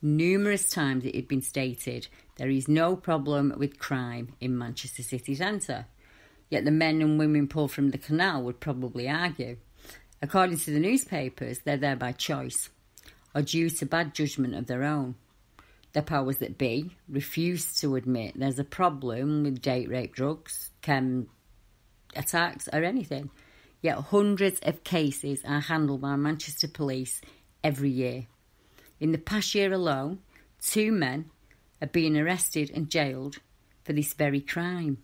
Numerous 0.00 0.70
times 0.70 1.04
it 1.04 1.14
had 1.14 1.28
been 1.28 1.42
stated 1.42 2.08
there 2.36 2.50
is 2.50 2.66
no 2.66 2.96
problem 2.96 3.54
with 3.56 3.78
crime 3.78 4.32
in 4.40 4.58
Manchester 4.58 5.02
city 5.02 5.34
centre. 5.34 5.86
Yet 6.48 6.64
the 6.64 6.70
men 6.70 7.00
and 7.02 7.18
women 7.18 7.46
pulled 7.46 7.72
from 7.72 7.90
the 7.90 7.98
canal 7.98 8.42
would 8.42 8.58
probably 8.58 9.08
argue. 9.08 9.58
According 10.20 10.58
to 10.58 10.70
the 10.70 10.80
newspapers, 10.80 11.60
they're 11.60 11.76
there 11.76 11.96
by 11.96 12.12
choice 12.12 12.68
or 13.34 13.42
due 13.42 13.70
to 13.70 13.86
bad 13.86 14.14
judgment 14.14 14.54
of 14.54 14.66
their 14.66 14.82
own. 14.82 15.14
The 15.92 16.02
powers 16.02 16.38
that 16.38 16.58
be 16.58 16.96
refuse 17.08 17.74
to 17.80 17.96
admit 17.96 18.34
there's 18.36 18.58
a 18.58 18.64
problem 18.64 19.42
with 19.42 19.60
date 19.60 19.88
rape 19.88 20.14
drugs, 20.14 20.70
chem 20.80 21.28
attacks, 22.16 22.68
or 22.72 22.82
anything. 22.82 23.30
Yet 23.82 23.98
hundreds 23.98 24.60
of 24.60 24.84
cases 24.84 25.42
are 25.44 25.60
handled 25.60 26.00
by 26.00 26.16
Manchester 26.16 26.68
Police 26.68 27.20
every 27.64 27.90
year. 27.90 28.26
In 29.00 29.12
the 29.12 29.18
past 29.18 29.54
year 29.54 29.72
alone, 29.72 30.20
two 30.60 30.92
men 30.92 31.30
are 31.80 31.88
being 31.88 32.16
arrested 32.16 32.70
and 32.72 32.88
jailed 32.88 33.38
for 33.84 33.92
this 33.92 34.14
very 34.14 34.40
crime. 34.40 34.98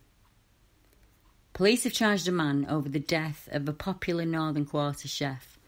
Police 1.52 1.84
have 1.84 1.92
charged 1.92 2.28
a 2.28 2.32
man 2.32 2.66
over 2.68 2.88
the 2.88 3.00
death 3.00 3.48
of 3.50 3.68
a 3.68 3.72
popular 3.72 4.24
Northern 4.24 4.64
Quarter 4.64 5.08
chef. 5.08 5.58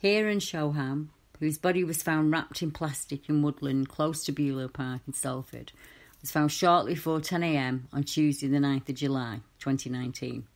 Kieran 0.00 0.38
Shoreham, 0.38 1.10
whose 1.42 1.58
body 1.58 1.82
was 1.82 2.04
found 2.04 2.30
wrapped 2.30 2.62
in 2.62 2.70
plastic 2.70 3.28
in 3.28 3.42
woodland 3.42 3.88
close 3.88 4.22
to 4.22 4.30
Beulah 4.30 4.68
Park 4.68 5.00
in 5.08 5.12
Salford, 5.12 5.72
was 6.20 6.30
found 6.30 6.52
shortly 6.52 6.94
before 6.94 7.18
10am 7.18 7.80
on 7.92 8.04
Tuesday, 8.04 8.46
the 8.46 8.58
9th 8.58 8.88
of 8.88 8.94
July 8.94 9.40
2019. 9.58 10.46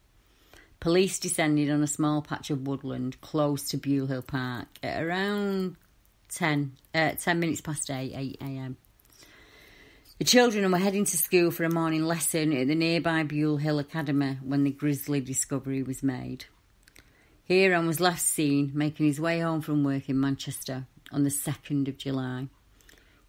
Police 0.79 1.19
descended 1.19 1.73
on 1.73 1.83
a 1.83 1.89
small 1.89 2.23
patch 2.23 2.51
of 2.51 2.69
woodland 2.69 3.21
close 3.21 3.69
to 3.71 3.77
Beaulieu 3.77 4.23
Park 4.23 4.69
at 4.81 5.03
around 5.03 5.75
10, 6.29 6.77
uh, 6.95 7.11
10 7.21 7.41
minutes 7.41 7.61
past 7.61 7.91
8, 7.91 8.13
8 8.15 8.39
a.m. 8.43 8.77
The 10.21 10.25
children 10.25 10.71
were 10.71 10.79
heading 10.79 11.05
to 11.05 11.17
school 11.17 11.51
for 11.51 11.65
a 11.65 11.75
morning 11.75 12.05
lesson 12.05 12.53
at 12.53 12.69
the 12.69 12.77
nearby 12.77 13.25
Buile 13.25 13.57
Hill 13.57 13.81
Academy 13.81 14.39
when 14.41 14.63
the 14.63 14.71
grisly 14.71 15.21
discovery 15.21 15.83
was 15.83 16.05
made. 16.05 16.45
Kieran 17.49 17.87
was 17.87 18.01
last 18.01 18.27
seen 18.27 18.73
making 18.75 19.07
his 19.07 19.21
way 19.21 19.39
home 19.39 19.61
from 19.61 19.85
work 19.85 20.09
in 20.09 20.19
Manchester 20.19 20.87
on 21.13 21.23
the 21.23 21.31
2nd 21.31 21.87
of 21.87 21.97
July. 21.97 22.49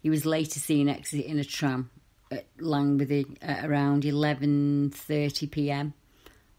He 0.02 0.10
was 0.10 0.26
later 0.26 0.58
seen 0.58 0.88
exiting 0.88 1.38
a 1.38 1.44
tram 1.44 1.90
at 2.30 2.46
Langworthy 2.58 3.26
at 3.40 3.64
around 3.64 4.02
11:30 4.02 5.50
p.m. 5.52 5.94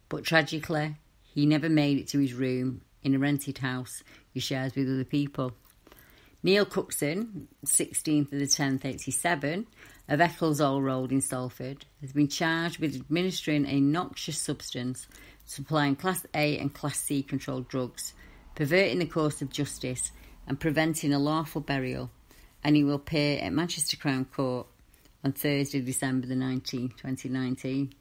But 0.08 0.24
tragically, 0.24 0.96
he 1.34 1.46
never 1.46 1.68
made 1.68 1.98
it 1.98 2.08
to 2.10 2.20
his 2.20 2.34
room 2.34 2.82
in 3.04 3.14
a 3.14 3.20
rented 3.20 3.58
house 3.58 4.04
he 4.34 4.40
shares 4.40 4.76
with 4.76 4.88
other 4.90 5.04
people. 5.04 5.52
Neil 6.42 6.66
Cookson, 6.66 7.50
16th 7.66 8.32
of 8.32 8.40
the 8.40 8.46
10th, 8.46 8.86
87, 8.86 9.68
of 10.08 10.22
Eccles 10.22 10.62
Old 10.62 10.86
Road 10.86 11.12
in 11.12 11.20
Salford, 11.20 11.86
has 12.00 12.14
been 12.14 12.30
charged 12.30 12.80
with 12.80 12.96
administering 12.96 13.66
a 13.66 13.82
noxious 13.82 14.40
substance, 14.40 15.08
supplying 15.50 15.96
Class 15.96 16.28
A 16.36 16.60
and 16.60 16.72
Class 16.72 17.00
C 17.00 17.24
controlled 17.24 17.68
drugs, 17.68 18.14
perverting 18.54 19.00
the 19.00 19.08
course 19.08 19.42
of 19.42 19.50
justice, 19.50 20.12
and 20.48 20.60
preventing 20.60 21.12
a 21.12 21.18
lawful 21.18 21.60
burial, 21.60 22.12
and 22.64 22.76
he 22.76 22.84
will 22.84 22.96
appear 22.96 23.40
at 23.40 23.52
Manchester 23.52 23.98
Crown 23.98 24.26
Court 24.26 24.68
on 25.24 25.32
Thursday, 25.32 25.82
December 25.82 26.28
the 26.28 26.36
19th, 26.36 26.98
2019. 26.98 27.92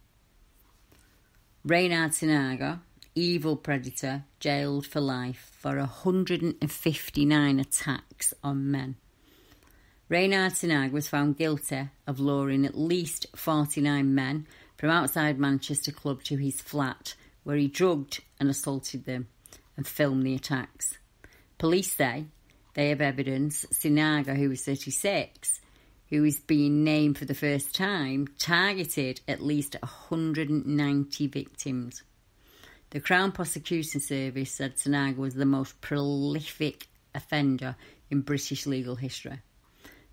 Reynard 1.64 2.10
Sinaga, 2.10 2.80
evil 3.14 3.56
predator, 3.56 4.24
jailed 4.40 4.86
for 4.86 5.00
life 5.00 5.50
for 5.58 5.78
159 5.78 7.58
attacks 7.58 8.34
on 8.44 8.70
men. 8.70 8.96
Reynard 10.10 10.52
Sinag 10.52 10.92
was 10.92 11.08
found 11.08 11.38
guilty 11.38 11.88
of 12.06 12.20
luring 12.20 12.66
at 12.66 12.76
least 12.76 13.26
49 13.34 14.14
men 14.14 14.46
from 14.76 14.90
outside 14.90 15.38
Manchester 15.38 15.92
Club 15.92 16.22
to 16.24 16.36
his 16.36 16.60
flat, 16.60 17.14
where 17.48 17.56
he 17.56 17.66
drugged 17.66 18.20
and 18.38 18.50
assaulted 18.50 19.06
them 19.06 19.26
and 19.74 19.88
filmed 19.88 20.26
the 20.26 20.34
attacks. 20.34 20.98
Police 21.56 21.90
say 21.90 22.26
they 22.74 22.90
have 22.90 23.00
evidence 23.00 23.64
Sinaga, 23.72 24.36
who 24.36 24.50
was 24.50 24.62
36, 24.66 25.62
who 26.10 26.24
is 26.24 26.40
being 26.40 26.84
named 26.84 27.16
for 27.16 27.24
the 27.24 27.32
first 27.32 27.74
time, 27.74 28.28
targeted 28.38 29.22
at 29.26 29.40
least 29.40 29.76
190 29.80 31.26
victims. 31.28 32.02
The 32.90 33.00
Crown 33.00 33.32
Prosecution 33.32 34.02
Service 34.02 34.52
said 34.52 34.76
Sinaga 34.76 35.16
was 35.16 35.32
the 35.32 35.46
most 35.46 35.80
prolific 35.80 36.86
offender 37.14 37.76
in 38.10 38.20
British 38.20 38.66
legal 38.66 38.96
history. 38.96 39.40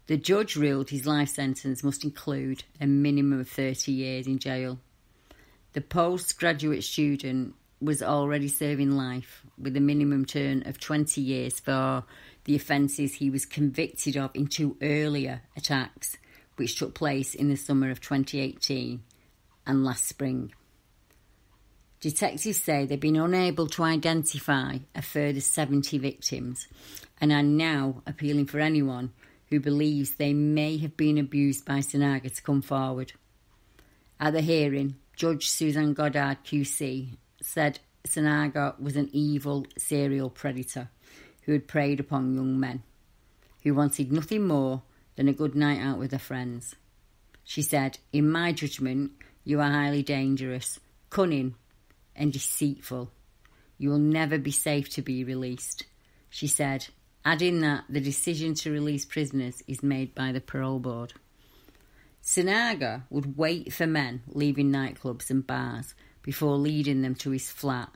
The 0.08 0.16
judge 0.16 0.56
ruled 0.56 0.90
his 0.90 1.06
life 1.06 1.28
sentence 1.28 1.84
must 1.84 2.06
include 2.06 2.64
a 2.80 2.88
minimum 2.88 3.42
of 3.42 3.50
30 3.50 3.92
years 3.92 4.26
in 4.26 4.40
jail. 4.40 4.80
The 5.76 5.82
postgraduate 5.82 6.86
student 6.86 7.54
was 7.82 8.02
already 8.02 8.48
serving 8.48 8.92
life 8.92 9.44
with 9.62 9.76
a 9.76 9.82
minimum 9.82 10.24
term 10.24 10.64
of 10.66 10.80
20 10.80 11.20
years 11.20 11.60
for 11.60 12.06
the 12.46 12.56
offences 12.56 13.16
he 13.16 13.30
was 13.30 13.46
convicted 13.46 14.16
of 14.16 14.32
in 14.34 14.48
two 14.48 14.78
earlier 14.82 15.42
attacks, 15.58 16.16
which 16.56 16.80
took 16.80 16.96
place 16.96 17.36
in 17.36 17.50
the 17.50 17.58
summer 17.58 17.90
of 17.90 18.00
2018 18.00 19.04
and 19.68 19.84
last 19.84 20.08
spring. 20.08 20.54
Detectives 22.00 22.62
say 22.62 22.86
they've 22.86 22.98
been 22.98 23.18
unable 23.18 23.68
to 23.68 23.84
identify 23.84 24.78
a 24.96 25.02
further 25.02 25.42
70 25.42 25.98
victims 25.98 26.70
and 27.20 27.34
are 27.34 27.44
now 27.44 28.02
appealing 28.08 28.46
for 28.46 28.62
anyone 28.62 29.12
who 29.50 29.60
believes 29.60 30.14
they 30.14 30.32
may 30.32 30.78
have 30.78 30.96
been 30.96 31.18
abused 31.18 31.66
by 31.66 31.80
Sinaga 31.80 32.34
to 32.34 32.42
come 32.42 32.62
forward. 32.62 33.12
At 34.22 34.32
the 34.32 34.40
hearing, 34.40 34.96
Judge 35.16 35.50
Suzanne 35.50 35.94
Goddard 35.94 36.40
QC 36.44 37.18
said 37.42 37.80
Sinaga 38.06 38.78
was 38.80 38.98
an 38.98 39.10
evil 39.14 39.66
serial 39.78 40.30
predator 40.30 40.90
who 41.44 41.54
had 41.54 41.68
preyed 41.68 42.00
upon 42.00 42.36
young 42.36 42.60
men, 42.60 42.84
who 43.64 43.74
wanted 43.74 44.12
nothing 44.12 44.46
more 44.46 44.82
than 45.16 45.28
a 45.28 45.34
good 45.34 45.56
night 45.56 45.80
out 45.80 46.00
with 46.00 46.12
their 46.12 46.20
friends. 46.20 46.76
She 47.46 47.62
said, 47.62 47.98
In 48.12 48.30
my 48.30 48.52
judgment, 48.52 49.12
you 49.46 49.62
are 49.62 49.72
highly 49.72 50.04
dangerous, 50.04 50.80
cunning, 51.10 51.56
and 52.16 52.34
deceitful. 52.34 53.12
You 53.78 53.90
will 53.90 54.00
never 54.00 54.38
be 54.38 54.52
safe 54.52 54.90
to 54.90 55.02
be 55.02 55.24
released. 55.24 55.86
She 56.30 56.48
said, 56.48 56.88
adding 57.24 57.62
that 57.62 57.86
the 57.90 58.02
decision 58.02 58.54
to 58.56 58.72
release 58.72 59.06
prisoners 59.06 59.64
is 59.68 59.82
made 59.82 60.14
by 60.14 60.32
the 60.32 60.42
parole 60.42 60.80
board. 60.80 61.14
Sinaga 62.26 63.04
would 63.12 63.38
wait 63.38 63.72
for 63.72 63.86
men 63.86 64.24
leaving 64.28 64.72
nightclubs 64.72 65.30
and 65.30 65.46
bars 65.46 65.94
before 66.24 66.58
leading 66.58 67.04
them 67.04 67.14
to 67.14 67.30
his 67.30 67.52
flat 67.52 67.92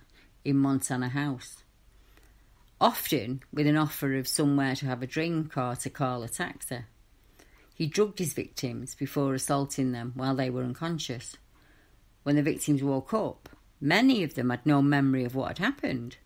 in 0.45 0.55
Montana 0.55 1.09
House. 1.09 1.63
Often 2.79 3.41
with 3.51 3.65
an 3.65 3.75
offer 3.75 4.15
of 4.15 4.27
somewhere 4.27 4.75
to 4.75 4.85
have 4.85 5.01
a 5.01 5.07
drink 5.07 5.57
or 5.57 5.75
to 5.77 5.89
call 5.89 6.21
a 6.21 6.29
taxi. 6.29 6.81
He 7.73 7.87
drugged 7.87 8.19
his 8.19 8.33
victims 8.33 8.93
before 8.93 9.33
assaulting 9.33 9.93
them 9.93 10.11
while 10.15 10.35
they 10.35 10.51
were 10.51 10.63
unconscious. 10.63 11.35
When 12.21 12.35
the 12.35 12.43
victims 12.43 12.83
woke 12.83 13.13
up, 13.13 13.49
many 13.81 14.21
of 14.23 14.35
them 14.35 14.51
had 14.51 14.63
no 14.63 14.83
memory 14.83 15.23
of 15.23 15.33
what 15.33 15.57
had 15.57 15.65
happened. 15.65 16.17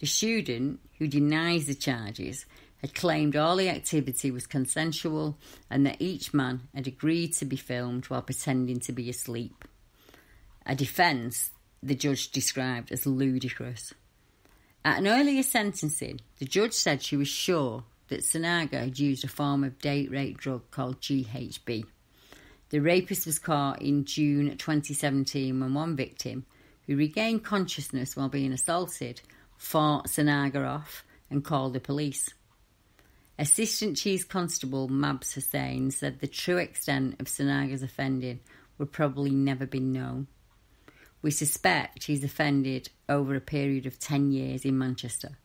The 0.00 0.06
student, 0.06 0.80
who 0.98 1.08
denies 1.08 1.66
the 1.66 1.74
charges, 1.74 2.44
had 2.78 2.94
claimed 2.94 3.36
all 3.36 3.56
the 3.56 3.68
activity 3.68 4.30
was 4.30 4.46
consensual 4.46 5.38
and 5.70 5.86
that 5.86 6.00
each 6.00 6.34
man 6.34 6.62
had 6.74 6.86
agreed 6.86 7.32
to 7.34 7.44
be 7.44 7.56
filmed 7.56 8.06
while 8.06 8.22
pretending 8.22 8.80
to 8.80 8.92
be 8.92 9.08
asleep. 9.08 9.64
A 10.66 10.74
defence 10.74 11.50
the 11.82 11.94
judge 11.94 12.30
described 12.30 12.90
as 12.90 13.06
ludicrous. 13.06 13.92
At 14.84 14.98
an 14.98 15.06
earlier 15.06 15.42
sentencing, 15.42 16.20
the 16.38 16.44
judge 16.44 16.72
said 16.72 17.02
she 17.02 17.16
was 17.16 17.28
sure 17.28 17.84
that 18.08 18.20
Sinaga 18.20 18.80
had 18.80 18.98
used 18.98 19.24
a 19.24 19.28
form 19.28 19.64
of 19.64 19.78
date 19.78 20.10
rape 20.10 20.38
drug 20.38 20.70
called 20.70 21.00
GHB. 21.00 21.84
The 22.70 22.80
rapist 22.80 23.26
was 23.26 23.38
caught 23.38 23.80
in 23.80 24.04
June 24.04 24.56
2017 24.56 25.58
when 25.58 25.74
one 25.74 25.96
victim, 25.96 26.44
who 26.86 26.96
regained 26.96 27.44
consciousness 27.44 28.16
while 28.16 28.28
being 28.28 28.52
assaulted, 28.52 29.20
fought 29.56 30.08
Sinaga 30.08 30.66
off 30.66 31.04
and 31.30 31.44
called 31.44 31.72
the 31.72 31.80
police. 31.80 32.30
Assistant 33.36 33.96
Chief 33.96 34.28
Constable 34.28 34.88
Mabs 34.88 35.32
Hussain 35.32 35.90
said 35.90 36.20
the 36.20 36.28
true 36.28 36.58
extent 36.58 37.20
of 37.20 37.26
Sinaga's 37.26 37.82
offending 37.82 38.38
would 38.78 38.92
probably 38.92 39.32
never 39.32 39.66
be 39.66 39.80
known. 39.80 40.28
We 41.20 41.32
suspect 41.32 42.04
he's 42.04 42.22
offended 42.22 42.90
over 43.08 43.34
a 43.34 43.40
period 43.40 43.86
of 43.86 43.98
10 43.98 44.30
years 44.30 44.64
in 44.64 44.78
Manchester. 44.78 45.36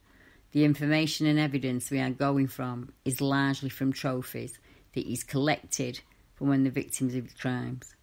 The 0.52 0.66
information 0.66 1.26
and 1.26 1.40
evidence 1.40 1.90
we 1.90 2.00
are 2.00 2.12
going 2.12 2.48
from 2.48 2.94
is 3.06 3.22
largely 3.22 3.70
from 3.70 3.92
trophies 3.92 4.60
that 4.94 5.06
he's 5.06 5.24
collected 5.24 6.02
from 6.36 6.50
when 6.50 6.64
the 6.64 6.70
victims 6.70 7.16
of 7.16 7.24
his 7.24 7.34
crimes. 7.34 7.96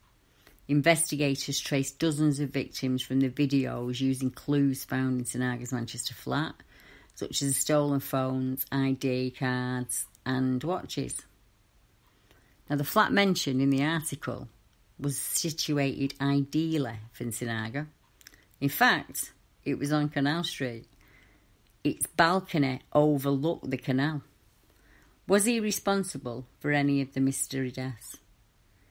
Investigators 0.67 1.61
traced 1.61 2.01
dozens 2.01 2.41
of 2.41 2.51
victims 2.51 3.03
from 3.03 3.21
the 3.21 3.31
videos 3.31 4.01
using 4.01 4.31
clues 4.31 4.85
found 4.85 5.21
in 5.21 5.25
Sinaga's 5.25 5.73
Manchester 5.73 6.15
flat, 6.15 6.57
such 7.17 7.43
as 7.43 7.57
stolen 7.57 8.01
phones, 8.01 8.65
ID 8.71 9.33
cards, 9.39 10.07
and 10.25 10.63
watches. 10.63 11.23
Now, 12.71 12.77
the 12.77 12.85
flat 12.85 13.13
mentioned 13.13 13.61
in 13.61 13.71
the 13.71 13.85
article 13.85 14.49
was 14.99 15.19
situated 15.19 16.15
ideally 16.21 16.99
for 17.13 17.25
Sinaga. 17.25 17.87
In 18.61 18.69
fact, 18.69 19.33
it 19.65 19.79
was 19.79 19.93
on 19.93 20.11
Canal 20.11 20.45
Street. 20.45 20.87
Its 21.83 22.07
balcony 22.07 22.81
overlooked 22.93 23.71
the 23.71 23.77
canal. 23.77 24.23
Was 25.27 25.45
he 25.45 25.59
responsible 25.59 26.47
for 26.61 26.71
any 26.71 27.01
of 27.01 27.15
the 27.15 27.21
mystery 27.21 27.71
deaths? 27.71 28.17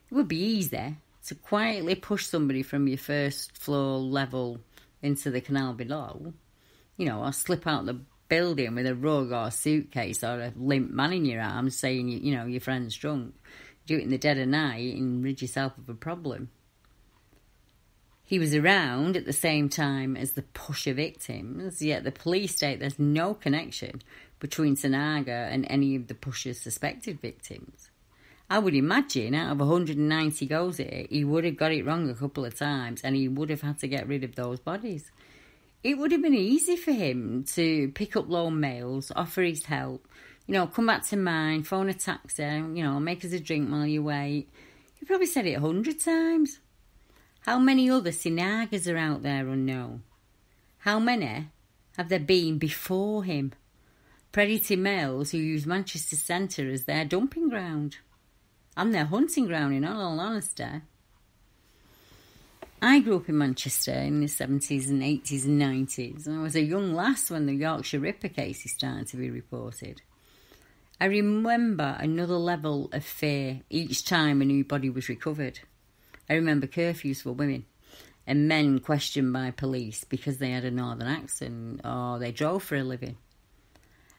It 0.09 0.15
would 0.15 0.27
be 0.27 0.39
easy 0.39 0.97
to 1.27 1.35
quietly 1.35 1.95
push 1.95 2.25
somebody 2.25 2.63
from 2.63 2.87
your 2.87 2.97
first 2.97 3.57
floor 3.57 3.99
level 3.99 4.59
into 5.01 5.31
the 5.31 5.41
canal 5.41 5.73
below, 5.73 6.33
you 6.97 7.05
know, 7.05 7.23
or 7.23 7.31
slip 7.31 7.65
out 7.67 7.85
the 7.85 7.99
building 8.27 8.75
with 8.75 8.87
a 8.87 8.95
rug 8.95 9.31
or 9.31 9.47
a 9.47 9.51
suitcase 9.51 10.23
or 10.23 10.41
a 10.41 10.53
limp 10.55 10.91
man 10.91 11.13
in 11.13 11.25
your 11.25 11.41
arms 11.41 11.77
saying, 11.77 12.09
you 12.09 12.35
know, 12.35 12.45
your 12.45 12.61
friend's 12.61 12.95
drunk 12.95 13.35
do 13.85 13.97
it 13.97 14.03
in 14.03 14.09
the 14.09 14.17
dead 14.17 14.37
of 14.37 14.47
night 14.47 14.95
and 14.95 15.23
rid 15.23 15.41
yourself 15.41 15.77
of 15.77 15.89
a 15.89 15.93
problem. 15.93 16.49
He 18.23 18.39
was 18.39 18.55
around 18.55 19.15
at 19.15 19.25
the 19.25 19.33
same 19.33 19.69
time 19.69 20.17
as 20.17 20.31
the 20.31 20.41
pusher 20.41 20.93
victims, 20.93 21.81
yet 21.81 22.03
the 22.03 22.11
police 22.11 22.55
state 22.55 22.79
there's 22.79 22.97
no 22.97 23.35
connection 23.35 24.01
between 24.39 24.75
Sinaga 24.75 25.51
and 25.51 25.65
any 25.69 25.95
of 25.95 26.07
the 26.07 26.15
pusher's 26.15 26.59
suspected 26.59 27.21
victims. 27.21 27.89
I 28.49 28.59
would 28.59 28.73
imagine 28.73 29.35
out 29.35 29.51
of 29.51 29.59
190 29.59 30.45
goes 30.47 30.79
at 30.79 30.87
it, 30.87 31.11
he 31.11 31.23
would 31.23 31.45
have 31.45 31.57
got 31.57 31.71
it 31.71 31.85
wrong 31.85 32.09
a 32.09 32.15
couple 32.15 32.45
of 32.45 32.57
times 32.57 33.01
and 33.03 33.15
he 33.15 33.27
would 33.27 33.49
have 33.49 33.61
had 33.61 33.79
to 33.79 33.87
get 33.87 34.07
rid 34.07 34.23
of 34.23 34.35
those 34.35 34.59
bodies. 34.59 35.11
It 35.85 35.99
would 35.99 36.11
have 36.13 36.23
been 36.23 36.33
easy 36.33 36.77
for 36.77 36.93
him 36.93 37.43
to 37.53 37.89
pick 37.89 38.15
up 38.15 38.27
lone 38.27 38.59
males, 38.59 39.11
offer 39.15 39.43
his 39.43 39.65
help, 39.65 40.07
you 40.47 40.55
know, 40.55 40.65
come 40.65 40.87
back 40.87 41.05
to 41.09 41.15
mine, 41.15 41.61
phone 41.61 41.89
a 41.89 41.93
taxi, 41.93 42.41
you 42.41 42.83
know, 42.83 42.99
make 42.99 43.23
us 43.23 43.33
a 43.33 43.39
drink 43.39 43.69
while 43.69 43.85
you 43.85 44.01
wait. 44.01 44.49
You 44.99 45.05
probably 45.05 45.27
said 45.27 45.45
it 45.45 45.53
a 45.53 45.59
hundred 45.59 45.99
times. 45.99 46.57
How 47.41 47.59
many 47.59 47.87
other 47.87 48.09
Sinagas 48.09 48.91
are 48.91 48.97
out 48.97 49.21
there 49.21 49.47
unknown? 49.47 50.01
How 50.79 50.97
many 50.97 51.49
have 51.97 52.09
there 52.09 52.17
been 52.19 52.57
before 52.57 53.23
him? 53.23 53.53
Predatory 54.31 54.77
males 54.77 55.29
who 55.29 55.37
use 55.37 55.67
Manchester 55.67 56.15
Centre 56.15 56.67
as 56.67 56.85
their 56.85 57.05
dumping 57.05 57.47
ground 57.47 57.97
and 58.75 58.91
their 58.91 59.05
hunting 59.05 59.45
ground, 59.45 59.75
in 59.75 59.85
all 59.85 60.19
honesty. 60.19 60.81
I 62.87 62.99
grew 62.99 63.15
up 63.15 63.29
in 63.29 63.39
Manchester 63.39 63.93
in 63.93 64.19
the 64.19 64.27
70s 64.27 64.89
and 64.89 65.01
80s 65.01 65.45
and 65.45 65.59
90s, 65.59 66.27
and 66.27 66.37
I 66.37 66.43
was 66.43 66.55
a 66.55 66.61
young 66.61 66.93
lass 66.93 67.31
when 67.31 67.47
the 67.47 67.55
Yorkshire 67.55 67.97
Ripper 67.97 68.27
cases 68.27 68.73
started 68.73 69.07
to 69.07 69.17
be 69.17 69.31
reported. 69.31 70.03
I 71.01 71.05
remember 71.05 71.97
another 71.99 72.35
level 72.35 72.91
of 72.93 73.03
fear 73.03 73.61
each 73.71 74.05
time 74.05 74.39
a 74.39 74.45
new 74.45 74.63
body 74.63 74.91
was 74.91 75.09
recovered. 75.09 75.61
I 76.29 76.35
remember 76.35 76.67
curfews 76.67 77.23
for 77.23 77.31
women 77.31 77.65
and 78.27 78.47
men 78.47 78.77
questioned 78.77 79.33
by 79.33 79.49
police 79.49 80.03
because 80.03 80.37
they 80.37 80.51
had 80.51 80.63
a 80.63 80.69
northern 80.69 81.07
accent 81.07 81.81
or 81.83 82.19
they 82.19 82.31
drove 82.31 82.61
for 82.61 82.75
a 82.75 82.83
living. 82.83 83.17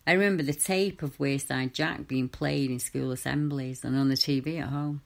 I 0.08 0.14
remember 0.14 0.42
the 0.42 0.52
tape 0.52 1.04
of 1.04 1.18
Wearside 1.18 1.72
Jack 1.72 2.08
being 2.08 2.28
played 2.28 2.72
in 2.72 2.80
school 2.80 3.12
assemblies 3.12 3.84
and 3.84 3.96
on 3.96 4.08
the 4.08 4.16
TV 4.16 4.60
at 4.60 4.70
home. 4.70 5.02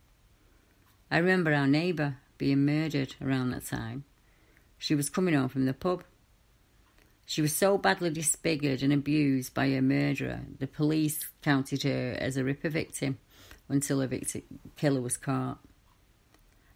I 1.10 1.18
remember 1.18 1.52
our 1.52 1.66
neighbour 1.66 2.16
being 2.40 2.64
murdered 2.64 3.14
around 3.20 3.50
that 3.50 3.66
time. 3.66 4.02
She 4.78 4.94
was 4.94 5.10
coming 5.10 5.34
home 5.34 5.50
from 5.50 5.66
the 5.66 5.74
pub. 5.74 6.04
She 7.26 7.42
was 7.42 7.54
so 7.54 7.76
badly 7.76 8.08
disfigured 8.08 8.82
and 8.82 8.94
abused 8.94 9.52
by 9.52 9.68
her 9.70 9.82
murderer, 9.82 10.40
the 10.58 10.66
police 10.66 11.28
counted 11.42 11.82
her 11.82 12.16
as 12.18 12.38
a 12.38 12.42
Ripper 12.42 12.70
victim 12.70 13.18
until 13.68 14.00
a 14.00 14.06
victim 14.06 14.42
killer 14.78 15.02
was 15.02 15.18
caught. 15.18 15.58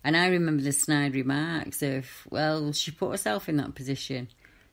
And 0.04 0.18
I 0.18 0.26
remember 0.26 0.62
the 0.62 0.72
snide 0.72 1.14
remarks 1.14 1.82
of, 1.82 2.06
well, 2.28 2.72
she 2.72 2.90
put 2.90 3.12
herself 3.12 3.48
in 3.48 3.56
that 3.56 3.74
position. 3.74 4.28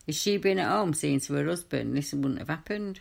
If 0.05 0.15
she'd 0.15 0.41
been 0.41 0.59
at 0.59 0.69
home 0.69 0.93
saying 0.93 1.21
to 1.21 1.35
her 1.35 1.45
husband, 1.45 1.95
this 1.95 2.11
wouldn't 2.11 2.39
have 2.39 2.49
happened. 2.49 2.99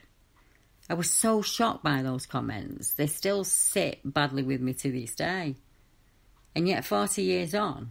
I 0.88 0.94
was 0.94 1.10
so 1.10 1.42
shocked 1.42 1.82
by 1.82 2.02
those 2.02 2.24
comments. 2.24 2.94
They 2.94 3.08
still 3.08 3.42
sit 3.42 3.98
badly 4.04 4.44
with 4.44 4.60
me 4.60 4.74
to 4.74 4.92
this 4.92 5.16
day. 5.16 5.56
And 6.54 6.68
yet, 6.68 6.84
40 6.84 7.22
years 7.22 7.54
on, 7.54 7.90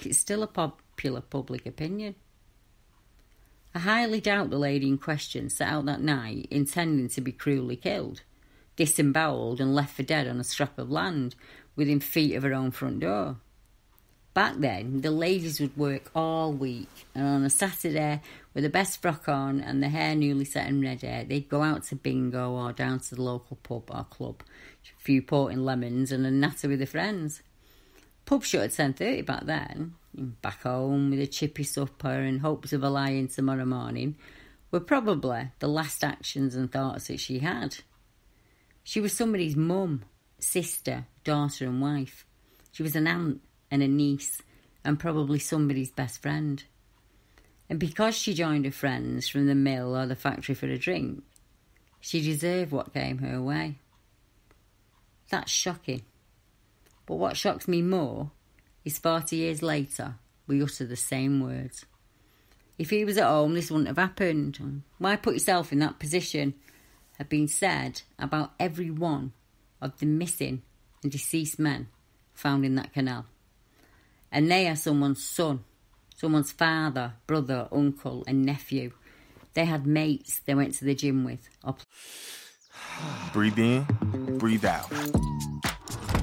it's 0.00 0.18
still 0.18 0.42
a 0.42 0.46
popular 0.46 1.20
public 1.20 1.66
opinion. 1.66 2.14
I 3.74 3.80
highly 3.80 4.20
doubt 4.20 4.50
the 4.50 4.58
lady 4.58 4.88
in 4.88 4.96
question 4.96 5.50
set 5.50 5.68
out 5.68 5.84
that 5.86 6.00
night 6.00 6.48
intending 6.50 7.08
to 7.10 7.20
be 7.20 7.32
cruelly 7.32 7.76
killed, 7.76 8.22
disemboweled, 8.76 9.60
and 9.60 9.74
left 9.74 9.96
for 9.96 10.02
dead 10.02 10.26
on 10.26 10.40
a 10.40 10.44
scrap 10.44 10.78
of 10.78 10.90
land 10.90 11.34
within 11.74 12.00
feet 12.00 12.34
of 12.34 12.42
her 12.42 12.54
own 12.54 12.70
front 12.70 13.00
door. 13.00 13.36
Back 14.32 14.56
then, 14.58 15.00
the 15.00 15.10
ladies 15.10 15.60
would 15.60 15.76
work 15.76 16.10
all 16.14 16.52
week, 16.52 16.90
and 17.14 17.26
on 17.26 17.44
a 17.44 17.50
Saturday, 17.50 18.20
with 18.52 18.64
the 18.64 18.70
best 18.70 19.00
frock 19.00 19.28
on 19.28 19.60
and 19.60 19.82
the 19.82 19.88
hair 19.88 20.14
newly 20.14 20.44
set 20.44 20.68
and 20.68 20.82
ready, 20.82 21.24
they'd 21.24 21.48
go 21.48 21.62
out 21.62 21.84
to 21.84 21.96
bingo 21.96 22.52
or 22.52 22.72
down 22.72 23.00
to 23.00 23.14
the 23.14 23.22
local 23.22 23.56
pub 23.62 23.90
or 23.90 24.04
club, 24.04 24.42
a 24.84 25.02
few 25.02 25.22
porting 25.22 25.64
lemons 25.64 26.12
and 26.12 26.26
a 26.26 26.30
natter 26.30 26.68
with 26.68 26.80
their 26.80 26.86
friends. 26.86 27.42
Pub 28.26 28.44
shut 28.44 28.64
at 28.64 28.72
ten 28.72 28.92
thirty 28.92 29.22
back 29.22 29.46
then. 29.46 29.94
Back 30.14 30.62
home 30.62 31.10
with 31.10 31.20
a 31.20 31.26
chippy 31.26 31.62
supper 31.62 32.08
and 32.08 32.40
hopes 32.40 32.72
of 32.72 32.82
a 32.82 32.90
lie-in 32.90 33.28
tomorrow 33.28 33.64
morning 33.64 34.16
were 34.70 34.80
probably 34.80 35.52
the 35.58 35.68
last 35.68 36.02
actions 36.02 36.54
and 36.54 36.70
thoughts 36.70 37.06
that 37.06 37.20
she 37.20 37.38
had. 37.38 37.76
She 38.82 39.00
was 39.00 39.12
somebody's 39.12 39.56
mum, 39.56 40.04
sister, 40.38 41.06
daughter, 41.22 41.66
and 41.66 41.80
wife. 41.80 42.26
She 42.72 42.82
was 42.82 42.96
an 42.96 43.06
aunt 43.06 43.40
and 43.70 43.82
a 43.82 43.88
niece, 43.88 44.42
and 44.84 44.98
probably 44.98 45.38
somebody's 45.38 45.90
best 45.90 46.20
friend. 46.20 46.62
And 47.68 47.78
because 47.78 48.14
she 48.14 48.34
joined 48.34 48.64
her 48.64 48.70
friends 48.70 49.28
from 49.28 49.46
the 49.46 49.54
mill 49.54 49.96
or 49.96 50.06
the 50.06 50.16
factory 50.16 50.54
for 50.54 50.66
a 50.66 50.78
drink, 50.78 51.22
she 52.00 52.20
deserved 52.22 52.72
what 52.72 52.94
came 52.94 53.18
her 53.18 53.40
way. 53.42 53.78
That's 55.30 55.50
shocking. 55.50 56.02
But 57.06 57.16
what 57.16 57.36
shocks 57.36 57.68
me 57.68 57.82
more 57.82 58.30
is 58.84 58.98
40 58.98 59.36
years 59.36 59.62
later, 59.62 60.16
we 60.46 60.62
utter 60.62 60.84
the 60.84 60.96
same 60.96 61.40
words. 61.40 61.86
If 62.78 62.90
he 62.90 63.04
was 63.04 63.16
at 63.16 63.24
home, 63.24 63.54
this 63.54 63.70
wouldn't 63.70 63.88
have 63.88 63.96
happened. 63.96 64.82
Why 64.98 65.16
put 65.16 65.34
yourself 65.34 65.72
in 65.72 65.78
that 65.78 65.98
position? 65.98 66.54
Have 67.18 67.28
been 67.30 67.48
said 67.48 68.02
about 68.18 68.52
every 68.60 68.90
one 68.90 69.32
of 69.80 69.98
the 69.98 70.06
missing 70.06 70.62
and 71.02 71.10
deceased 71.10 71.58
men 71.58 71.88
found 72.34 72.66
in 72.66 72.74
that 72.74 72.92
canal 72.92 73.24
and 74.36 74.50
they 74.50 74.68
are 74.68 74.76
someone's 74.76 75.24
son, 75.24 75.64
someone's 76.14 76.52
father, 76.52 77.14
brother, 77.26 77.68
uncle, 77.72 78.24
and 78.26 78.44
nephew. 78.44 78.92
They 79.54 79.64
had 79.64 79.86
mates 79.86 80.40
they 80.44 80.54
went 80.54 80.74
to 80.74 80.84
the 80.84 80.94
gym 80.94 81.24
with. 81.24 81.48
Or... 81.64 81.76
breathe 83.32 83.58
in, 83.58 83.86
breathe 84.38 84.64
out. 84.64 84.92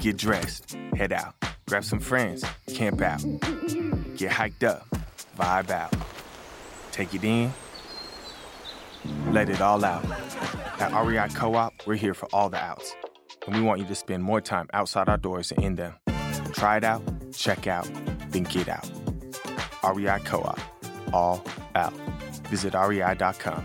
Get 0.04 0.18
dressed, 0.18 0.76
head 0.94 1.14
out. 1.14 1.34
Grab 1.66 1.82
some 1.82 1.98
friends, 1.98 2.44
camp 2.74 3.00
out. 3.00 3.24
Get 4.18 4.30
hiked 4.32 4.62
up, 4.62 4.86
vibe 5.38 5.70
out. 5.70 5.94
Take 6.92 7.14
it 7.14 7.24
in, 7.24 7.50
let 9.30 9.48
it 9.48 9.62
all 9.62 9.82
out. 9.82 10.04
At 10.78 10.92
REI 10.92 11.28
Co 11.28 11.54
op, 11.54 11.72
we're 11.86 11.94
here 11.94 12.12
for 12.12 12.28
all 12.34 12.50
the 12.50 12.58
outs. 12.58 12.94
And 13.46 13.56
we 13.56 13.62
want 13.62 13.80
you 13.80 13.86
to 13.86 13.94
spend 13.94 14.22
more 14.22 14.42
time 14.42 14.68
outside 14.74 15.08
our 15.08 15.16
doors 15.16 15.52
and 15.52 15.64
in 15.64 15.76
them. 15.76 15.94
Try 16.52 16.76
it 16.76 16.84
out 16.84 17.02
check 17.32 17.66
out, 17.66 17.88
then 18.28 18.42
get 18.42 18.68
out. 18.68 18.86
REI 19.82 20.18
Co 20.24 20.42
op, 20.42 20.60
all 21.14 21.42
out. 21.74 21.94
Visit 22.50 22.74
rei.com. 22.74 23.64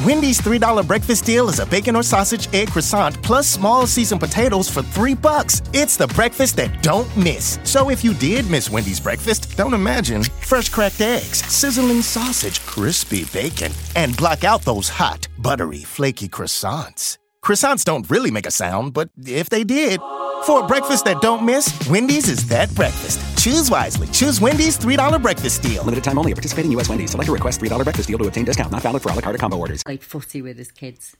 Wendy's 0.00 0.40
$3 0.40 0.84
breakfast 0.84 1.24
deal 1.24 1.48
is 1.48 1.60
a 1.60 1.66
bacon 1.66 1.94
or 1.94 2.02
sausage 2.02 2.52
egg 2.52 2.70
croissant 2.70 3.22
plus 3.22 3.46
small 3.46 3.86
seasoned 3.86 4.20
potatoes 4.20 4.68
for 4.68 4.82
3 4.82 5.14
bucks. 5.14 5.62
It's 5.72 5.96
the 5.96 6.08
breakfast 6.08 6.56
that 6.56 6.82
don't 6.82 7.14
miss. 7.16 7.60
So 7.62 7.90
if 7.90 8.02
you 8.02 8.12
did 8.14 8.50
miss 8.50 8.68
Wendy's 8.68 8.98
breakfast, 8.98 9.56
don't 9.56 9.74
imagine 9.74 10.24
fresh 10.24 10.70
cracked 10.70 11.00
eggs, 11.00 11.44
sizzling 11.46 12.02
sausage, 12.02 12.64
crispy 12.66 13.26
bacon, 13.32 13.70
and 13.94 14.16
block 14.16 14.42
out 14.42 14.62
those 14.62 14.88
hot, 14.88 15.28
buttery, 15.38 15.84
flaky 15.84 16.28
croissants. 16.28 17.18
Croissants 17.44 17.84
don't 17.84 18.08
really 18.10 18.30
make 18.30 18.46
a 18.46 18.50
sound, 18.50 18.94
but 18.94 19.10
if 19.24 19.50
they 19.50 19.62
did, 19.62 20.00
for 20.46 20.64
a 20.64 20.66
breakfast 20.66 21.04
that 21.04 21.20
don't 21.20 21.44
miss, 21.44 21.70
Wendy's 21.88 22.28
is 22.28 22.48
that 22.48 22.74
breakfast. 22.74 23.20
Choose 23.42 23.68
wisely. 23.72 24.06
Choose 24.06 24.40
Wendy's 24.40 24.78
$3 24.78 25.20
breakfast 25.20 25.62
deal. 25.62 25.82
Limited 25.82 26.04
time 26.04 26.16
only 26.16 26.32
participating 26.32 26.70
U.S. 26.72 26.88
Wendy's. 26.88 27.10
Select 27.10 27.28
a 27.28 27.32
request 27.32 27.60
$3 27.60 27.82
breakfast 27.82 28.06
deal 28.06 28.18
to 28.18 28.28
obtain 28.28 28.44
discount. 28.44 28.70
Not 28.70 28.82
valid 28.82 29.02
for 29.02 29.10
a 29.10 29.14
la 29.14 29.20
carte 29.20 29.40
combo 29.40 29.56
orders. 29.56 29.82
Like 29.84 30.00
footy 30.00 30.40
with 30.40 30.58
his 30.58 30.70
kids. 30.70 31.16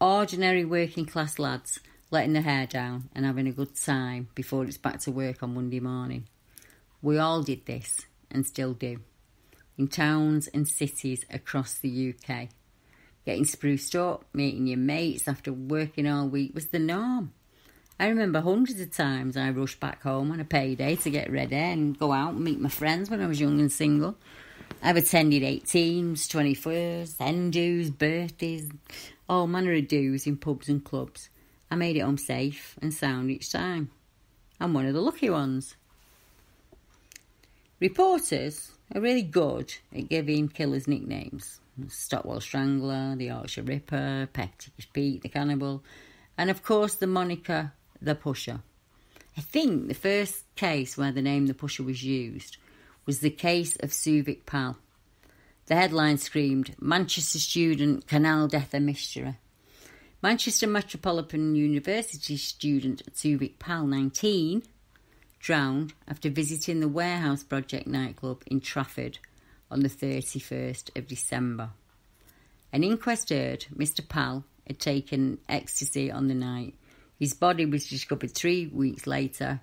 Ordinary 0.00 0.64
working 0.64 1.06
class 1.06 1.38
lads 1.38 1.78
letting 2.10 2.32
their 2.32 2.42
hair 2.42 2.66
down 2.66 3.08
and 3.14 3.24
having 3.24 3.46
a 3.46 3.52
good 3.52 3.76
time 3.76 4.26
before 4.34 4.64
it's 4.64 4.78
back 4.78 4.98
to 5.02 5.12
work 5.12 5.40
on 5.44 5.54
Monday 5.54 5.78
morning. 5.78 6.26
We 7.02 7.18
all 7.18 7.44
did 7.44 7.66
this 7.66 8.00
and 8.32 8.44
still 8.44 8.72
do. 8.72 8.98
In 9.76 9.86
towns 9.86 10.48
and 10.48 10.66
cities 10.66 11.24
across 11.32 11.78
the 11.78 12.14
UK. 12.14 12.48
Getting 13.24 13.44
spruced 13.44 13.94
up, 13.94 14.24
meeting 14.32 14.66
your 14.66 14.78
mates 14.78 15.28
after 15.28 15.52
working 15.52 16.08
all 16.08 16.28
week 16.28 16.52
was 16.52 16.70
the 16.70 16.80
norm. 16.80 17.32
I 18.00 18.06
remember 18.06 18.40
hundreds 18.40 18.80
of 18.80 18.92
times 18.92 19.36
I 19.36 19.50
rushed 19.50 19.80
back 19.80 20.02
home 20.02 20.30
on 20.30 20.38
a 20.38 20.44
payday 20.44 20.94
to 20.96 21.10
get 21.10 21.32
ready 21.32 21.56
and 21.56 21.98
go 21.98 22.12
out 22.12 22.34
and 22.34 22.44
meet 22.44 22.60
my 22.60 22.68
friends 22.68 23.10
when 23.10 23.20
I 23.20 23.26
was 23.26 23.40
young 23.40 23.58
and 23.58 23.72
single. 23.72 24.14
I've 24.80 24.96
attended 24.96 25.42
18s, 25.42 26.28
21st, 26.28 27.16
end 27.20 27.52
dues, 27.52 27.90
birthdays, 27.90 28.70
all 29.28 29.48
manner 29.48 29.72
of 29.72 29.88
dues 29.88 30.28
in 30.28 30.36
pubs 30.36 30.68
and 30.68 30.84
clubs. 30.84 31.28
I 31.72 31.74
made 31.74 31.96
it 31.96 32.02
home 32.02 32.18
safe 32.18 32.78
and 32.80 32.94
sound 32.94 33.32
each 33.32 33.50
time. 33.50 33.90
I'm 34.60 34.74
one 34.74 34.86
of 34.86 34.94
the 34.94 35.00
lucky 35.00 35.28
ones. 35.28 35.74
Reporters 37.80 38.70
are 38.94 39.00
really 39.00 39.22
good 39.22 39.74
at 39.92 40.08
giving 40.08 40.46
killers 40.46 40.86
nicknames. 40.86 41.58
Stockwell 41.88 42.40
Strangler, 42.40 43.16
the 43.16 43.26
Yorkshire 43.26 43.62
Ripper, 43.62 44.28
Petty 44.32 44.70
Pete, 44.92 45.22
the 45.22 45.28
Cannibal, 45.28 45.82
and 46.36 46.48
of 46.48 46.62
course 46.62 46.94
the 46.94 47.06
moniker 47.08 47.72
the 48.00 48.14
Pusher. 48.14 48.60
I 49.36 49.40
think 49.40 49.88
the 49.88 49.94
first 49.94 50.44
case 50.56 50.96
where 50.96 51.12
the 51.12 51.22
name 51.22 51.46
the 51.46 51.54
Pusher 51.54 51.82
was 51.82 52.02
used 52.02 52.56
was 53.06 53.20
the 53.20 53.30
case 53.30 53.76
of 53.76 53.90
Souvik 53.90 54.44
Pal. 54.46 54.76
The 55.66 55.76
headline 55.76 56.18
screamed 56.18 56.74
Manchester 56.80 57.38
student 57.38 58.06
canal 58.06 58.48
death 58.48 58.74
a 58.74 58.80
mystery. 58.80 59.36
Manchester 60.22 60.66
Metropolitan 60.66 61.54
University 61.54 62.36
student 62.36 63.02
Souvik 63.14 63.58
Pal, 63.58 63.86
19, 63.86 64.62
drowned 65.38 65.92
after 66.08 66.28
visiting 66.28 66.80
the 66.80 66.88
Warehouse 66.88 67.42
Project 67.42 67.86
nightclub 67.86 68.42
in 68.46 68.60
Trafford 68.60 69.18
on 69.70 69.80
the 69.80 69.88
31st 69.88 70.96
of 70.96 71.06
December. 71.06 71.70
An 72.72 72.82
inquest 72.82 73.30
heard 73.30 73.66
Mr. 73.74 74.06
Pal 74.06 74.44
had 74.66 74.80
taken 74.80 75.38
ecstasy 75.48 76.10
on 76.10 76.28
the 76.28 76.34
night. 76.34 76.74
His 77.18 77.34
body 77.34 77.66
was 77.66 77.88
discovered 77.88 78.34
three 78.34 78.66
weeks 78.66 79.06
later. 79.06 79.60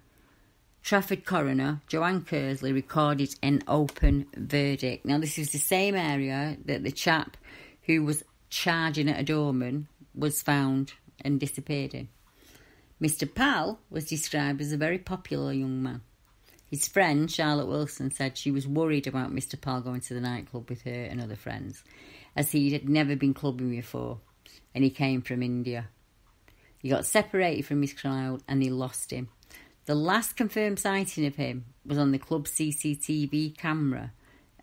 Trafford 0.83 1.25
coroner 1.25 1.81
Joanne 1.87 2.21
Kearsley 2.21 2.73
recorded 2.73 3.33
an 3.41 3.63
open 3.67 4.27
verdict. 4.35 5.05
Now, 5.05 5.17
this 5.17 5.37
is 5.37 5.51
the 5.51 5.57
same 5.57 5.95
area 5.95 6.57
that 6.65 6.83
the 6.83 6.91
chap 6.91 7.37
who 7.83 8.03
was 8.03 8.23
charging 8.49 9.09
at 9.09 9.19
a 9.19 9.23
doorman 9.23 9.87
was 10.13 10.41
found 10.41 10.93
and 11.21 11.39
disappeared 11.39 11.93
in. 11.93 12.09
Mr. 13.01 13.31
Pal 13.33 13.79
was 13.89 14.05
described 14.05 14.61
as 14.61 14.71
a 14.71 14.77
very 14.77 14.97
popular 14.97 15.51
young 15.51 15.81
man. 15.81 16.01
His 16.69 16.87
friend, 16.87 17.31
Charlotte 17.31 17.67
Wilson, 17.67 18.11
said 18.11 18.37
she 18.37 18.51
was 18.51 18.67
worried 18.67 19.07
about 19.07 19.33
Mr. 19.33 19.59
Pal 19.59 19.81
going 19.81 20.01
to 20.01 20.13
the 20.13 20.21
nightclub 20.21 20.69
with 20.69 20.81
her 20.83 21.03
and 21.03 21.21
other 21.21 21.35
friends, 21.35 21.83
as 22.35 22.51
he 22.51 22.71
had 22.71 22.89
never 22.89 23.15
been 23.15 23.33
clubbing 23.33 23.69
before, 23.69 24.19
and 24.73 24.83
he 24.83 24.89
came 24.89 25.21
from 25.21 25.43
India. 25.43 25.89
He 26.85 26.91
got 26.91 27.07
separated 27.07 27.65
from 27.65 27.81
his 27.81 27.93
crowd 27.93 28.43
and 28.47 28.61
they 28.61 28.69
lost 28.69 29.09
him. 29.09 29.29
The 29.85 29.95
last 29.95 30.37
confirmed 30.37 30.77
sighting 30.77 31.25
of 31.25 31.35
him 31.35 31.65
was 31.83 31.97
on 31.97 32.11
the 32.11 32.19
club 32.19 32.45
CCTV 32.45 33.57
camera 33.57 34.11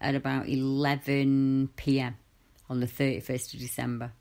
at 0.01 0.15
about 0.15 0.49
11 0.49 1.71
pm 1.75 2.15
on 2.71 2.79
the 2.79 2.87
31st 2.87 3.55
of 3.55 3.59
December. 3.59 4.13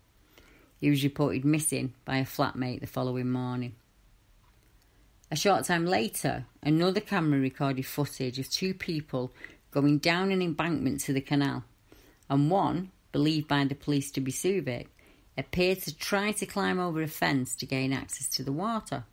He 0.79 0.89
was 0.89 1.03
reported 1.03 1.45
missing 1.45 1.93
by 2.03 2.17
a 2.17 2.25
flatmate 2.25 2.79
the 2.79 2.87
following 2.87 3.29
morning. 3.29 3.75
A 5.29 5.35
short 5.35 5.65
time 5.65 5.85
later, 5.85 6.47
another 6.63 7.01
camera 7.01 7.39
recorded 7.39 7.85
footage 7.85 8.39
of 8.39 8.49
two 8.49 8.73
people 8.73 9.31
going 9.69 9.99
down 9.99 10.31
an 10.31 10.41
embankment 10.41 11.01
to 11.01 11.13
the 11.13 11.21
canal, 11.21 11.65
and 12.31 12.49
one, 12.49 12.89
believed 13.11 13.47
by 13.47 13.63
the 13.63 13.75
police 13.75 14.09
to 14.09 14.21
be 14.21 14.31
Souvik, 14.31 14.87
appeared 15.37 15.81
to 15.81 15.95
try 15.95 16.31
to 16.33 16.45
climb 16.45 16.79
over 16.79 17.01
a 17.01 17.07
fence 17.07 17.55
to 17.57 17.65
gain 17.65 17.93
access 17.93 18.27
to 18.29 18.43
the 18.43 18.51
water. 18.51 19.05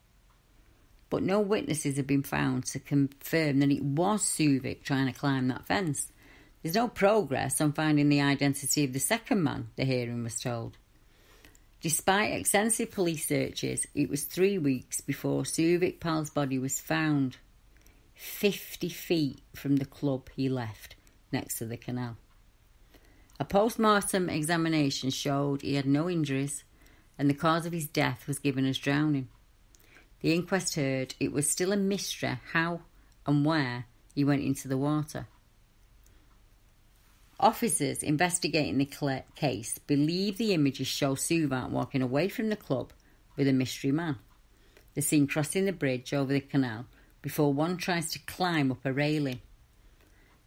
But 1.11 1.23
no 1.23 1.41
witnesses 1.41 1.97
have 1.97 2.07
been 2.07 2.23
found 2.23 2.67
to 2.67 2.79
confirm 2.79 3.61
that 3.61 3.71
it 3.71 3.83
was 3.83 4.23
Souvik 4.23 4.83
trying 4.83 5.07
to 5.07 5.19
climb 5.19 5.49
that 5.49 5.67
fence. 5.67 6.09
There's 6.63 6.75
no 6.75 6.89
progress 6.89 7.61
on 7.61 7.73
finding 7.73 8.09
the 8.09 8.21
identity 8.21 8.85
of 8.85 8.93
the 8.93 8.99
second 8.99 9.43
man, 9.43 9.69
the 9.77 9.85
hearing 9.85 10.23
was 10.23 10.41
told. 10.41 10.77
Despite 11.81 12.33
extensive 12.33 12.91
police 12.91 13.29
searches, 13.29 13.87
it 13.95 14.11
was 14.11 14.25
three 14.25 14.59
weeks 14.59 15.01
before 15.01 15.43
Souvik 15.43 16.01
Pal's 16.01 16.31
body 16.31 16.59
was 16.59 16.81
found, 16.81 17.37
50 18.17 18.89
feet 18.89 19.41
from 19.55 19.77
the 19.77 19.85
club 19.85 20.29
he 20.35 20.49
left 20.49 20.97
next 21.31 21.59
to 21.59 21.67
the 21.67 21.77
canal. 21.77 22.17
A 23.41 23.45
post 23.45 23.79
mortem 23.79 24.29
examination 24.29 25.11
showed 25.11 25.63
he 25.63 25.75
had 25.75 25.87
no 25.87 26.11
injuries 26.11 26.65
and 27.19 27.31
the 27.31 27.35
cause 27.35 27.67
of 27.67 27.73
his 27.73 27.87
death 27.87 28.27
was 28.27 28.39
given 28.39 28.65
as 28.65 28.79
drowning. 28.79 29.29
The 30.21 30.35
inquest 30.35 30.75
heard 30.75 31.15
it 31.21 31.33
was 31.33 31.49
still 31.49 31.73
a 31.73 31.77
mystery 31.77 32.39
how 32.53 32.81
and 33.27 33.45
where 33.45 33.87
he 34.15 34.25
went 34.25 34.43
into 34.43 34.67
the 34.67 34.77
water. 34.77 35.27
Officers 37.41 38.03
investigating 38.03 38.79
the 38.79 39.23
case 39.37 39.79
believe 39.79 40.39
the 40.39 40.53
images 40.53 40.89
show 40.89 41.15
Souvik 41.15 41.71
walking 41.71 42.03
away 42.03 42.29
from 42.29 42.49
the 42.49 42.57
club 42.57 42.93
with 43.37 43.47
a 43.47 43.53
mystery 43.53 43.93
man. 43.93 44.17
The 44.95 45.03
scene 45.03 45.29
crossing 45.29 45.65
the 45.65 45.73
bridge 45.73 46.13
over 46.13 46.33
the 46.33 46.41
canal 46.41 46.87
before 47.23 47.53
one 47.53 47.77
tries 47.77 48.11
to 48.11 48.19
climb 48.21 48.73
up 48.73 48.85
a 48.85 48.93
railing. 48.93 49.41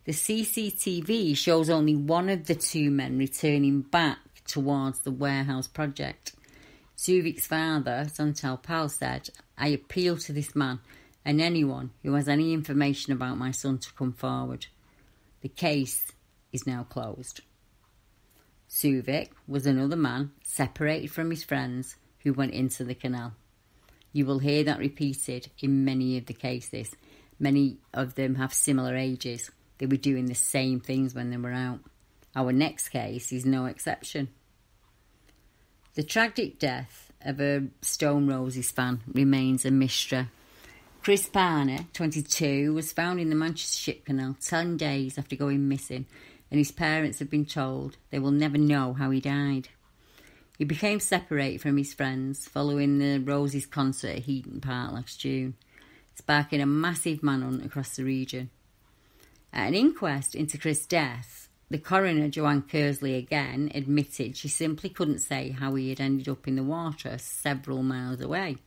The 0.04 0.14
CCTV 0.14 1.38
shows 1.38 1.70
only 1.70 1.96
one 1.96 2.28
of 2.30 2.48
the 2.48 2.56
two 2.56 2.90
men 2.90 3.20
returning 3.20 3.82
back 3.82 4.18
towards 4.48 5.00
the 5.00 5.12
warehouse 5.12 5.68
project. 5.68 6.34
Souvik's 6.98 7.46
father, 7.46 8.08
Santal 8.12 8.58
Pal, 8.58 8.90
said, 8.90 9.30
I 9.58 9.68
appeal 9.68 10.18
to 10.18 10.34
this 10.34 10.56
man 10.56 10.80
and 11.24 11.40
anyone 11.40 11.92
who 12.02 12.14
has 12.16 12.28
any 12.28 12.52
information 12.52 13.14
about 13.14 13.38
my 13.38 13.52
son 13.52 13.78
to 13.78 13.94
come 13.94 14.14
forward. 14.14 14.66
The 15.42 15.50
case 15.50 16.12
is 16.52 16.66
now 16.66 16.84
closed. 16.84 17.42
Souvik 18.68 19.30
was 19.48 19.68
another 19.68 19.96
man 19.96 20.32
separated 20.44 21.12
from 21.12 21.30
his 21.30 21.44
friends 21.44 21.96
who 22.20 22.34
went 22.34 22.54
into 22.54 22.84
the 22.84 22.96
canal. 22.96 23.34
You 24.14 24.26
will 24.26 24.40
hear 24.40 24.64
that 24.64 24.80
repeated 24.80 25.52
in 25.60 25.86
many 25.86 26.18
of 26.18 26.26
the 26.26 26.34
cases. 26.34 26.96
Many 27.40 27.78
of 27.94 28.16
them 28.16 28.36
have 28.36 28.54
similar 28.54 28.96
ages. 28.96 29.52
They 29.82 29.88
were 29.88 29.98
doing 29.98 30.28
the 30.28 30.36
same 30.36 30.80
things 30.80 31.16
when 31.16 31.32
they 31.32 31.38
were 31.38 31.52
out. 31.52 31.80
Our 32.36 32.52
next 32.52 32.90
case 32.90 33.32
is 33.32 33.48
no 33.48 33.66
exception. 33.66 34.28
The 35.96 36.04
tragic 36.04 36.60
death 36.60 37.12
of 37.26 37.42
a 37.42 37.64
Stone 37.82 38.28
Roses 38.28 38.70
fan 38.70 39.02
remains 39.12 39.66
a 39.66 39.72
mystery. 39.72 40.28
Chris 41.02 41.28
Parner, 41.28 41.80
22, 41.94 42.76
was 42.76 42.94
found 42.94 43.20
in 43.20 43.32
the 43.32 43.36
Manchester 43.36 43.76
Ship 43.76 44.06
Canal 44.06 44.38
10 44.40 44.78
days 44.78 45.18
after 45.18 45.36
going 45.36 45.68
missing 45.68 46.06
and 46.52 46.60
his 46.60 46.72
parents 46.72 47.18
have 47.18 47.32
been 47.32 47.48
told 47.48 47.98
they 48.12 48.20
will 48.20 48.30
never 48.30 48.60
know 48.60 48.94
how 48.94 49.10
he 49.10 49.20
died. 49.20 49.70
He 50.60 50.64
became 50.64 51.00
separated 51.00 51.60
from 51.60 51.76
his 51.76 51.92
friends 51.92 52.48
following 52.48 53.00
the 53.00 53.18
Roses 53.18 53.66
concert 53.66 54.18
at 54.18 54.24
Heaton 54.26 54.62
Park 54.62 54.92
last 54.92 55.20
June, 55.20 55.56
sparking 56.14 56.62
a 56.62 56.68
massive 56.68 57.24
manhunt 57.24 57.66
across 57.66 57.96
the 57.96 58.04
region. 58.04 58.52
At 59.54 59.68
an 59.68 59.74
inquest 59.74 60.34
into 60.34 60.58
Chris' 60.58 60.86
death, 60.86 61.50
the 61.70 61.78
coroner, 61.78 62.30
Joanne 62.30 62.64
Kearsley, 62.64 63.18
again 63.18 63.72
admitted 63.74 64.36
she 64.36 64.48
simply 64.48 64.90
couldn't 64.90 65.20
say 65.20 65.52
how 65.52 65.76
he 65.76 65.90
had 65.90 66.02
ended 66.02 66.28
up 66.30 66.48
in 66.48 66.56
the 66.56 66.64
water 66.64 67.18
several 67.18 67.84
miles 67.84 68.22
away. 68.22 68.58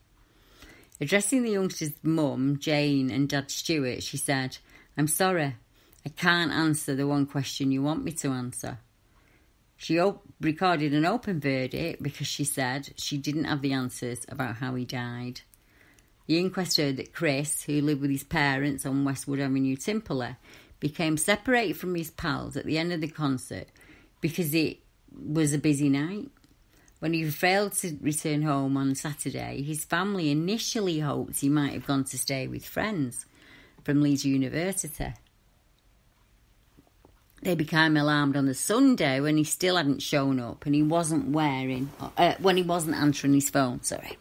Addressing 1.00 1.42
the 1.42 1.50
youngster's 1.50 1.92
mum, 2.02 2.58
Jane, 2.58 3.10
and 3.10 3.28
dad 3.28 3.50
Stuart, 3.50 4.02
she 4.02 4.16
said, 4.16 4.58
I'm 4.96 5.08
sorry, 5.08 5.56
I 6.06 6.08
can't 6.10 6.52
answer 6.52 6.94
the 6.94 7.06
one 7.06 7.26
question 7.26 7.72
you 7.72 7.82
want 7.82 8.04
me 8.04 8.12
to 8.12 8.28
answer. 8.28 8.78
She 9.76 9.98
op- 9.98 10.22
recorded 10.40 10.94
an 10.94 11.04
open 11.04 11.40
verdict 11.40 12.02
because 12.02 12.26
she 12.26 12.44
said 12.44 12.94
she 12.96 13.18
didn't 13.18 13.44
have 13.44 13.60
the 13.60 13.72
answers 13.72 14.24
about 14.28 14.56
how 14.56 14.74
he 14.76 14.84
died. 14.84 15.40
The 16.26 16.38
inquest 16.38 16.78
heard 16.78 16.96
that 16.96 17.12
Chris, 17.12 17.64
who 17.64 17.82
lived 17.82 18.00
with 18.00 18.10
his 18.10 18.24
parents 18.24 18.86
on 18.86 19.04
Westwood 19.04 19.40
Avenue, 19.40 19.76
Timperley, 19.76 20.36
became 20.84 21.16
separated 21.16 21.78
from 21.78 21.94
his 21.94 22.10
pals 22.10 22.58
at 22.58 22.66
the 22.66 22.76
end 22.76 22.92
of 22.92 23.00
the 23.00 23.08
concert 23.08 23.68
because 24.20 24.54
it 24.54 24.80
was 25.10 25.54
a 25.54 25.58
busy 25.58 25.88
night. 25.88 26.28
When 26.98 27.14
he 27.14 27.24
failed 27.30 27.72
to 27.78 27.96
return 28.02 28.42
home 28.42 28.76
on 28.76 28.94
Saturday, 28.94 29.62
his 29.62 29.82
family 29.82 30.30
initially 30.30 30.98
hoped 30.98 31.40
he 31.40 31.48
might 31.48 31.72
have 31.72 31.86
gone 31.86 32.04
to 32.04 32.18
stay 32.18 32.46
with 32.46 32.66
friends 32.66 33.24
from 33.82 34.02
Leeds 34.02 34.26
University. 34.26 35.14
They 37.40 37.54
became 37.54 37.96
alarmed 37.96 38.36
on 38.36 38.44
the 38.44 38.52
Sunday 38.52 39.20
when 39.20 39.38
he 39.38 39.44
still 39.44 39.76
hadn't 39.78 40.02
shown 40.02 40.38
up 40.38 40.66
and 40.66 40.74
he 40.74 40.82
wasn't 40.82 41.30
wearing, 41.30 41.88
uh, 42.18 42.34
when 42.40 42.58
he 42.58 42.62
wasn't 42.62 42.96
answering 42.96 43.32
his 43.32 43.48
phone, 43.48 43.82
sorry. 43.82 44.18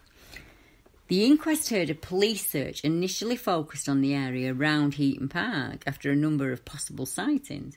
The 1.08 1.24
inquest 1.24 1.68
heard 1.68 1.90
a 1.90 1.94
police 1.94 2.46
search 2.46 2.82
initially 2.82 3.36
focused 3.36 3.90
on 3.90 4.00
the 4.00 4.14
area 4.14 4.54
around 4.54 4.94
Heaton 4.94 5.28
Park 5.28 5.82
after 5.86 6.10
a 6.10 6.16
number 6.16 6.50
of 6.50 6.64
possible 6.64 7.04
sightings. 7.04 7.76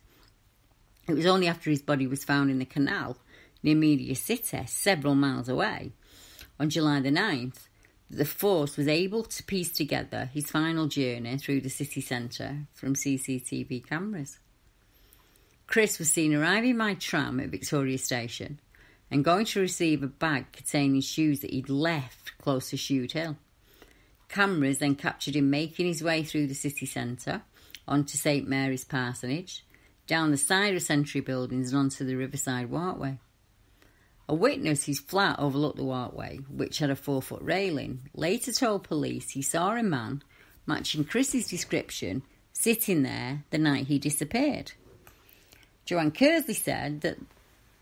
It 1.10 1.14
was 1.14 1.26
only 1.26 1.48
after 1.48 1.70
his 1.70 1.82
body 1.82 2.08
was 2.08 2.24
found 2.24 2.50
in 2.50 2.60
the 2.60 2.66
canal 2.66 3.18
near 3.62 3.76
Media 3.76 4.16
City, 4.16 4.64
several 4.68 5.14
miles 5.14 5.50
away, 5.50 5.92
on 6.58 6.70
July 6.70 7.02
the 7.02 7.10
9th, 7.10 7.68
that 8.10 8.18
the 8.18 8.26
force 8.26 8.78
was 8.78 8.88
able 8.88 9.24
to 9.24 9.44
piece 9.44 9.74
together 9.74 10.30
his 10.34 10.50
final 10.50 10.88
journey 10.88 11.38
through 11.38 11.60
the 11.60 11.70
city 11.70 12.00
centre 12.00 12.68
from 12.74 12.96
CCTV 12.96 13.86
cameras. 13.86 14.40
Chris 15.66 16.00
was 16.00 16.14
seen 16.14 16.34
arriving 16.34 16.78
by 16.78 16.94
tram 16.94 17.42
at 17.42 17.50
Victoria 17.50 17.98
Station 17.98 18.62
and 19.10 19.24
going 19.24 19.46
to 19.46 19.60
receive 19.60 20.04
a 20.04 20.08
bag 20.08 20.52
containing 20.52 21.02
shoes 21.02 21.40
that 21.40 21.52
he'd 21.52 21.70
left 21.70 22.38
close 22.38 22.70
to 22.70 22.76
Shudehill. 22.76 23.38
Cameras 24.30 24.80
then 24.80 24.96
captured 24.96 25.36
him 25.36 25.50
making 25.50 25.88
his 25.88 26.04
way 26.04 26.24
through 26.24 26.48
the 26.48 26.54
city 26.54 26.86
centre, 26.86 27.44
onto 27.88 28.18
St 28.18 28.48
Mary's 28.48 28.84
Parsonage, 28.84 29.66
down 30.08 30.32
the 30.32 30.38
side 30.38 30.76
of 30.76 30.82
Century 30.82 31.22
Buildings 31.22 31.72
and 31.72 31.80
onto 31.80 32.06
the 32.06 32.16
Riverside 32.16 32.70
Walkway. 32.70 33.20
A 34.30 34.36
witness 34.36 34.86
whose 34.86 35.00
flat 35.00 35.40
overlooked 35.40 35.78
the 35.78 35.86
walkway, 35.86 36.38
which 36.50 36.80
had 36.80 36.90
a 36.90 36.98
four 36.98 37.22
foot 37.22 37.42
railing, 37.42 38.10
later 38.14 38.52
told 38.52 38.84
police 38.84 39.32
he 39.32 39.42
saw 39.42 39.72
a 39.72 39.84
man 39.84 40.22
matching 40.66 41.06
Chris's 41.06 41.48
description 41.48 42.24
sitting 42.52 43.04
there 43.04 43.46
the 43.52 43.58
night 43.58 43.88
he 43.88 44.00
disappeared. 44.00 44.74
Joanne 45.86 46.12
Kearsley 46.12 46.56
said 46.56 47.02
that, 47.02 47.18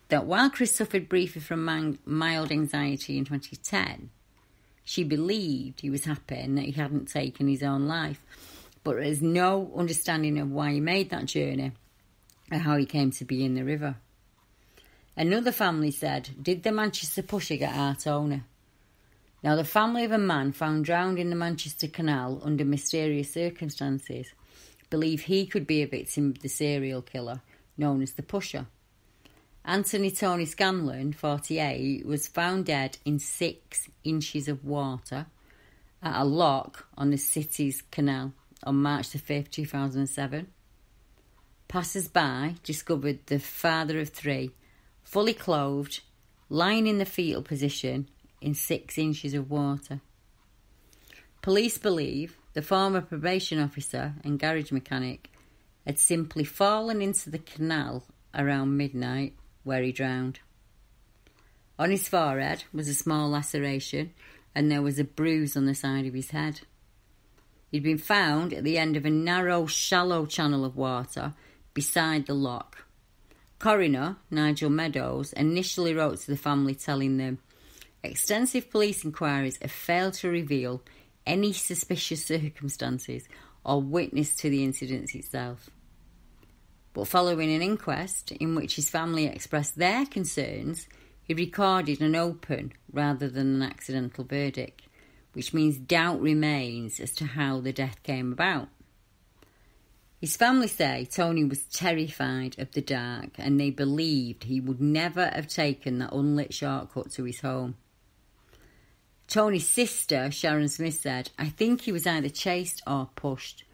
that 0.09 0.25
while 0.25 0.49
Chris 0.49 0.75
suffered 0.75 1.09
briefly 1.09 1.41
from 1.41 1.97
mild 2.05 2.51
anxiety 2.51 3.17
in 3.17 3.25
2010, 3.25 4.09
she 4.83 5.03
believed 5.03 5.81
he 5.81 5.89
was 5.89 6.05
happy 6.05 6.35
and 6.35 6.57
that 6.57 6.65
he 6.65 6.71
hadn't 6.71 7.07
taken 7.07 7.47
his 7.47 7.63
own 7.63 7.87
life. 7.87 8.21
But 8.83 8.97
there's 8.97 9.21
no 9.21 9.71
understanding 9.75 10.37
of 10.37 10.51
why 10.51 10.73
he 10.73 10.79
made 10.79 11.09
that 11.09 11.25
journey 11.25 11.71
and 12.51 12.61
how 12.61 12.77
he 12.77 12.85
came 12.85 13.09
to 13.11 13.25
be 13.25 13.43
in 13.43 13.55
the 13.55 13.63
river. 13.63 13.95
Another 15.17 15.51
family 15.51 15.91
said, 15.91 16.29
Did 16.41 16.63
the 16.63 16.71
Manchester 16.71 17.23
pusher 17.23 17.55
get 17.55 17.73
our 17.73 17.95
Tony? 17.95 18.43
Now, 19.41 19.55
the 19.55 19.63
family 19.63 20.03
of 20.03 20.11
a 20.11 20.17
man 20.17 20.51
found 20.51 20.85
drowned 20.85 21.19
in 21.19 21.29
the 21.29 21.35
Manchester 21.35 21.87
Canal 21.87 22.41
under 22.43 22.65
mysterious 22.65 23.31
circumstances 23.31 24.33
believe 24.89 25.21
he 25.21 25.45
could 25.45 25.65
be 25.65 25.81
a 25.81 25.87
victim 25.87 26.29
of 26.29 26.39
the 26.39 26.49
serial 26.49 27.01
killer 27.01 27.41
known 27.77 28.01
as 28.01 28.13
the 28.13 28.23
Pusher. 28.23 28.67
Anthony 29.67 30.11
Tony 30.11 30.45
Scanlon, 30.45 31.11
48, 31.11 32.05
was 32.05 32.27
found 32.27 32.67
dead 32.67 32.99
in 33.03 33.17
six 33.17 33.89
inches 34.03 34.47
of 34.47 34.63
water 34.63 35.25
at 36.03 36.21
a 36.21 36.23
lock 36.23 36.87
on 36.95 37.09
the 37.09 37.17
city's 37.17 37.81
canal 37.89 38.31
on 38.63 38.75
March 38.75 39.09
the 39.09 39.17
5th, 39.17 39.49
2007. 39.49 40.47
Passers 41.67 42.07
by 42.07 42.53
discovered 42.63 43.25
the 43.25 43.39
father 43.39 43.99
of 43.99 44.09
three, 44.09 44.51
fully 45.03 45.33
clothed, 45.33 46.01
lying 46.47 46.85
in 46.85 46.99
the 46.99 47.05
fetal 47.05 47.41
position 47.41 48.07
in 48.39 48.53
six 48.53 48.99
inches 48.99 49.33
of 49.33 49.49
water. 49.49 49.99
Police 51.41 51.79
believe 51.79 52.37
the 52.53 52.61
former 52.61 53.01
probation 53.01 53.59
officer 53.59 54.13
and 54.23 54.39
garage 54.39 54.71
mechanic 54.71 55.31
had 55.87 55.97
simply 55.97 56.43
fallen 56.43 57.01
into 57.01 57.31
the 57.31 57.39
canal 57.39 58.03
around 58.35 58.77
midnight 58.77 59.33
where 59.65 59.83
he 59.83 59.91
drowned. 59.91 60.39
On 61.77 61.91
his 61.91 62.07
forehead 62.07 62.63
was 62.71 62.87
a 62.87 62.93
small 62.93 63.29
laceration 63.29 64.13
and 64.55 64.71
there 64.71 64.81
was 64.81 64.97
a 64.97 65.03
bruise 65.03 65.57
on 65.57 65.65
the 65.65 65.75
side 65.75 66.05
of 66.05 66.13
his 66.13 66.31
head. 66.31 66.61
He'd 67.69 67.83
been 67.83 67.97
found 67.97 68.53
at 68.53 68.63
the 68.63 68.77
end 68.77 68.95
of 68.95 69.05
a 69.05 69.09
narrow, 69.09 69.65
shallow 69.65 70.25
channel 70.25 70.63
of 70.63 70.77
water 70.77 71.33
beside 71.73 72.25
the 72.25 72.33
lock. 72.33 72.85
Coroner 73.59 74.15
Nigel 74.31 74.69
Meadows 74.69 75.33
initially 75.33 75.93
wrote 75.93 76.19
to 76.19 76.31
the 76.31 76.37
family 76.37 76.75
telling 76.75 77.17
them 77.17 77.39
extensive 78.03 78.69
police 78.69 79.03
inquiries 79.03 79.57
have 79.61 79.71
failed 79.71 80.13
to 80.13 80.29
reveal 80.29 80.81
any 81.25 81.51
suspicious 81.51 82.23
circumstances 82.23 83.27
or 83.65 83.81
witness 83.81 84.35
to 84.35 84.49
the 84.49 84.63
incident 84.63 85.13
itself. 85.15 85.69
But 86.95 87.09
following 87.09 87.53
an 87.53 87.61
inquest 87.61 88.31
in 88.31 88.55
which 88.55 88.77
his 88.77 88.89
family 88.89 89.25
expressed 89.25 89.75
their 89.75 90.05
concerns, 90.05 90.87
he 91.21 91.33
recorded 91.33 91.99
an 91.99 92.15
open 92.15 92.71
rather 92.89 93.27
than 93.27 93.61
an 93.61 93.69
accidental 93.69 94.23
verdict, 94.23 94.83
which 95.33 95.53
means 95.53 95.77
doubt 95.77 96.21
remains 96.21 97.01
as 97.01 97.11
to 97.15 97.25
how 97.25 97.59
the 97.59 97.73
death 97.73 98.01
came 98.03 98.31
about. 98.31 98.69
His 100.21 100.37
family 100.37 100.69
say 100.69 101.03
Tony 101.03 101.43
was 101.43 101.65
terrified 101.65 102.57
of 102.59 102.71
the 102.71 102.81
dark 102.81 103.31
and 103.37 103.59
they 103.59 103.71
believed 103.71 104.45
he 104.45 104.61
would 104.61 104.79
never 104.79 105.25
have 105.35 105.47
taken 105.47 105.99
that 105.99 106.13
unlit 106.13 106.53
shortcut 106.53 107.11
to 107.11 107.25
his 107.25 107.41
home. 107.41 107.75
Tony's 109.27 109.67
sister, 109.67 110.31
Sharon 110.31 110.69
Smith, 110.69 111.01
said, 111.01 111.31
I 111.37 111.49
think 111.49 111.81
he 111.81 111.91
was 111.91 112.07
either 112.07 112.29
chased 112.29 112.81
or 112.87 113.09
pushed. 113.17 113.65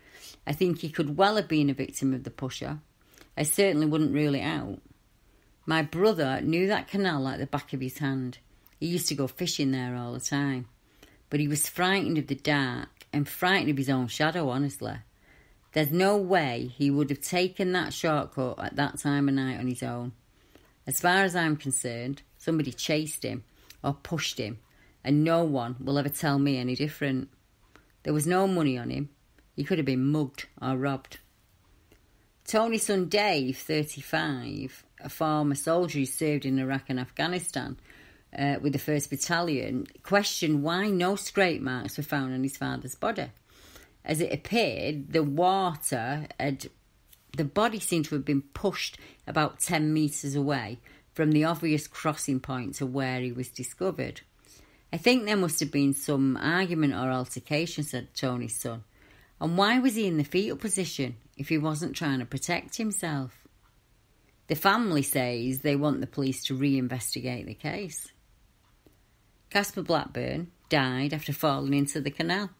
I 0.47 0.53
think 0.53 0.79
he 0.79 0.89
could 0.89 1.17
well 1.17 1.35
have 1.35 1.47
been 1.47 1.69
a 1.69 1.75
victim 1.75 2.15
of 2.15 2.23
the 2.23 2.31
pusher. 2.31 2.79
I 3.37 3.43
certainly 3.43 3.87
wouldn't 3.87 4.13
rule 4.13 4.35
it 4.35 4.41
out. 4.41 4.79
My 5.65 5.81
brother 5.81 6.41
knew 6.41 6.67
that 6.67 6.87
canal 6.87 7.21
like 7.21 7.39
the 7.39 7.45
back 7.45 7.73
of 7.73 7.81
his 7.81 7.99
hand. 7.99 8.39
He 8.79 8.87
used 8.87 9.07
to 9.09 9.15
go 9.15 9.27
fishing 9.27 9.71
there 9.71 9.95
all 9.95 10.13
the 10.13 10.19
time. 10.19 10.67
But 11.29 11.39
he 11.39 11.47
was 11.47 11.69
frightened 11.69 12.17
of 12.17 12.27
the 12.27 12.35
dark 12.35 12.89
and 13.13 13.27
frightened 13.27 13.69
of 13.69 13.77
his 13.77 13.89
own 13.89 14.07
shadow, 14.07 14.49
honestly. 14.49 14.95
There's 15.73 15.91
no 15.91 16.17
way 16.17 16.71
he 16.75 16.91
would 16.91 17.09
have 17.09 17.21
taken 17.21 17.71
that 17.71 17.93
shortcut 17.93 18.59
at 18.59 18.75
that 18.75 18.99
time 18.99 19.29
of 19.29 19.35
night 19.35 19.59
on 19.59 19.67
his 19.67 19.81
own. 19.81 20.11
As 20.85 20.99
far 20.99 21.23
as 21.23 21.35
I'm 21.35 21.55
concerned, 21.55 22.23
somebody 22.37 22.73
chased 22.73 23.23
him 23.23 23.45
or 23.81 23.93
pushed 23.93 24.37
him, 24.37 24.59
and 25.03 25.23
no 25.23 25.45
one 25.45 25.77
will 25.79 25.97
ever 25.97 26.09
tell 26.09 26.39
me 26.39 26.57
any 26.57 26.75
different. 26.75 27.29
There 28.03 28.13
was 28.13 28.27
no 28.27 28.47
money 28.47 28.77
on 28.77 28.89
him. 28.89 29.09
He 29.55 29.63
could 29.63 29.77
have 29.77 29.85
been 29.85 30.11
mugged 30.11 30.47
or 30.61 30.75
robbed. 30.75 31.19
Tony's 32.51 32.83
son 32.83 33.05
Dave, 33.05 33.57
35, 33.59 34.83
a 35.05 35.07
former 35.07 35.55
soldier 35.55 35.99
who 35.99 36.05
served 36.05 36.45
in 36.45 36.59
Iraq 36.59 36.89
and 36.89 36.99
Afghanistan 36.99 37.77
uh, 38.37 38.55
with 38.61 38.73
the 38.73 38.79
1st 38.79 39.09
Battalion, 39.09 39.87
questioned 40.03 40.61
why 40.61 40.89
no 40.89 41.15
scrape 41.15 41.61
marks 41.61 41.95
were 41.95 42.03
found 42.03 42.33
on 42.33 42.43
his 42.43 42.57
father's 42.57 42.95
body. 42.95 43.27
As 44.03 44.19
it 44.19 44.33
appeared, 44.33 45.13
the 45.13 45.23
water 45.23 46.27
had. 46.37 46.69
The 47.37 47.45
body 47.45 47.79
seemed 47.79 48.03
to 48.07 48.15
have 48.15 48.25
been 48.25 48.41
pushed 48.41 48.97
about 49.25 49.61
10 49.61 49.93
metres 49.93 50.35
away 50.35 50.79
from 51.13 51.31
the 51.31 51.45
obvious 51.45 51.87
crossing 51.87 52.41
point 52.41 52.75
to 52.75 52.85
where 52.85 53.21
he 53.21 53.31
was 53.31 53.47
discovered. 53.47 54.19
I 54.91 54.97
think 54.97 55.23
there 55.23 55.37
must 55.37 55.61
have 55.61 55.71
been 55.71 55.93
some 55.93 56.35
argument 56.35 56.95
or 56.95 57.11
altercation, 57.11 57.85
said 57.85 58.13
Tony's 58.13 58.59
son. 58.59 58.83
And 59.39 59.57
why 59.57 59.79
was 59.79 59.95
he 59.95 60.05
in 60.05 60.17
the 60.17 60.25
fetal 60.25 60.57
position 60.57 61.15
if 61.41 61.49
he 61.49 61.57
wasn't 61.57 61.95
trying 61.95 62.19
to 62.19 62.25
protect 62.25 62.77
himself? 62.77 63.47
The 64.47 64.55
family 64.55 65.01
says 65.01 65.59
they 65.59 65.75
want 65.75 65.99
the 65.99 66.07
police 66.07 66.43
to 66.45 66.55
re-investigate 66.55 67.47
the 67.47 67.53
case. 67.53 68.11
Casper 69.49 69.81
Blackburn 69.81 70.51
died 70.69 71.13
after 71.13 71.33
falling 71.33 71.73
into 71.73 71.99
the 71.99 72.11
canal. 72.11 72.51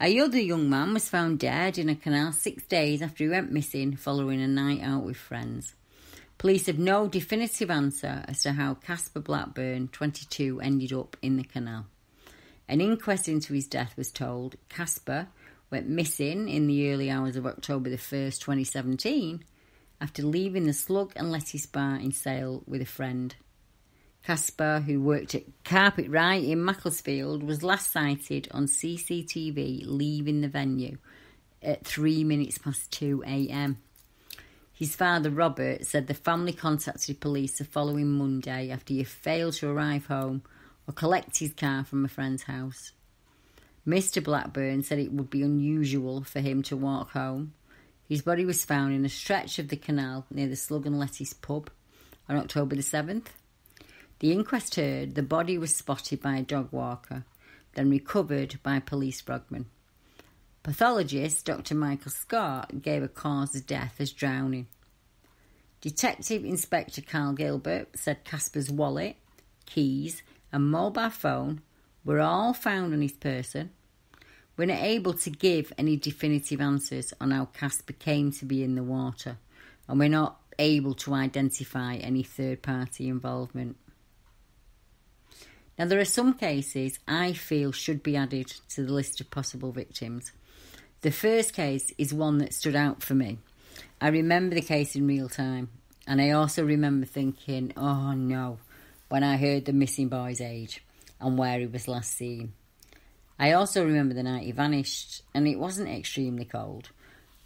A 0.00 0.20
other 0.20 0.40
young 0.40 0.68
man 0.68 0.92
was 0.92 1.08
found 1.08 1.38
dead 1.38 1.78
in 1.78 1.88
a 1.88 1.96
canal 1.96 2.32
six 2.32 2.62
days 2.64 3.00
after 3.00 3.24
he 3.24 3.30
went 3.30 3.52
missing 3.52 3.96
following 3.96 4.42
a 4.42 4.46
night 4.46 4.82
out 4.82 5.04
with 5.04 5.16
friends. 5.16 5.74
Police 6.36 6.66
have 6.66 6.78
no 6.78 7.08
definitive 7.08 7.70
answer 7.70 8.22
as 8.28 8.42
to 8.42 8.52
how 8.52 8.74
Casper 8.74 9.20
Blackburn, 9.20 9.88
22, 9.88 10.60
ended 10.60 10.92
up 10.92 11.16
in 11.22 11.36
the 11.36 11.44
canal. 11.44 11.86
An 12.68 12.80
inquest 12.80 13.28
into 13.28 13.54
his 13.54 13.66
death 13.66 13.96
was 13.96 14.10
told 14.10 14.56
Casper 14.68 15.28
went 15.74 15.88
missing 15.88 16.48
in 16.48 16.68
the 16.68 16.92
early 16.92 17.10
hours 17.10 17.34
of 17.34 17.46
October 17.46 17.90
the 17.90 17.96
1st, 17.96 18.38
2017, 18.38 19.42
after 20.00 20.22
leaving 20.22 20.66
the 20.66 20.72
Slug 20.72 21.12
and 21.16 21.32
Lettuce 21.32 21.66
Bar 21.66 21.96
in 21.96 22.12
Sale 22.12 22.62
with 22.64 22.80
a 22.80 22.86
friend. 22.86 23.34
Casper, 24.24 24.84
who 24.86 25.00
worked 25.00 25.34
at 25.34 25.42
Carpetright 25.64 26.44
in 26.44 26.64
Macclesfield, 26.64 27.42
was 27.42 27.64
last 27.64 27.90
sighted 27.90 28.46
on 28.52 28.66
CCTV 28.66 29.82
leaving 29.84 30.42
the 30.42 30.48
venue 30.48 30.98
at 31.60 31.84
three 31.84 32.22
minutes 32.22 32.56
past 32.56 32.92
2 32.92 33.24
am. 33.24 33.78
His 34.72 34.94
father, 34.94 35.28
Robert, 35.28 35.84
said 35.86 36.06
the 36.06 36.14
family 36.14 36.52
contacted 36.52 37.18
police 37.18 37.58
the 37.58 37.64
following 37.64 38.12
Monday 38.12 38.70
after 38.70 38.94
he 38.94 39.02
failed 39.02 39.54
to 39.54 39.70
arrive 39.70 40.06
home 40.06 40.44
or 40.86 40.94
collect 40.94 41.40
his 41.40 41.52
car 41.52 41.82
from 41.82 42.04
a 42.04 42.08
friend's 42.08 42.44
house. 42.44 42.92
Mr. 43.86 44.22
Blackburn 44.22 44.82
said 44.82 44.98
it 44.98 45.12
would 45.12 45.28
be 45.28 45.42
unusual 45.42 46.24
for 46.24 46.40
him 46.40 46.62
to 46.62 46.76
walk 46.76 47.10
home. 47.10 47.52
His 48.08 48.22
body 48.22 48.44
was 48.44 48.64
found 48.64 48.94
in 48.94 49.04
a 49.04 49.10
stretch 49.10 49.58
of 49.58 49.68
the 49.68 49.76
canal 49.76 50.26
near 50.30 50.48
the 50.48 50.56
Slug 50.56 50.86
and 50.86 50.98
Lettuce 50.98 51.34
pub 51.34 51.70
on 52.28 52.36
October 52.36 52.76
the 52.76 52.82
7th. 52.82 53.26
The 54.20 54.32
inquest 54.32 54.76
heard 54.76 55.14
the 55.14 55.22
body 55.22 55.58
was 55.58 55.76
spotted 55.76 56.22
by 56.22 56.36
a 56.36 56.42
dog 56.42 56.68
walker, 56.70 57.24
then 57.74 57.90
recovered 57.90 58.58
by 58.62 58.76
a 58.76 58.80
police 58.80 59.20
frogman. 59.20 59.66
Pathologist 60.62 61.44
Dr. 61.44 61.74
Michael 61.74 62.10
Scott 62.10 62.80
gave 62.80 63.02
a 63.02 63.08
cause 63.08 63.54
of 63.54 63.66
death 63.66 63.96
as 63.98 64.12
drowning. 64.12 64.66
Detective 65.82 66.42
Inspector 66.42 67.02
Carl 67.02 67.34
Gilbert 67.34 67.88
said 67.98 68.24
Casper's 68.24 68.70
wallet, 68.70 69.16
keys, 69.66 70.22
and 70.50 70.70
mobile 70.70 71.10
phone 71.10 71.60
were 72.04 72.20
all 72.20 72.52
found 72.52 72.92
on 72.92 73.02
his 73.02 73.12
person. 73.12 73.70
We're 74.56 74.66
not 74.66 74.82
able 74.82 75.14
to 75.14 75.30
give 75.30 75.72
any 75.76 75.96
definitive 75.96 76.60
answers 76.60 77.12
on 77.20 77.32
how 77.32 77.46
Casper 77.46 77.92
came 77.92 78.30
to 78.32 78.44
be 78.44 78.62
in 78.62 78.74
the 78.74 78.84
water, 78.84 79.38
and 79.88 79.98
we're 79.98 80.08
not 80.08 80.40
able 80.58 80.94
to 80.94 81.14
identify 81.14 81.96
any 81.96 82.22
third 82.22 82.62
party 82.62 83.08
involvement. 83.08 83.76
Now, 85.76 85.86
there 85.86 85.98
are 85.98 86.04
some 86.04 86.34
cases 86.34 87.00
I 87.08 87.32
feel 87.32 87.72
should 87.72 88.02
be 88.04 88.16
added 88.16 88.46
to 88.70 88.84
the 88.84 88.92
list 88.92 89.20
of 89.20 89.30
possible 89.30 89.72
victims. 89.72 90.30
The 91.00 91.10
first 91.10 91.52
case 91.52 91.92
is 91.98 92.14
one 92.14 92.38
that 92.38 92.54
stood 92.54 92.76
out 92.76 93.02
for 93.02 93.14
me. 93.14 93.38
I 94.00 94.08
remember 94.08 94.54
the 94.54 94.62
case 94.62 94.94
in 94.94 95.08
real 95.08 95.28
time, 95.28 95.68
and 96.06 96.20
I 96.20 96.30
also 96.30 96.64
remember 96.64 97.06
thinking, 97.06 97.72
oh 97.76 98.12
no, 98.12 98.58
when 99.08 99.24
I 99.24 99.36
heard 99.36 99.64
the 99.64 99.72
missing 99.72 100.08
boy's 100.08 100.40
age 100.40 100.80
and 101.20 101.38
where 101.38 101.58
he 101.58 101.66
was 101.66 101.88
last 101.88 102.16
seen. 102.16 102.52
I 103.38 103.52
also 103.52 103.84
remember 103.84 104.14
the 104.14 104.22
night 104.22 104.44
he 104.44 104.52
vanished, 104.52 105.22
and 105.34 105.48
it 105.48 105.58
wasn't 105.58 105.88
extremely 105.88 106.44
cold. 106.44 106.90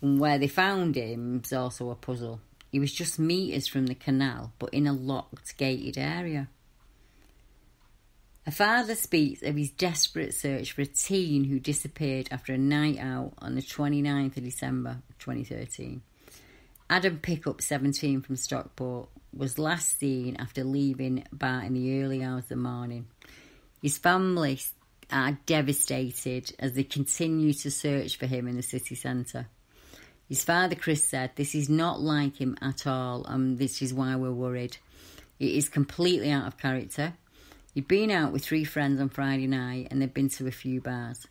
And 0.00 0.20
where 0.20 0.38
they 0.38 0.48
found 0.48 0.96
him 0.96 1.40
was 1.42 1.52
also 1.52 1.90
a 1.90 1.94
puzzle. 1.94 2.40
He 2.70 2.78
was 2.78 2.92
just 2.92 3.18
metres 3.18 3.66
from 3.66 3.86
the 3.86 3.94
canal, 3.94 4.52
but 4.58 4.74
in 4.74 4.86
a 4.86 4.92
locked, 4.92 5.56
gated 5.56 5.96
area. 5.96 6.48
A 8.46 8.50
father 8.50 8.94
speaks 8.94 9.42
of 9.42 9.56
his 9.56 9.70
desperate 9.70 10.34
search 10.34 10.72
for 10.72 10.82
a 10.82 10.86
teen 10.86 11.44
who 11.44 11.60
disappeared 11.60 12.28
after 12.30 12.52
a 12.52 12.58
night 12.58 12.98
out 12.98 13.34
on 13.38 13.54
the 13.54 13.62
29th 13.62 14.36
of 14.38 14.44
December 14.44 15.02
2013. 15.18 16.02
Adam 16.90 17.18
Pickup, 17.18 17.60
17, 17.60 18.22
from 18.22 18.36
Stockport, 18.36 19.10
was 19.36 19.58
last 19.58 19.98
seen 19.98 20.36
after 20.36 20.64
leaving 20.64 21.24
Bart 21.30 21.64
in 21.64 21.74
the 21.74 22.02
early 22.02 22.24
hours 22.24 22.44
of 22.44 22.48
the 22.48 22.56
morning. 22.56 23.06
His 23.82 23.98
family 23.98 24.60
are 25.10 25.38
devastated 25.46 26.52
as 26.58 26.72
they 26.72 26.84
continue 26.84 27.52
to 27.54 27.70
search 27.70 28.16
for 28.16 28.26
him 28.26 28.48
in 28.48 28.56
the 28.56 28.62
city 28.62 28.94
centre. 28.94 29.46
His 30.28 30.44
father, 30.44 30.74
Chris, 30.74 31.04
said, 31.04 31.30
This 31.36 31.54
is 31.54 31.68
not 31.68 32.00
like 32.00 32.36
him 32.36 32.56
at 32.60 32.86
all, 32.86 33.24
and 33.24 33.58
this 33.58 33.80
is 33.80 33.94
why 33.94 34.16
we're 34.16 34.32
worried. 34.32 34.76
It 35.38 35.52
is 35.52 35.68
completely 35.68 36.30
out 36.30 36.46
of 36.46 36.58
character. 36.58 37.14
He'd 37.74 37.88
been 37.88 38.10
out 38.10 38.32
with 38.32 38.44
three 38.44 38.64
friends 38.64 39.00
on 39.00 39.08
Friday 39.08 39.46
night 39.46 39.88
and 39.90 40.02
they'd 40.02 40.12
been 40.12 40.28
to 40.30 40.48
a 40.48 40.50
few 40.50 40.80
bars. 40.80 41.28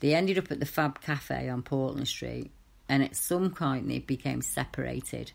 They 0.00 0.14
ended 0.14 0.38
up 0.38 0.50
at 0.50 0.60
the 0.60 0.66
Fab 0.66 1.00
Cafe 1.00 1.48
on 1.48 1.62
Portland 1.62 2.08
Street, 2.08 2.50
and 2.88 3.02
at 3.02 3.16
some 3.16 3.50
point 3.50 3.88
they 3.88 3.98
became 3.98 4.42
separated, 4.42 5.32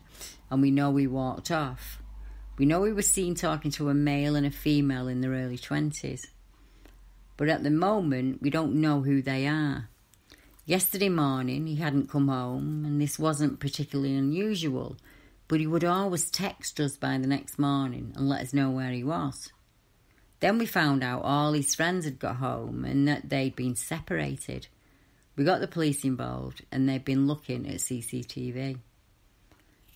and 0.50 0.60
we 0.60 0.70
know 0.70 0.94
he 0.96 1.06
walked 1.06 1.50
off. 1.50 2.02
We 2.58 2.66
know 2.66 2.84
he 2.84 2.92
was 2.92 3.08
seen 3.08 3.34
talking 3.34 3.70
to 3.72 3.88
a 3.88 3.94
male 3.94 4.36
and 4.36 4.46
a 4.46 4.50
female 4.50 5.08
in 5.08 5.20
their 5.20 5.32
early 5.32 5.56
20s. 5.56 6.26
But 7.40 7.48
at 7.48 7.62
the 7.62 7.70
moment, 7.70 8.42
we 8.42 8.50
don't 8.50 8.82
know 8.82 9.00
who 9.00 9.22
they 9.22 9.46
are. 9.46 9.88
Yesterday 10.66 11.08
morning, 11.08 11.66
he 11.66 11.76
hadn't 11.76 12.10
come 12.10 12.28
home, 12.28 12.84
and 12.84 13.00
this 13.00 13.18
wasn't 13.18 13.60
particularly 13.60 14.14
unusual, 14.14 14.98
but 15.48 15.58
he 15.58 15.66
would 15.66 15.82
always 15.82 16.30
text 16.30 16.78
us 16.80 16.98
by 16.98 17.16
the 17.16 17.26
next 17.26 17.58
morning 17.58 18.12
and 18.14 18.28
let 18.28 18.42
us 18.42 18.52
know 18.52 18.68
where 18.68 18.90
he 18.90 19.02
was. 19.02 19.50
Then 20.40 20.58
we 20.58 20.66
found 20.66 21.02
out 21.02 21.22
all 21.22 21.54
his 21.54 21.74
friends 21.74 22.04
had 22.04 22.18
got 22.18 22.36
home 22.36 22.84
and 22.84 23.08
that 23.08 23.30
they'd 23.30 23.56
been 23.56 23.74
separated. 23.74 24.66
We 25.34 25.42
got 25.42 25.60
the 25.60 25.66
police 25.66 26.04
involved 26.04 26.66
and 26.70 26.86
they'd 26.86 27.06
been 27.06 27.26
looking 27.26 27.66
at 27.66 27.76
CCTV. 27.76 28.80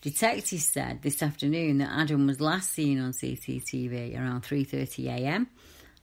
Detectives 0.00 0.64
said 0.66 1.02
this 1.02 1.22
afternoon 1.22 1.76
that 1.76 1.92
Adam 1.92 2.26
was 2.26 2.40
last 2.40 2.72
seen 2.72 2.98
on 2.98 3.12
CCTV 3.12 4.18
around 4.18 4.44
3:30 4.44 5.08
a.m. 5.08 5.48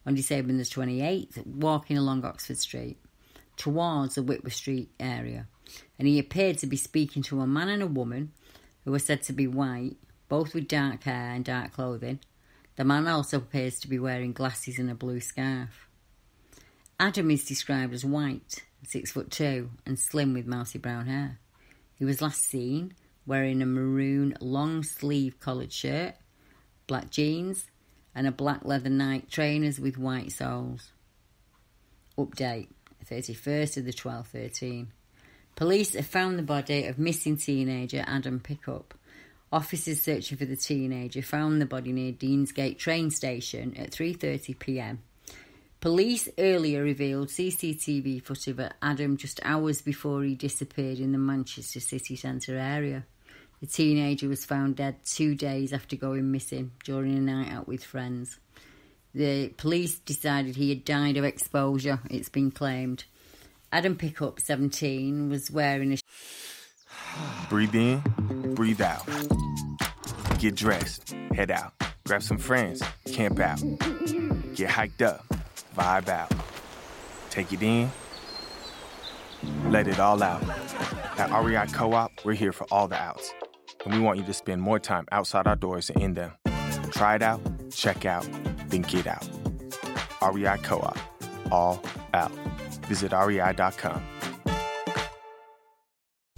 on 0.06 0.16
December 0.16 0.54
the 0.54 0.64
28th, 0.64 1.45
walking 1.45 1.97
along 1.97 2.26
Oxford 2.26 2.58
Street 2.58 2.97
towards 3.58 4.16
the 4.16 4.24
Whitworth 4.24 4.54
Street 4.54 4.89
area, 4.99 5.47
and 5.99 6.08
he 6.08 6.18
appeared 6.18 6.58
to 6.60 6.68
be 6.68 6.78
speaking 6.78 7.22
to 7.24 7.41
a 7.41 7.47
man 7.47 7.70
and 7.70 7.84
a 7.84 7.88
woman 7.88 8.32
who 8.84 8.91
were 8.91 8.99
said 8.99 9.22
to 9.24 9.34
be 9.34 9.47
white, 9.47 9.97
both 10.30 10.54
with 10.54 10.68
dark 10.68 11.04
hair 11.04 11.32
and 11.32 11.45
dark 11.45 11.74
clothing. 11.74 12.20
The 12.76 12.84
man 12.84 13.08
also 13.08 13.38
appears 13.38 13.80
to 13.80 13.88
be 13.88 13.99
wearing 13.99 14.34
glasses 14.34 14.80
and 14.80 14.89
a 14.89 14.95
blue 14.95 15.20
scarf. 15.20 15.88
Adam 16.99 17.30
is 17.32 17.45
described 17.45 17.93
as 17.93 18.06
white, 18.06 18.64
six 18.84 19.12
foot 19.12 19.30
two, 19.30 19.70
and 19.86 19.99
slim 19.99 20.34
with 20.34 20.47
mousy 20.47 20.80
brown 20.80 21.08
hair. 21.08 21.39
He 21.95 22.06
was 22.06 22.22
last 22.22 22.41
seen 22.41 22.93
wearing 23.26 23.62
a 23.62 23.66
maroon 23.66 24.36
long 24.39 24.84
sleeve 24.84 25.39
collared 25.39 25.72
shirt, 25.72 26.16
black 26.88 27.12
jeans, 27.12 27.66
and 28.14 28.28
a 28.28 28.32
black 28.32 28.66
leather 28.66 28.89
Nike 28.89 29.28
trainers 29.30 29.80
with 29.80 29.97
white 29.97 30.32
soles. 30.32 30.91
Update 32.18 32.68
31st 33.09 33.78
of 33.78 33.86
the 33.86 33.93
12th 33.93 34.28
13. 34.28 34.91
Police 35.55 35.95
have 35.95 36.05
found 36.05 36.39
the 36.39 36.43
body 36.43 36.86
of 36.86 36.97
missing 36.97 37.38
teenager 37.38 38.03
Adam 38.07 38.39
Pickup. 38.39 38.93
Officers 39.51 40.01
searching 40.01 40.38
for 40.38 40.45
the 40.45 40.55
teenager 40.55 41.22
found 41.22 41.62
the 41.62 41.66
body 41.66 41.91
near 41.91 42.14
Deansgate 42.14 42.78
train 42.78 43.12
station 43.12 43.76
at 43.76 43.91
3:30 43.91 44.57
p.m. 44.57 44.99
Police 45.82 46.30
earlier 46.38 46.84
revealed 46.84 47.30
CCTV 47.30 48.24
footage 48.24 48.59
of 48.59 48.72
Adam 48.82 49.18
just 49.18 49.39
hours 49.43 49.82
before 49.82 50.24
he 50.24 50.36
disappeared 50.36 50.99
in 50.99 51.12
the 51.12 51.18
Manchester 51.18 51.80
city 51.80 52.16
centre 52.16 52.57
area. 52.57 53.05
The 53.62 53.68
teenager 53.68 54.28
was 54.28 54.43
found 54.43 54.78
dead 54.78 54.95
two 55.05 55.36
days 55.36 55.72
after 55.72 55.95
going 55.95 56.32
missing 56.32 56.72
during 56.84 57.16
a 57.16 57.22
night 57.22 57.51
out 57.51 57.68
with 57.68 57.84
friends. 57.84 58.39
The 59.14 59.49
police 59.49 59.99
decided 59.99 60.55
he 60.55 60.70
had 60.70 60.84
died 60.84 61.18
of 61.18 61.26
exposure, 61.26 61.99
it's 62.09 62.30
been 62.30 62.49
claimed. 62.49 63.03
Adam 63.72 63.95
Pickup, 63.95 64.39
17, 64.39 65.30
was 65.30 65.51
wearing 65.51 65.93
a. 65.93 65.97
breathe 67.49 67.76
in, 67.76 67.99
breathe 68.55 68.82
out. 68.82 69.07
Get 70.39 70.55
dressed, 70.55 71.14
head 71.36 71.51
out. 71.51 71.74
Grab 72.07 72.24
some 72.24 72.39
friends, 72.39 72.82
camp 73.14 73.39
out. 73.39 73.62
Get 74.55 74.72
hiked 74.72 75.03
up, 75.03 75.24
vibe 75.78 76.09
out. 76.09 76.34
Take 77.30 77.53
it 77.53 77.62
in, 77.62 77.91
let 79.68 79.88
it 79.88 79.99
all 79.99 80.24
out. 80.24 80.41
At 81.20 81.30
REI 81.32 81.68
Co 81.68 81.93
op, 81.93 82.12
we're 82.26 82.34
here 82.34 82.51
for 82.51 82.66
all 82.72 82.88
the 82.88 82.99
outs. 82.99 83.32
And 83.86 83.94
we 83.94 84.00
want 84.00 84.20
you 84.20 84.26
to 84.26 84.34
spend 84.34 84.62
more 84.62 84.80
time 84.80 85.06
outside 85.12 85.48
our 85.48 85.56
doors 85.56 85.90
and 85.90 86.02
in 86.02 86.14
them. 86.14 86.32
Try 86.92 87.16
it 87.16 87.22
out, 87.22 87.42
check 87.74 88.06
out, 88.06 88.28
then 88.68 88.82
get 88.84 89.08
out. 89.08 89.28
REI 90.22 90.58
Co 90.64 90.80
op, 90.80 91.00
all 91.52 91.82
out. 92.14 92.32
Visit 92.88 93.12
rei.com. 93.14 94.02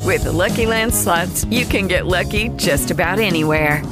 With 0.05 0.25
the 0.25 0.31
Lucky 0.31 0.65
Land 0.65 0.93
slots, 0.93 1.45
you 1.45 1.65
can 1.65 1.87
get 1.87 2.05
lucky 2.05 2.49
just 2.49 2.91
about 2.91 3.19
anywhere. 3.19 3.83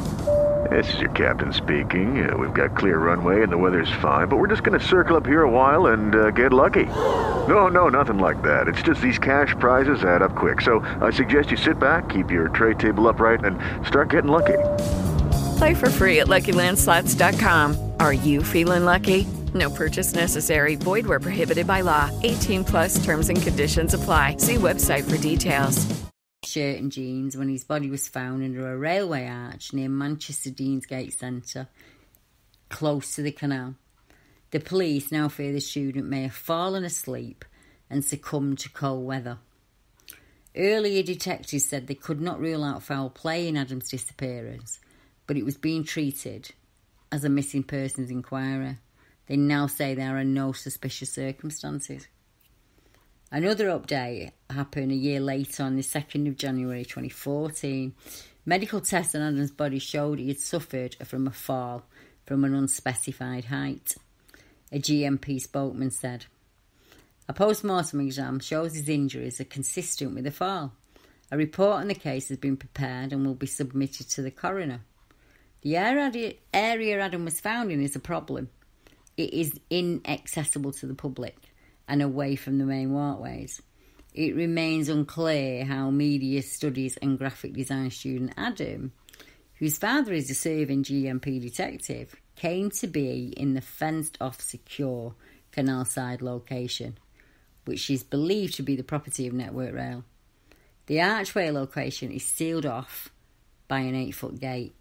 This 0.70 0.94
is 0.94 1.00
your 1.00 1.10
captain 1.12 1.52
speaking. 1.52 2.30
Uh, 2.30 2.38
we've 2.38 2.54
got 2.54 2.78
clear 2.78 3.00
runway 3.00 3.44
and 3.44 3.52
the 3.52 3.58
weather's 3.58 3.92
fine, 4.02 4.28
but 4.28 4.38
we're 4.38 4.48
just 4.48 4.64
going 4.64 4.80
to 4.80 4.86
circle 4.86 5.18
up 5.18 5.26
here 5.26 5.42
a 5.42 5.50
while 5.50 5.88
and 5.88 6.14
uh, 6.14 6.32
get 6.32 6.54
lucky. 6.54 6.86
No, 7.52 7.68
no, 7.68 7.90
nothing 7.90 8.18
like 8.18 8.42
that. 8.44 8.70
It's 8.70 8.82
just 8.82 9.02
these 9.02 9.20
cash 9.20 9.54
prizes 9.60 10.06
add 10.06 10.22
up 10.22 10.38
quick. 10.38 10.62
So 10.62 10.80
I 11.02 11.12
suggest 11.12 11.52
you 11.52 11.58
sit 11.58 11.80
back, 11.80 12.08
keep 12.08 12.32
your 12.32 12.48
tray 12.48 12.76
table 12.76 13.10
upright, 13.10 13.44
and 13.44 13.60
start 13.86 14.10
getting 14.10 14.32
lucky. 14.32 14.60
Play 15.58 15.74
for 15.74 15.90
free 15.90 16.22
at 16.22 16.28
LuckyLandSlots.com. 16.28 17.96
Are 18.00 18.14
you 18.14 18.42
feeling 18.42 18.86
lucky? 18.86 19.28
No 19.54 19.70
purchase 19.70 20.14
necessary. 20.14 20.76
Void 20.76 21.06
where 21.06 21.20
prohibited 21.20 21.68
by 21.68 21.82
law. 21.82 22.10
18 22.24 22.64
plus 22.64 23.04
terms 23.04 23.28
and 23.28 23.42
conditions 23.42 23.94
apply. 23.94 24.38
See 24.38 24.56
website 24.56 25.10
for 25.10 25.18
details. 25.18 25.86
Shirt 26.46 26.78
and 26.80 26.90
jeans 26.90 27.36
when 27.36 27.50
his 27.50 27.66
body 27.66 27.90
was 27.90 28.08
found 28.08 28.44
under 28.44 28.72
a 28.72 28.78
railway 28.78 29.28
arch 29.28 29.74
near 29.74 29.90
Manchester 29.90 30.52
Deansgate 30.52 31.12
Centre, 31.20 31.68
close 32.70 33.14
to 33.16 33.22
the 33.22 33.34
canal. 33.34 33.76
The 34.52 34.60
police 34.60 35.12
now 35.12 35.30
fear 35.30 35.54
the 35.54 35.62
student 35.62 36.08
may 36.08 36.24
have 36.24 36.34
fallen 36.34 36.84
asleep 36.84 37.46
and 37.90 38.04
succumbed 38.04 38.60
to 38.60 38.70
cold 38.70 39.06
weather. 39.06 39.40
Earlier, 40.56 41.04
detectives 41.04 41.66
said 41.66 41.88
they 41.88 41.96
could 41.96 42.20
not 42.20 42.40
rule 42.40 42.64
out 42.64 42.84
foul 42.84 43.10
play 43.10 43.48
in 43.48 43.56
Adam's 43.56 43.90
disappearance, 43.90 44.82
but 45.26 45.38
it 45.38 45.46
was 45.46 45.58
being 45.58 45.86
treated 45.86 46.52
as 47.12 47.24
a 47.24 47.30
missing 47.30 47.64
persons 47.64 48.12
inquiry. 48.12 48.78
They 49.28 49.38
now 49.38 49.68
say 49.68 49.94
there 49.94 50.18
are 50.18 50.26
no 50.26 50.52
suspicious 50.52 51.14
circumstances. 51.14 52.08
Another 53.32 53.68
update 53.68 54.32
happened 54.50 54.92
a 54.92 54.96
year 54.96 55.22
later 55.22 55.64
on 55.64 55.78
the 55.78 55.82
2nd 55.82 56.28
of 56.28 56.36
January 56.36 56.84
2014. 56.84 57.96
Medical 58.46 58.82
tests 58.82 59.16
on 59.16 59.22
Adam's 59.22 59.52
body 59.52 59.80
showed 59.80 60.20
he 60.20 60.28
had 60.28 60.40
suffered 60.40 60.98
from 61.06 61.28
a 61.28 61.32
fall 61.32 61.84
from 62.26 62.44
an 62.44 62.54
unspecified 62.54 63.46
height. 63.46 63.96
A 64.72 64.80
GMP 64.80 65.42
spokesman 65.42 65.92
said. 65.92 66.26
A 67.28 67.34
post 67.34 67.64
mortem 67.64 68.00
exam 68.00 68.40
shows 68.40 68.74
his 68.74 68.88
injuries 68.88 69.42
are 69.42 69.46
consistent 69.46 70.16
with 70.16 70.24
the 70.24 70.32
fall. 70.32 70.74
A 71.30 71.38
report 71.38 71.82
on 71.82 71.88
the 71.88 71.96
case 71.96 72.30
has 72.30 72.38
been 72.38 72.58
prepared 72.58 73.12
and 73.12 73.26
will 73.26 73.36
be 73.36 73.48
submitted 73.48 74.10
to 74.10 74.22
the 74.22 74.32
coroner. 74.32 74.82
The 75.62 75.78
area 75.78 77.00
Adam 77.00 77.26
was 77.26 77.40
found 77.40 77.72
in 77.72 77.82
is 77.82 77.96
a 77.96 78.00
problem. 78.00 78.50
It 79.18 79.34
is 79.34 79.60
inaccessible 79.70 80.72
to 80.74 80.88
the 80.88 80.96
public 80.96 81.38
and 81.88 82.02
away 82.02 82.36
from 82.36 82.58
the 82.58 82.66
main 82.66 82.94
walkways. 82.94 83.62
It 84.14 84.36
remains 84.36 84.90
unclear 84.90 85.66
how 85.66 85.90
media 85.90 86.42
studies 86.42 86.98
and 86.98 87.18
graphic 87.18 87.54
design 87.54 87.92
student 87.92 88.34
Adam, 88.38 88.94
whose 89.56 89.78
father 89.78 90.14
is 90.14 90.30
a 90.30 90.34
serving 90.34 90.84
GMP 90.84 91.42
detective, 91.42 92.16
came 92.42 92.72
to 92.72 92.88
be 92.88 93.32
in 93.38 93.54
the 93.54 93.62
fenced 93.62 94.18
off 94.20 94.42
secure 94.42 95.14
canal 95.52 95.86
side 95.86 96.24
location, 96.24 96.98
which 97.66 97.88
is 97.88 98.02
believed 98.02 98.56
to 98.56 98.64
be 98.64 98.76
the 98.76 98.84
property 98.84 99.28
of 99.28 99.34
Network 99.34 99.76
Rail. 99.76 100.04
The 100.88 101.02
archway 101.02 101.52
location 101.52 102.12
is 102.12 102.26
sealed 102.26 102.66
off 102.66 103.10
by 103.68 103.82
an 103.82 103.94
eight 103.94 104.16
foot 104.16 104.40
gate. 104.40 104.74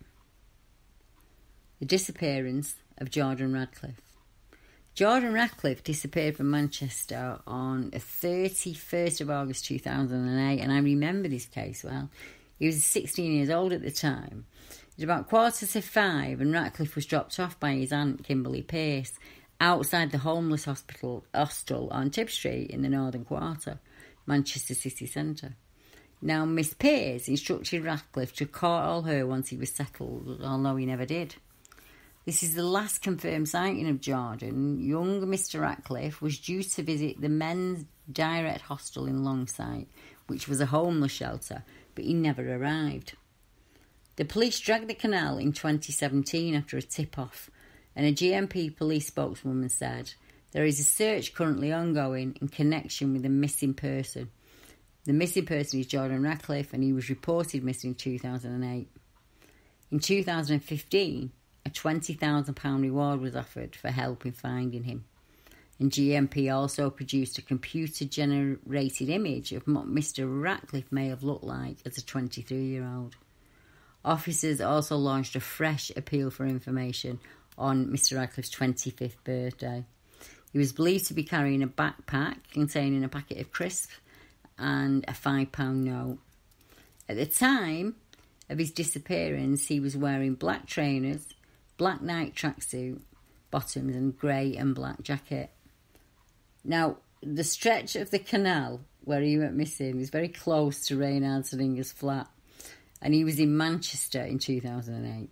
The 1.80 1.84
disappearance 1.84 2.76
of 2.96 3.11
Jordan 3.11 3.52
Radcliffe. 3.52 4.00
Jordan 4.94 5.34
Radcliffe 5.34 5.84
disappeared 5.84 6.38
from 6.38 6.50
Manchester 6.50 7.40
on 7.46 7.90
the 7.90 7.98
31st 7.98 9.20
of 9.20 9.28
August 9.28 9.66
2008, 9.66 10.61
and 10.62 10.72
I 10.72 10.78
remember 10.78 11.28
this 11.28 11.44
case 11.44 11.84
well. 11.84 12.08
He 12.58 12.64
was 12.64 12.82
16 12.86 13.32
years 13.32 13.50
old 13.50 13.74
at 13.74 13.82
the 13.82 13.90
time. 13.90 14.46
Was 15.01 15.05
about 15.05 15.30
quarter 15.30 15.64
to 15.64 15.80
five, 15.80 16.42
and 16.42 16.53
Ratcliffe 16.53 16.94
was 16.94 17.07
dropped 17.07 17.40
off 17.40 17.59
by 17.59 17.72
his 17.72 17.90
aunt, 17.90 18.22
Kimberly 18.22 18.61
Pierce, 18.61 19.14
outside 19.59 20.11
the 20.11 20.18
homeless 20.18 20.66
hospital 20.66 21.24
hostel 21.34 21.88
on 21.90 22.11
Tib 22.11 22.28
Street 22.28 22.68
in 22.68 22.82
the 22.82 22.90
Northern 22.90 23.24
Quarter, 23.24 23.80
Manchester 24.26 24.74
city 24.74 25.07
centre. 25.07 25.57
Now, 26.20 26.44
Miss 26.44 26.74
Pearce 26.74 27.28
instructed 27.28 27.82
Ratcliffe 27.82 28.34
to 28.34 28.44
call 28.44 29.01
her 29.05 29.26
once 29.26 29.48
he 29.48 29.57
was 29.57 29.72
settled, 29.72 30.42
although 30.44 30.76
he 30.76 30.84
never 30.84 31.07
did. 31.07 31.36
This 32.26 32.42
is 32.42 32.55
the 32.55 32.62
last 32.62 33.01
confirmed 33.01 33.48
sighting 33.48 33.88
of 33.88 34.03
Jordan. 34.03 34.82
Young 34.82 35.22
Mr. 35.22 35.62
Ratcliffe 35.62 36.20
was 36.20 36.38
due 36.38 36.62
to 36.62 36.82
visit 36.82 37.22
the 37.22 37.30
men's 37.30 37.86
direct 38.12 38.61
hostel 38.61 39.07
in 39.07 39.24
Longsight, 39.24 39.86
which 40.26 40.46
was 40.46 40.61
a 40.61 40.66
homeless 40.66 41.12
shelter, 41.12 41.64
but 41.94 42.05
he 42.05 42.12
never 42.12 42.55
arrived. 42.55 43.14
The 44.21 44.27
police 44.27 44.61
dragged 44.61 44.87
the 44.87 44.95
canal 44.95 45.39
in 45.39 45.53
2017 45.53 46.55
after 46.55 46.77
a 46.77 46.83
tip 46.83 47.18
off, 47.18 47.49
and 47.97 48.05
a 48.05 48.12
GMP 48.12 48.77
police 48.77 49.07
spokeswoman 49.07 49.71
said 49.71 50.12
there 50.53 50.66
is 50.66 50.79
a 50.79 50.85
search 50.85 51.33
currently 51.33 51.73
ongoing 51.73 52.37
in 52.39 52.49
connection 52.49 53.14
with 53.14 53.25
a 53.25 53.31
missing 53.31 53.73
person. 53.73 54.31
The 55.05 55.14
missing 55.14 55.47
person 55.47 55.81
is 55.81 55.87
Jordan 55.87 56.23
Ratcliffe, 56.23 56.75
and 56.75 56.85
he 56.85 56.93
was 56.93 57.09
reported 57.09 57.64
missing 57.64 57.93
in 57.93 57.95
2008. 57.95 58.89
In 59.91 59.99
2015, 59.99 61.33
a 61.64 61.71
£20,000 61.71 62.83
reward 62.83 63.23
was 63.23 63.35
offered 63.35 63.75
for 63.75 63.89
help 63.89 64.27
in 64.27 64.33
finding 64.33 64.85
him. 64.85 65.07
And 65.79 65.91
GMP 65.91 66.55
also 66.55 66.91
produced 66.91 67.39
a 67.39 67.43
computer 67.43 68.05
generated 68.05 69.09
image 69.09 69.53
of 69.53 69.66
what 69.66 69.87
Mr. 69.87 70.29
Ratcliffe 70.29 70.93
may 70.93 71.09
have 71.09 71.23
looked 71.23 71.45
like 71.45 71.79
as 71.87 71.97
a 71.97 72.05
23 72.05 72.66
year 72.66 72.87
old. 72.87 73.16
Officers 74.05 74.61
also 74.61 74.96
launched 74.96 75.36
a 75.36 75.40
fresh 75.40 75.90
appeal 75.94 76.30
for 76.30 76.46
information 76.46 77.20
on 77.59 77.86
Mr. 77.86 78.16
Ratcliffe's 78.16 78.51
25th 78.51 79.16
birthday. 79.24 79.84
He 80.53 80.59
was 80.59 80.72
believed 80.72 81.07
to 81.07 81.14
be 81.14 81.22
carrying 81.22 81.62
a 81.62 81.68
backpack 81.68 82.36
containing 82.53 83.05
a 83.05 83.09
packet 83.09 83.38
of 83.38 83.53
crisps 83.53 83.94
and 84.59 85.05
a 85.07 85.12
£5 85.12 85.74
note. 85.74 86.18
At 87.09 87.16
the 87.16 87.26
time 87.26 87.96
of 88.48 88.59
his 88.59 88.70
disappearance, 88.70 89.66
he 89.66 89.80
was 89.80 89.96
wearing 89.96 90.34
black 90.34 90.66
trainers, 90.66 91.26
black 91.76 92.03
night 92.03 92.34
tracksuit, 92.34 93.01
bottoms, 93.51 93.94
and 93.94 94.16
grey 94.16 94.57
and 94.57 94.74
black 94.74 95.03
jacket. 95.03 95.51
Now, 96.64 96.96
the 97.22 97.44
stretch 97.44 97.96
of 97.96 98.11
the 98.11 98.18
canal 98.18 98.80
where 99.05 99.20
he 99.20 99.38
went 99.38 99.55
missing 99.55 100.01
is 100.01 100.11
very 100.11 100.28
close 100.28 100.86
to 100.86 100.96
Reynard 100.96 101.44
Zellninger's 101.44 101.92
flat, 101.92 102.28
and 103.03 103.14
he 103.14 103.24
was 103.24 103.38
in 103.38 103.57
Manchester 103.57 104.22
in 104.22 104.38
2008. 104.38 105.30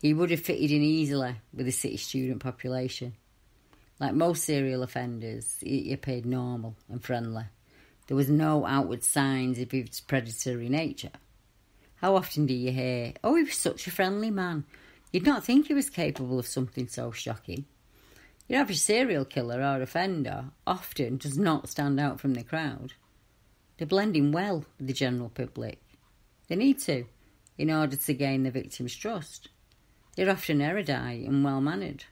He 0.00 0.14
would 0.14 0.30
have 0.30 0.40
fitted 0.40 0.70
in 0.70 0.82
easily 0.82 1.36
with 1.52 1.66
the 1.66 1.72
city 1.72 1.96
student 1.96 2.40
population. 2.40 3.14
Like 3.98 4.14
most 4.14 4.44
serial 4.44 4.82
offenders, 4.82 5.56
he 5.60 5.92
appeared 5.92 6.26
normal 6.26 6.76
and 6.88 7.02
friendly. 7.02 7.44
There 8.06 8.16
was 8.16 8.28
no 8.28 8.66
outward 8.66 9.02
signs 9.02 9.58
of 9.58 9.70
his 9.70 10.00
predatory 10.00 10.68
nature. 10.68 11.10
How 11.96 12.14
often 12.14 12.46
do 12.46 12.54
you 12.54 12.70
hear, 12.72 13.14
Oh, 13.24 13.34
he 13.34 13.44
was 13.44 13.56
such 13.56 13.86
a 13.86 13.90
friendly 13.90 14.30
man? 14.30 14.64
You'd 15.12 15.24
not 15.24 15.44
think 15.44 15.66
he 15.66 15.74
was 15.74 15.88
capable 15.88 16.38
of 16.38 16.46
something 16.46 16.88
so 16.88 17.10
shocking. 17.10 17.64
Your 18.48 18.60
average 18.60 18.78
serial 18.78 19.24
killer 19.24 19.60
or 19.60 19.82
offender 19.82 20.46
often 20.66 21.16
does 21.16 21.38
not 21.38 21.68
stand 21.68 21.98
out 21.98 22.20
from 22.20 22.34
the 22.34 22.44
crowd. 22.44 22.92
They're 23.76 23.86
blending 23.86 24.30
well 24.30 24.64
with 24.78 24.86
the 24.86 24.92
general 24.92 25.30
public. 25.30 25.80
They 26.48 26.56
need 26.56 26.78
to, 26.80 27.04
in 27.58 27.70
order 27.70 27.96
to 27.96 28.14
gain 28.14 28.42
the 28.42 28.50
victim's 28.50 28.94
trust. 28.94 29.48
They're 30.14 30.30
often 30.30 30.60
erudite 30.60 31.26
and 31.26 31.44
well 31.44 31.60
mannered. 31.60 32.04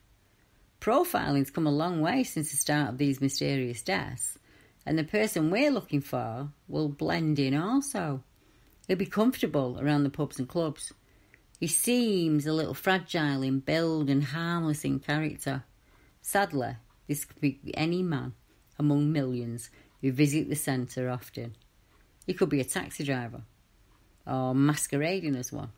Profiling's 0.81 1.51
come 1.51 1.67
a 1.67 1.73
long 1.73 2.01
way 2.01 2.25
since 2.25 2.51
the 2.51 2.57
start 2.57 2.91
of 2.91 2.99
these 2.99 3.21
mysterious 3.21 3.81
deaths, 3.83 4.39
and 4.85 4.99
the 4.99 5.05
person 5.05 5.51
we're 5.51 5.71
looking 5.71 6.01
for 6.01 6.51
will 6.69 6.89
blend 6.89 7.39
in 7.39 7.55
also. 7.55 8.23
He'll 8.87 8.97
be 8.97 9.07
comfortable 9.07 9.79
around 9.81 10.05
the 10.05 10.11
pubs 10.11 10.39
and 10.39 10.49
clubs. 10.49 10.93
He 11.59 11.69
seems 11.69 12.45
a 12.45 12.53
little 12.53 12.75
fragile 12.75 13.43
in 13.43 13.61
build 13.61 14.11
and 14.11 14.25
harmless 14.25 14.85
in 14.85 14.99
character. 14.99 15.65
Sadly, 16.21 16.77
this 17.07 17.25
could 17.25 17.41
be 17.41 17.61
any 17.75 18.03
man 18.03 18.35
among 18.79 19.13
millions 19.13 19.71
who 20.03 20.13
visit 20.13 20.51
the 20.51 20.57
centre 20.57 21.09
often. 21.09 21.57
He 22.27 22.35
could 22.35 22.51
be 22.51 22.61
a 22.61 22.65
taxi 22.65 23.05
driver 23.05 23.45
or 24.27 24.55
masquerading 24.55 25.37
as 25.37 25.53
one. 25.53 25.71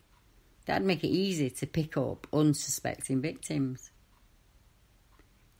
That'd 0.66 0.86
make 0.86 1.04
it 1.04 1.08
easy 1.08 1.50
to 1.50 1.66
pick 1.66 1.96
up 1.96 2.26
unsuspecting 2.32 3.20
victims. 3.20 3.90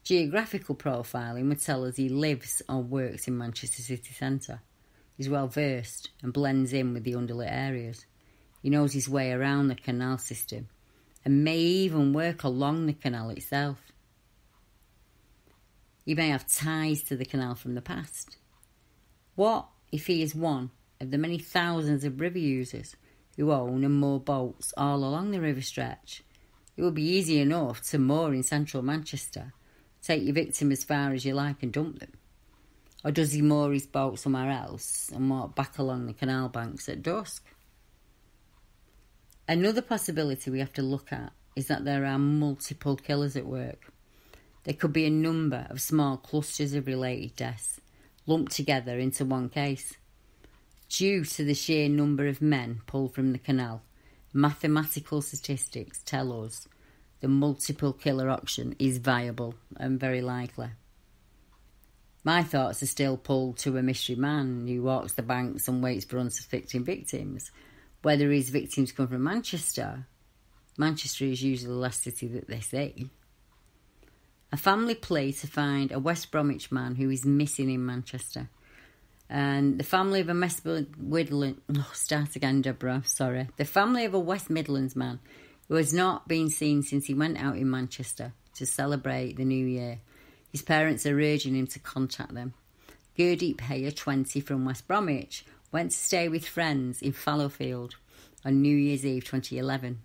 Geographical 0.03 0.75
profiling 0.75 1.49
would 1.49 1.61
tell 1.61 1.85
us 1.85 1.97
he 1.97 2.09
lives 2.09 2.63
or 2.69 2.83
works 2.83 3.27
in 3.27 3.39
Manchester 3.39 3.83
city 3.83 4.13
centre. 4.13 4.61
He's 5.17 5.29
well 5.29 5.49
versed 5.49 6.11
and 6.23 6.33
blends 6.33 6.73
in 6.73 6.93
with 6.93 7.05
the 7.05 7.15
underlit 7.15 7.51
areas. 7.51 8.07
He 8.63 8.71
knows 8.71 8.93
his 8.93 9.09
way 9.09 9.33
around 9.33 9.69
the 9.69 9.75
canal 9.75 10.19
system 10.19 10.69
and 11.25 11.43
may 11.43 11.59
even 11.59 12.13
work 12.13 12.45
along 12.45 12.87
the 12.87 12.93
canal 12.93 13.31
itself. 13.31 13.79
He 16.05 16.15
may 16.15 16.29
have 16.29 16.47
ties 16.47 17.03
to 17.05 17.17
the 17.17 17.25
canal 17.25 17.57
from 17.57 17.75
the 17.75 17.83
past. 17.83 18.37
What 19.35 19.67
if 19.91 20.07
he 20.07 20.23
is 20.23 20.35
one 20.35 20.71
of 21.01 21.11
the 21.11 21.19
many 21.19 21.39
thousands 21.39 22.05
of 22.05 22.21
river 22.21 22.39
users 22.39 22.97
who 23.37 23.53
own 23.53 23.85
and 23.85 24.01
moor 24.01 24.21
boats 24.21 24.73
all 24.77 24.99
along 24.99 25.31
the 25.31 25.41
river 25.41 25.63
stretch? 25.63 26.23
It 26.77 26.83
would 26.83 26.95
be 26.95 27.09
easy 27.09 27.41
enough 27.41 27.83
to 27.91 27.99
moor 27.99 28.35
in 28.35 28.43
central 28.43 28.83
Manchester 28.83 29.53
take 30.07 30.23
your 30.23 30.35
victim 30.35 30.71
as 30.71 30.85
far 30.85 31.13
as 31.13 31.25
you 31.25 31.35
like 31.35 31.63
and 31.63 31.73
dump 31.73 31.99
them? 31.99 32.13
Or 33.05 33.11
does 33.11 33.33
he 33.33 33.43
moor 33.43 33.73
his 33.73 33.87
boat 33.87 34.19
somewhere 34.19 34.51
else 34.51 35.11
and 35.15 35.29
walk 35.29 35.55
back 35.55 35.79
along 35.79 36.07
the 36.07 36.13
canal 36.13 36.49
banks 36.49 36.89
at 36.89 37.03
dusk? 37.03 37.45
Another 39.49 39.83
possibility 39.83 40.51
we 40.51 40.59
have 40.59 40.73
to 40.75 40.83
look 40.83 41.13
at 41.13 41.33
is 41.55 41.69
that 41.69 41.85
there 41.85 42.05
are 42.05 42.19
multiple 42.19 42.97
killers 42.97 43.37
at 43.37 43.47
work. 43.47 43.93
There 44.65 44.75
could 44.75 44.93
be 44.93 45.07
a 45.07 45.11
number 45.11 45.67
of 45.71 45.81
small 45.81 46.17
clusters 46.17 46.75
of 46.75 46.87
related 46.87 47.37
deaths 47.37 47.81
lumped 48.27 48.53
together 48.53 48.99
into 48.99 49.25
one 49.25 49.49
case. 49.49 49.97
Due 50.89 51.25
to 51.25 51.45
the 51.45 51.55
sheer 51.55 51.89
number 51.89 52.27
of 52.27 52.41
men 52.41 52.81
pulled 52.87 53.15
from 53.15 53.33
the 53.33 53.39
canal, 53.39 53.83
mathematical 54.33 55.21
statistics 55.21 56.01
tell 56.05 56.45
us 56.45 56.69
the 57.21 57.29
multiple 57.29 57.93
killer 57.93 58.31
option 58.31 58.77
is 58.79 58.99
viable 58.99 59.55
and 59.77 59.99
very 59.99 60.21
likely. 60.21 60.69
My 62.23 62.43
thoughts 62.43 62.83
are 62.83 62.87
still 62.87 63.17
pulled 63.17 63.59
to 63.59 63.77
a 63.77 63.83
mystery 63.83 64.17
man 64.17 64.67
who 64.67 64.83
walks 64.83 65.13
the 65.13 65.23
banks 65.23 65.69
and 65.69 65.83
waits 65.83 66.05
for 66.05 66.19
unsuspecting 66.19 66.85
victims. 66.85 67.51
Whether 68.03 68.31
his 68.31 68.51
victims 68.51 68.93
come 68.93 69.09
from 69.09 69.23
Manchester, 69.23 70.07
Manchester 70.77 71.25
is 71.25 71.43
usually 71.43 71.73
the 71.73 71.79
last 71.79 72.03
city 72.03 72.27
that 72.29 72.49
they 72.49 72.61
see. 72.61 73.11
A 74.53 74.57
family 74.57 74.95
plea 74.95 75.33
to 75.33 75.47
find 75.47 75.91
a 75.91 75.99
West 75.99 76.31
Bromwich 76.31 76.71
man 76.71 76.97
who 76.97 77.11
is 77.11 77.25
missing 77.25 77.71
in 77.71 77.85
Manchester. 77.85 78.51
And 79.29 79.79
the 79.79 79.85
family 79.85 80.21
of 80.21 80.29
a 80.29 80.35
West 80.35 80.65
Midlands... 80.65 81.61
Oh, 81.75 81.91
start 81.93 82.37
again, 82.37 82.63
Deborah, 82.63 83.03
sorry. 83.05 83.49
The 83.57 83.65
family 83.65 84.05
of 84.05 84.15
a 84.15 84.19
West 84.19 84.51
Midlands 84.51 84.95
man 84.95 85.19
who 85.69 85.75
has 85.75 85.93
not 85.93 86.29
been 86.29 86.49
seen 86.49 86.83
since 86.83 87.07
he 87.07 87.15
went 87.15 87.39
out 87.39 87.57
in 87.57 87.71
Manchester 87.71 88.33
to 88.55 88.67
celebrate 88.67 89.37
the 89.37 89.45
new 89.45 89.67
year. 89.67 89.99
His 90.53 90.63
parents 90.63 91.05
are 91.07 91.21
urging 91.21 91.57
him 91.57 91.67
to 91.69 91.79
contact 91.81 92.35
them. 92.35 92.55
Gurdeep 93.19 93.61
Hayer, 93.63 93.91
20, 93.91 94.41
from 94.41 94.65
West 94.65 94.87
Bromwich, 94.87 95.45
went 95.73 95.91
to 95.91 95.97
stay 95.97 96.29
with 96.29 96.47
friends 96.47 97.03
in 97.03 97.13
Fallowfield 97.13 97.97
on 98.45 98.63
New 98.63 98.77
Year's 98.77 99.05
Eve 99.05 99.25
2011. 99.25 100.01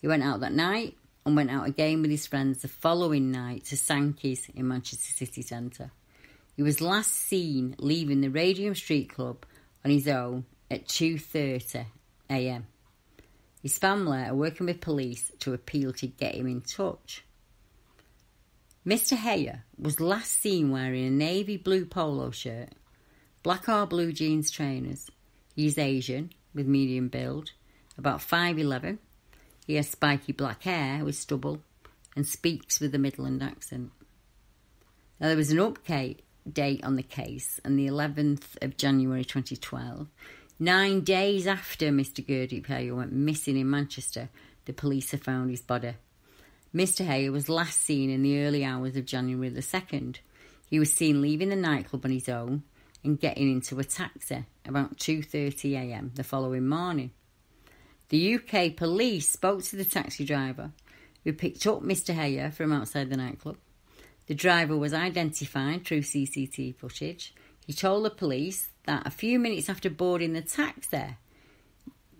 He 0.00 0.08
went 0.08 0.22
out 0.22 0.40
that 0.40 0.52
night 0.52 0.96
and 1.24 1.36
went 1.36 1.50
out 1.50 1.66
again 1.66 2.02
with 2.02 2.10
his 2.10 2.26
friends 2.26 2.62
the 2.62 2.68
following 2.68 3.30
night 3.30 3.64
to 3.66 3.76
Sankey's 3.76 4.48
in 4.54 4.68
Manchester 4.68 5.12
City 5.14 5.42
Centre. 5.42 5.92
He 6.60 6.64
was 6.64 6.82
last 6.82 7.14
seen 7.14 7.74
leaving 7.78 8.20
the 8.20 8.28
Radium 8.28 8.74
Street 8.74 9.08
Club 9.08 9.46
on 9.82 9.90
his 9.90 10.06
own 10.06 10.44
at 10.70 10.86
2:30 10.88 11.86
a.m. 12.28 12.66
His 13.62 13.78
family 13.78 14.18
are 14.18 14.34
working 14.34 14.66
with 14.66 14.82
police 14.82 15.32
to 15.38 15.54
appeal 15.54 15.94
to 15.94 16.06
get 16.06 16.34
him 16.34 16.46
in 16.46 16.60
touch. 16.60 17.24
Mr. 18.86 19.16
Hayer 19.16 19.64
was 19.78 20.00
last 20.00 20.32
seen 20.32 20.70
wearing 20.70 21.06
a 21.06 21.10
navy 21.10 21.56
blue 21.56 21.86
polo 21.86 22.30
shirt, 22.30 22.74
black 23.42 23.66
or 23.66 23.86
blue 23.86 24.12
jeans 24.12 24.50
trainers. 24.50 25.10
He 25.56 25.64
is 25.64 25.78
Asian, 25.78 26.30
with 26.52 26.66
medium 26.66 27.08
build, 27.08 27.52
about 27.96 28.20
5'11. 28.20 28.98
He 29.66 29.76
has 29.76 29.88
spiky 29.88 30.32
black 30.32 30.64
hair 30.64 31.06
with 31.06 31.16
stubble 31.16 31.62
and 32.14 32.28
speaks 32.28 32.80
with 32.80 32.94
a 32.94 32.98
Midland 32.98 33.42
accent. 33.42 33.92
Now, 35.18 35.28
there 35.28 35.38
was 35.38 35.50
an 35.50 35.56
update 35.56 36.18
date 36.52 36.82
on 36.84 36.96
the 36.96 37.02
case 37.02 37.60
on 37.64 37.76
the 37.76 37.86
11th 37.86 38.62
of 38.62 38.76
January 38.76 39.24
2012 39.24 40.06
Nine 40.62 41.00
days 41.00 41.46
after 41.46 41.86
Mr. 41.88 42.22
Gurdeep 42.22 42.66
Hayer 42.66 42.94
went 42.94 43.14
missing 43.14 43.56
in 43.56 43.70
Manchester, 43.70 44.28
the 44.66 44.74
police 44.74 45.10
have 45.12 45.22
found 45.22 45.48
his 45.48 45.62
body. 45.62 45.94
Mr. 46.74 47.06
Hayer 47.06 47.32
was 47.32 47.48
last 47.48 47.80
seen 47.80 48.10
in 48.10 48.22
the 48.22 48.42
early 48.42 48.62
hours 48.62 48.94
of 48.94 49.06
January 49.06 49.48
the 49.48 49.62
2nd. 49.62 50.16
He 50.68 50.78
was 50.78 50.92
seen 50.92 51.22
leaving 51.22 51.48
the 51.48 51.56
nightclub 51.56 52.04
on 52.04 52.10
his 52.10 52.28
own 52.28 52.64
and 53.02 53.18
getting 53.18 53.50
into 53.50 53.80
a 53.80 53.84
taxi 53.84 54.44
about 54.66 54.98
2:30 54.98 55.72
a.m. 55.76 56.12
the 56.14 56.22
following 56.22 56.68
morning. 56.68 57.12
The 58.10 58.34
UK 58.34 58.76
police 58.76 59.30
spoke 59.30 59.62
to 59.62 59.76
the 59.76 59.84
taxi 59.86 60.26
driver 60.26 60.72
who 61.24 61.32
picked 61.32 61.66
up 61.66 61.80
Mr. 61.80 62.12
Hayer 62.12 62.50
from 62.50 62.70
outside 62.70 63.08
the 63.08 63.16
nightclub. 63.16 63.56
The 64.30 64.36
driver 64.36 64.76
was 64.76 64.94
identified 64.94 65.84
through 65.84 66.02
CCTV 66.02 66.76
footage. 66.76 67.34
He 67.66 67.72
told 67.72 68.04
the 68.04 68.10
police 68.10 68.68
that 68.84 69.04
a 69.04 69.10
few 69.10 69.40
minutes 69.40 69.68
after 69.68 69.90
boarding 69.90 70.34
the 70.34 70.40
taxi, 70.40 71.16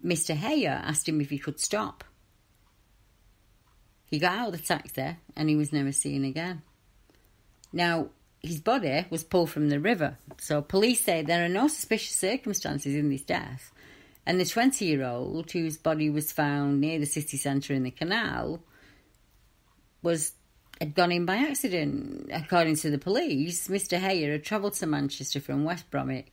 Mr. 0.05 0.35
Hayer 0.35 0.83
asked 0.85 1.09
him 1.09 1.21
if 1.21 1.31
he 1.31 1.39
could 1.39 1.61
stop. 1.61 2.03
He 4.07 4.19
got 4.19 4.37
out 4.37 4.49
of 4.49 4.61
the 4.61 4.67
taxi 4.67 5.19
and 5.37 5.49
he 5.49 5.55
was 5.55 5.73
never 5.73 5.93
seen 5.93 6.25
again. 6.25 6.63
Now, 7.73 8.09
his 8.43 8.61
body 8.61 9.07
was 9.09 9.23
pulled 9.23 9.51
from 9.51 9.69
the 9.69 9.79
river, 9.79 10.19
so 10.39 10.63
police 10.63 11.05
say 11.05 11.23
there 11.23 11.45
are 11.45 11.49
no 11.49 11.69
suspicious 11.69 12.17
circumstances 12.17 12.93
in 12.93 13.09
this 13.09 13.23
death. 13.23 13.71
And 14.27 14.41
the 14.41 14.45
20 14.45 14.85
year 14.85 15.05
old, 15.05 15.53
whose 15.53 15.77
body 15.77 16.11
was 16.11 16.33
found 16.33 16.81
near 16.81 16.99
the 16.99 17.07
city 17.07 17.37
centre 17.37 17.73
in 17.73 17.85
the 17.85 17.93
canal, 17.93 18.65
was 20.03 20.33
had 20.81 20.95
gone 20.95 21.13
in 21.13 21.27
by 21.27 21.37
accident. 21.37 22.31
According 22.33 22.77
to 22.77 22.91
the 22.91 22.99
police, 22.99 23.69
Mr. 23.69 23.99
Hayer 23.99 24.33
had 24.33 24.45
travelled 24.45 24.75
to 24.75 24.87
Manchester 24.87 25.41
from 25.41 25.65
West 25.65 25.91
Bromwich 25.91 26.29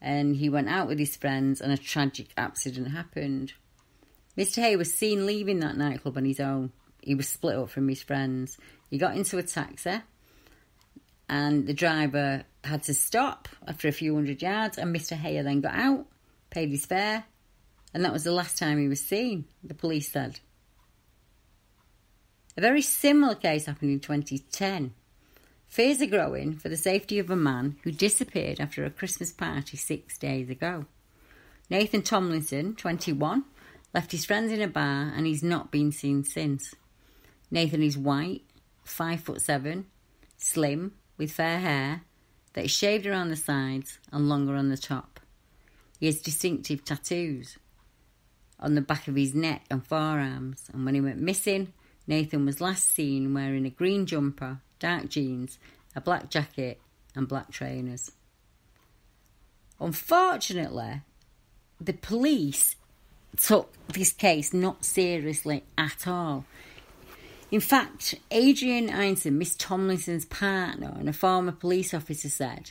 and 0.00 0.34
he 0.34 0.48
went 0.48 0.68
out 0.68 0.88
with 0.88 0.98
his 0.98 1.16
friends 1.16 1.60
and 1.60 1.72
a 1.72 1.76
tragic 1.76 2.28
accident 2.36 2.88
happened. 2.88 3.52
Mr. 4.36 4.62
Hayer 4.62 4.78
was 4.78 4.94
seen 4.94 5.26
leaving 5.26 5.60
that 5.60 5.76
nightclub 5.76 6.16
on 6.16 6.24
his 6.24 6.40
own. 6.40 6.72
He 7.02 7.14
was 7.14 7.28
split 7.28 7.56
up 7.56 7.68
from 7.68 7.86
his 7.88 8.02
friends. 8.02 8.56
He 8.90 8.96
got 8.96 9.16
into 9.16 9.38
a 9.38 9.42
taxi 9.42 10.00
and 11.28 11.66
the 11.66 11.74
driver 11.74 12.44
had 12.64 12.82
to 12.84 12.94
stop 12.94 13.48
after 13.66 13.88
a 13.88 13.92
few 13.92 14.14
hundred 14.14 14.40
yards 14.40 14.78
and 14.78 14.94
Mr. 14.94 15.16
Hayer 15.16 15.42
then 15.42 15.60
got 15.60 15.74
out, 15.74 16.06
paid 16.50 16.70
his 16.70 16.86
fare, 16.86 17.24
and 17.92 18.04
that 18.04 18.12
was 18.12 18.24
the 18.24 18.32
last 18.32 18.56
time 18.56 18.78
he 18.78 18.88
was 18.88 19.00
seen, 19.00 19.44
the 19.62 19.74
police 19.74 20.10
said. 20.10 20.40
A 22.56 22.60
very 22.60 22.82
similar 22.82 23.34
case 23.34 23.66
happened 23.66 23.92
in 23.92 24.00
2010. 24.00 24.92
Fears 25.68 26.02
are 26.02 26.06
growing 26.06 26.54
for 26.54 26.68
the 26.68 26.76
safety 26.76 27.18
of 27.18 27.30
a 27.30 27.36
man 27.36 27.76
who 27.82 27.90
disappeared 27.90 28.60
after 28.60 28.84
a 28.84 28.90
Christmas 28.90 29.32
party 29.32 29.78
six 29.78 30.18
days 30.18 30.50
ago. 30.50 30.84
Nathan 31.70 32.02
Tomlinson, 32.02 32.74
21, 32.74 33.44
left 33.94 34.12
his 34.12 34.26
friends 34.26 34.52
in 34.52 34.60
a 34.60 34.68
bar 34.68 35.10
and 35.16 35.26
he's 35.26 35.42
not 35.42 35.70
been 35.70 35.92
seen 35.92 36.24
since. 36.24 36.74
Nathan 37.50 37.82
is 37.82 37.96
white, 37.96 38.42
five 38.84 39.20
foot 39.20 39.40
seven, 39.40 39.86
slim, 40.36 40.92
with 41.16 41.32
fair 41.32 41.58
hair 41.58 42.02
that 42.52 42.66
is 42.66 42.70
shaved 42.70 43.06
around 43.06 43.30
the 43.30 43.36
sides 43.36 43.98
and 44.12 44.28
longer 44.28 44.54
on 44.54 44.68
the 44.68 44.76
top. 44.76 45.20
He 45.98 46.06
has 46.06 46.20
distinctive 46.20 46.84
tattoos 46.84 47.56
on 48.60 48.74
the 48.74 48.80
back 48.82 49.08
of 49.08 49.16
his 49.16 49.34
neck 49.34 49.64
and 49.70 49.86
forearms, 49.86 50.68
and 50.72 50.84
when 50.84 50.94
he 50.94 51.00
went 51.00 51.18
missing, 51.18 51.72
Nathan 52.06 52.44
was 52.44 52.60
last 52.60 52.90
seen 52.90 53.34
wearing 53.34 53.66
a 53.66 53.70
green 53.70 54.06
jumper, 54.06 54.60
dark 54.78 55.08
jeans, 55.08 55.58
a 55.94 56.00
black 56.00 56.30
jacket, 56.30 56.80
and 57.14 57.28
black 57.28 57.50
trainers. 57.50 58.10
Unfortunately, 59.80 61.02
the 61.80 61.92
police 61.92 62.76
took 63.36 63.72
this 63.88 64.12
case 64.12 64.52
not 64.52 64.84
seriously 64.84 65.64
at 65.76 66.06
all. 66.06 66.44
In 67.50 67.60
fact, 67.60 68.14
Adrian 68.30 68.88
Einson, 68.88 69.34
Miss 69.34 69.54
Tomlinson's 69.54 70.24
partner 70.24 70.94
and 70.98 71.08
a 71.08 71.12
former 71.12 71.52
police 71.52 71.92
officer, 71.92 72.28
said, 72.28 72.70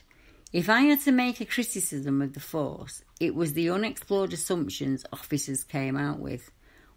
If 0.51 0.69
I 0.69 0.81
had 0.81 1.01
to 1.01 1.11
make 1.11 1.39
a 1.39 1.45
criticism 1.45 2.21
of 2.21 2.33
the 2.33 2.39
force, 2.39 3.03
it 3.19 3.35
was 3.35 3.53
the 3.53 3.69
unexplored 3.69 4.33
assumptions 4.33 5.05
officers 5.13 5.63
came 5.63 5.95
out 5.95 6.19
with. 6.19 6.49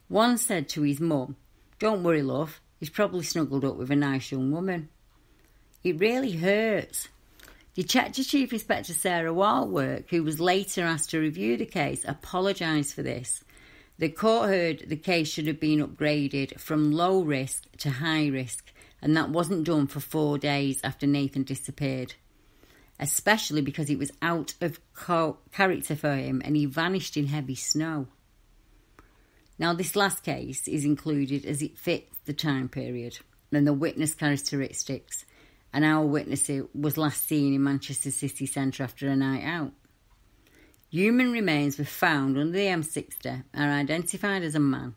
One 0.09 0.39
said 0.39 0.69
to 0.71 0.83
his 0.83 1.01
mum, 1.01 1.37
don't 1.79 2.03
worry, 2.03 2.23
love, 2.23 2.61
he's 2.81 2.91
probably 2.91 3.25
snuggled 3.25 3.65
up 3.65 3.77
with 3.77 3.91
a 3.91 3.97
nice 3.97 4.31
young 4.31 4.51
woman. 4.51 4.89
It 5.83 5.99
really 5.99 6.33
hurts. 6.33 7.09
Detective 7.75 8.27
Chief 8.27 8.53
Inspector 8.53 8.93
Sarah 8.93 9.35
Walwork, 9.35 10.09
who 10.11 10.23
was 10.23 10.41
later 10.41 10.83
asked 10.83 11.11
to 11.11 11.19
review 11.19 11.57
the 11.57 11.67
case, 11.67 12.05
apologised 12.07 12.95
for 12.95 13.03
this. 13.03 13.43
The 13.99 14.09
court 14.09 14.49
heard 14.49 14.85
the 14.87 14.97
case 14.97 15.29
should 15.29 15.47
have 15.47 15.61
been 15.61 15.87
upgraded 15.87 16.59
from 16.59 16.93
low 16.93 17.21
risk 17.21 17.65
to 17.79 17.91
high 17.91 18.29
risk, 18.29 18.73
and 19.03 19.17
that 19.17 19.31
wasn't 19.31 19.65
done 19.65 19.89
for 19.89 20.01
four 20.01 20.39
days 20.39 20.81
after 20.83 21.07
Nathan 21.07 21.43
disappeared. 21.43 22.15
Especially 22.99 23.61
because 23.61 23.91
it 23.91 23.99
was 23.99 24.13
out 24.23 24.55
of 24.61 24.81
character 25.53 25.97
for 25.97 26.15
him 26.15 26.41
and 26.45 26.57
he 26.57 26.65
vanished 26.65 27.17
in 27.17 27.27
heavy 27.27 27.57
snow. 27.57 28.07
Now, 29.59 29.73
this 29.73 29.95
last 29.95 30.25
case 30.25 30.67
is 30.67 30.85
included 30.85 31.45
as 31.45 31.63
it 31.63 31.79
fits 31.79 32.17
the 32.25 32.33
time 32.33 32.69
period 32.69 33.19
and 33.53 33.67
the 33.67 33.73
witness 33.73 34.15
characteristics, 34.15 35.25
and 35.73 35.85
our 35.85 36.05
witness 36.05 36.51
was 36.75 36.99
last 36.99 37.27
seen 37.27 37.55
in 37.55 37.63
Manchester 37.63 38.11
city 38.11 38.47
centre 38.47 38.83
after 38.83 39.09
a 39.09 39.15
night 39.15 39.45
out. 39.45 39.73
Human 40.91 41.33
remains 41.33 41.79
were 41.79 41.85
found 41.85 42.37
under 42.37 42.53
the 42.53 42.67
M60 42.67 43.25
and 43.25 43.45
are 43.55 43.75
identified 43.75 44.43
as 44.43 44.55
a 44.55 44.61
man 44.61 44.95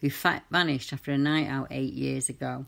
who 0.00 0.10
vanished 0.50 0.92
after 0.92 1.12
a 1.12 1.18
night 1.18 1.48
out 1.48 1.68
eight 1.70 1.92
years 1.92 2.28
ago. 2.28 2.66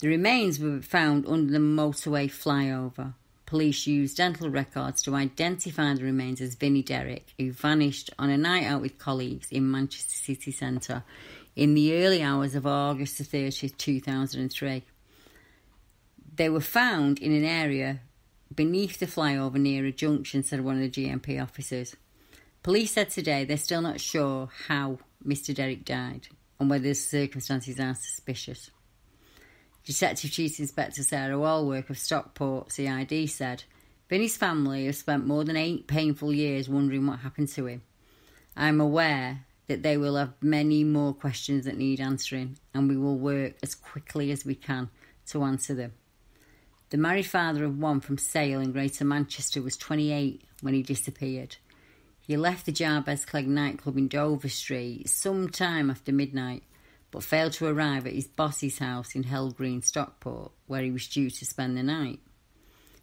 The 0.00 0.08
remains 0.08 0.58
were 0.58 0.82
found 0.82 1.26
under 1.26 1.52
the 1.52 1.58
motorway 1.58 2.30
flyover 2.30 3.14
Police 3.46 3.86
used 3.86 4.16
dental 4.16 4.50
records 4.50 5.02
to 5.02 5.14
identify 5.14 5.94
the 5.94 6.02
remains 6.02 6.40
as 6.40 6.56
Vinnie 6.56 6.82
Derrick, 6.82 7.32
who 7.38 7.52
vanished 7.52 8.10
on 8.18 8.28
a 8.28 8.36
night 8.36 8.64
out 8.64 8.82
with 8.82 8.98
colleagues 8.98 9.52
in 9.52 9.70
Manchester 9.70 10.18
city 10.18 10.50
centre 10.50 11.04
in 11.54 11.74
the 11.74 11.94
early 11.94 12.22
hours 12.22 12.56
of 12.56 12.66
August 12.66 13.18
30, 13.18 13.68
2003. 13.70 14.82
They 16.34 16.48
were 16.48 16.60
found 16.60 17.20
in 17.20 17.32
an 17.32 17.44
area 17.44 18.00
beneath 18.52 18.98
the 18.98 19.06
flyover 19.06 19.58
near 19.58 19.86
a 19.86 19.92
junction, 19.92 20.42
said 20.42 20.62
one 20.62 20.82
of 20.82 20.82
the 20.82 20.90
GMP 20.90 21.40
officers. 21.40 21.94
Police 22.64 22.92
said 22.92 23.10
today 23.10 23.44
they're 23.44 23.56
still 23.56 23.80
not 23.80 24.00
sure 24.00 24.50
how 24.66 24.98
Mr. 25.24 25.54
Derrick 25.54 25.84
died 25.84 26.26
and 26.58 26.68
whether 26.68 26.88
the 26.88 26.94
circumstances 26.94 27.78
are 27.78 27.94
suspicious. 27.94 28.70
Detective 29.86 30.32
Chief 30.32 30.58
Inspector 30.58 31.00
Sarah 31.04 31.38
Walwork 31.38 31.90
of 31.90 31.96
Stockport 31.96 32.72
CID 32.72 33.30
said, 33.30 33.62
Vinnie's 34.08 34.36
family 34.36 34.86
have 34.86 34.96
spent 34.96 35.28
more 35.28 35.44
than 35.44 35.56
eight 35.56 35.86
painful 35.86 36.32
years 36.32 36.68
wondering 36.68 37.06
what 37.06 37.20
happened 37.20 37.50
to 37.50 37.66
him. 37.66 37.82
I'm 38.56 38.80
aware 38.80 39.44
that 39.68 39.84
they 39.84 39.96
will 39.96 40.16
have 40.16 40.32
many 40.42 40.82
more 40.82 41.14
questions 41.14 41.66
that 41.66 41.76
need 41.76 42.00
answering, 42.00 42.58
and 42.74 42.88
we 42.88 42.96
will 42.96 43.16
work 43.16 43.54
as 43.62 43.76
quickly 43.76 44.32
as 44.32 44.44
we 44.44 44.56
can 44.56 44.90
to 45.26 45.44
answer 45.44 45.72
them. 45.72 45.92
The 46.90 46.96
married 46.96 47.26
father 47.26 47.64
of 47.64 47.78
one 47.78 48.00
from 48.00 48.18
Sale 48.18 48.62
in 48.62 48.72
Greater 48.72 49.04
Manchester 49.04 49.62
was 49.62 49.76
28 49.76 50.42
when 50.62 50.74
he 50.74 50.82
disappeared. 50.82 51.58
He 52.20 52.36
left 52.36 52.66
the 52.66 52.72
Jabez 52.72 53.24
Clegg 53.24 53.46
nightclub 53.46 53.96
in 53.96 54.08
Dover 54.08 54.48
Street 54.48 55.08
some 55.08 55.48
time 55.48 55.90
after 55.90 56.10
midnight 56.10 56.64
but 57.10 57.22
failed 57.22 57.52
to 57.54 57.66
arrive 57.66 58.06
at 58.06 58.12
his 58.12 58.26
boss's 58.26 58.78
house 58.78 59.14
in 59.14 59.24
Heald 59.24 59.56
Green, 59.56 59.82
Stockport, 59.82 60.52
where 60.66 60.82
he 60.82 60.90
was 60.90 61.06
due 61.06 61.30
to 61.30 61.44
spend 61.46 61.76
the 61.76 61.82
night. 61.82 62.20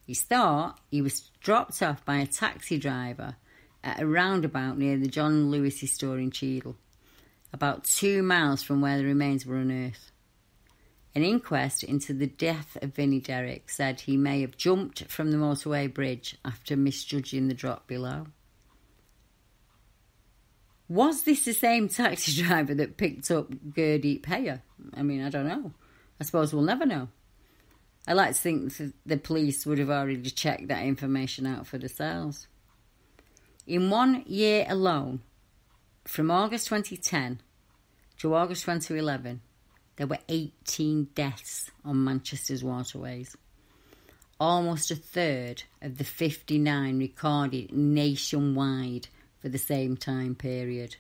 He 0.06 0.14
thought 0.14 0.80
he 0.92 1.02
was 1.02 1.32
dropped 1.42 1.82
off 1.82 2.04
by 2.06 2.18
a 2.18 2.28
taxi 2.28 2.78
driver 2.78 3.38
at 3.84 4.02
a 4.02 4.08
roundabout 4.08 4.78
near 4.78 4.98
the 4.98 5.08
John 5.08 5.50
Lewis 5.50 5.80
store 5.92 6.20
in 6.20 6.32
Cheadle, 6.32 6.76
about 7.52 7.86
two 7.86 8.24
miles 8.24 8.64
from 8.64 8.82
where 8.82 8.98
the 8.98 9.06
remains 9.06 9.46
were 9.46 9.58
unearthed. 9.58 10.12
An 11.16 11.24
inquest 11.24 11.84
into 11.84 12.14
the 12.14 12.28
death 12.28 12.76
of 12.82 12.96
Vinnie 12.96 13.20
Derrick 13.20 13.70
said 13.70 14.02
he 14.02 14.18
may 14.18 14.42
have 14.42 14.58
jumped 14.58 15.06
from 15.12 15.32
the 15.32 15.38
motorway 15.38 15.94
bridge 15.94 16.38
after 16.44 16.76
misjudging 16.76 17.48
the 17.48 17.54
drop 17.54 17.88
below. 17.88 18.28
Was 20.94 21.24
this 21.24 21.44
the 21.46 21.54
same 21.54 21.90
taxi 21.90 22.40
driver 22.44 22.76
that 22.76 22.98
picked 22.98 23.32
up 23.32 23.50
Gurdeep 23.50 24.28
Hayer? 24.28 24.62
I 24.94 25.02
mean, 25.02 25.24
I 25.24 25.30
don't 25.32 25.48
know. 25.48 25.72
I 26.22 26.24
suppose 26.24 26.54
we'll 26.54 26.62
never 26.62 26.86
know. 26.86 27.08
I 28.08 28.14
like 28.14 28.36
to 28.36 28.40
think 28.40 28.74
the 29.04 29.18
police 29.18 29.66
would 29.66 29.80
have 29.80 29.90
already 29.90 30.30
checked 30.30 30.68
that 30.68 30.84
information 30.84 31.48
out 31.48 31.66
for 31.66 31.80
themselves. 31.80 32.46
In 33.66 33.90
one 33.90 34.24
year 34.28 34.68
alone, 34.70 35.22
from 36.06 36.30
August 36.30 36.68
2010 36.68 37.42
to 38.20 38.36
August 38.36 38.66
2011, 38.66 39.42
there 39.96 40.06
were 40.06 40.20
18 40.30 41.06
deaths 41.16 41.72
on 41.84 42.04
Manchester's 42.04 42.64
waterways. 42.64 43.36
Almost 44.40 44.92
a 44.92 44.96
third 44.96 45.64
of 45.82 45.98
the 45.98 46.04
59 46.04 47.00
recorded 47.00 47.72
nationwide 47.72 49.08
for 49.44 49.50
the 49.50 49.58
same 49.58 49.98
time 49.98 50.36
period. 50.36 50.96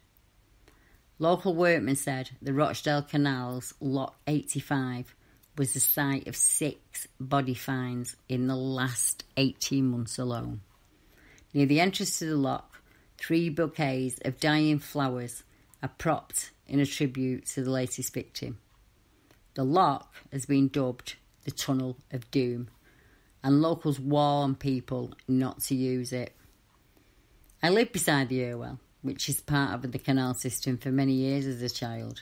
Local 1.18 1.56
workmen 1.56 1.96
said 1.96 2.32
the 2.42 2.54
Rochdale 2.54 3.02
Canal's 3.02 3.74
Lock 3.80 4.18
85 4.28 5.16
was 5.58 5.74
the 5.74 5.80
site 5.80 6.28
of 6.28 6.36
six 6.36 7.08
body 7.22 7.54
finds 7.54 8.18
in 8.28 8.48
the 8.48 8.56
last 8.58 9.24
18 9.38 9.86
months 9.86 10.20
alone. 10.20 10.60
Near 11.54 11.66
the 11.66 11.80
entrance 11.80 12.20
to 12.20 12.26
the 12.26 12.36
lock, 12.36 12.82
three 13.18 13.48
bouquets 13.50 14.20
of 14.26 14.42
dying 14.42 14.80
flowers 14.80 15.44
are 15.82 15.92
propped 15.98 16.52
in 16.68 16.82
a 16.82 16.86
tribute 16.86 17.46
to 17.46 17.64
the 17.64 17.72
latest 17.72 18.14
victim. 18.14 18.58
The 19.54 19.64
lock 19.64 20.14
has 20.34 20.46
been 20.46 20.68
dubbed 20.68 21.16
the 21.46 21.52
Tunnel 21.52 21.96
of 22.12 22.30
Doom, 22.30 22.68
and 23.42 23.62
locals 23.62 24.02
warn 24.02 24.56
people 24.56 25.14
not 25.30 25.62
to 25.62 25.76
use 25.76 26.12
it. 26.12 26.36
I 27.64 27.70
lived 27.70 27.94
beside 27.94 28.28
the 28.28 28.46
Irwell, 28.46 28.80
which 29.02 29.30
is 29.30 29.40
part 29.40 29.74
of 29.74 29.90
the 29.90 29.98
canal 29.98 30.34
system, 30.34 30.78
for 30.78 30.92
many 30.92 31.14
years 31.14 31.46
as 31.46 31.62
a 31.62 31.70
child. 31.70 32.22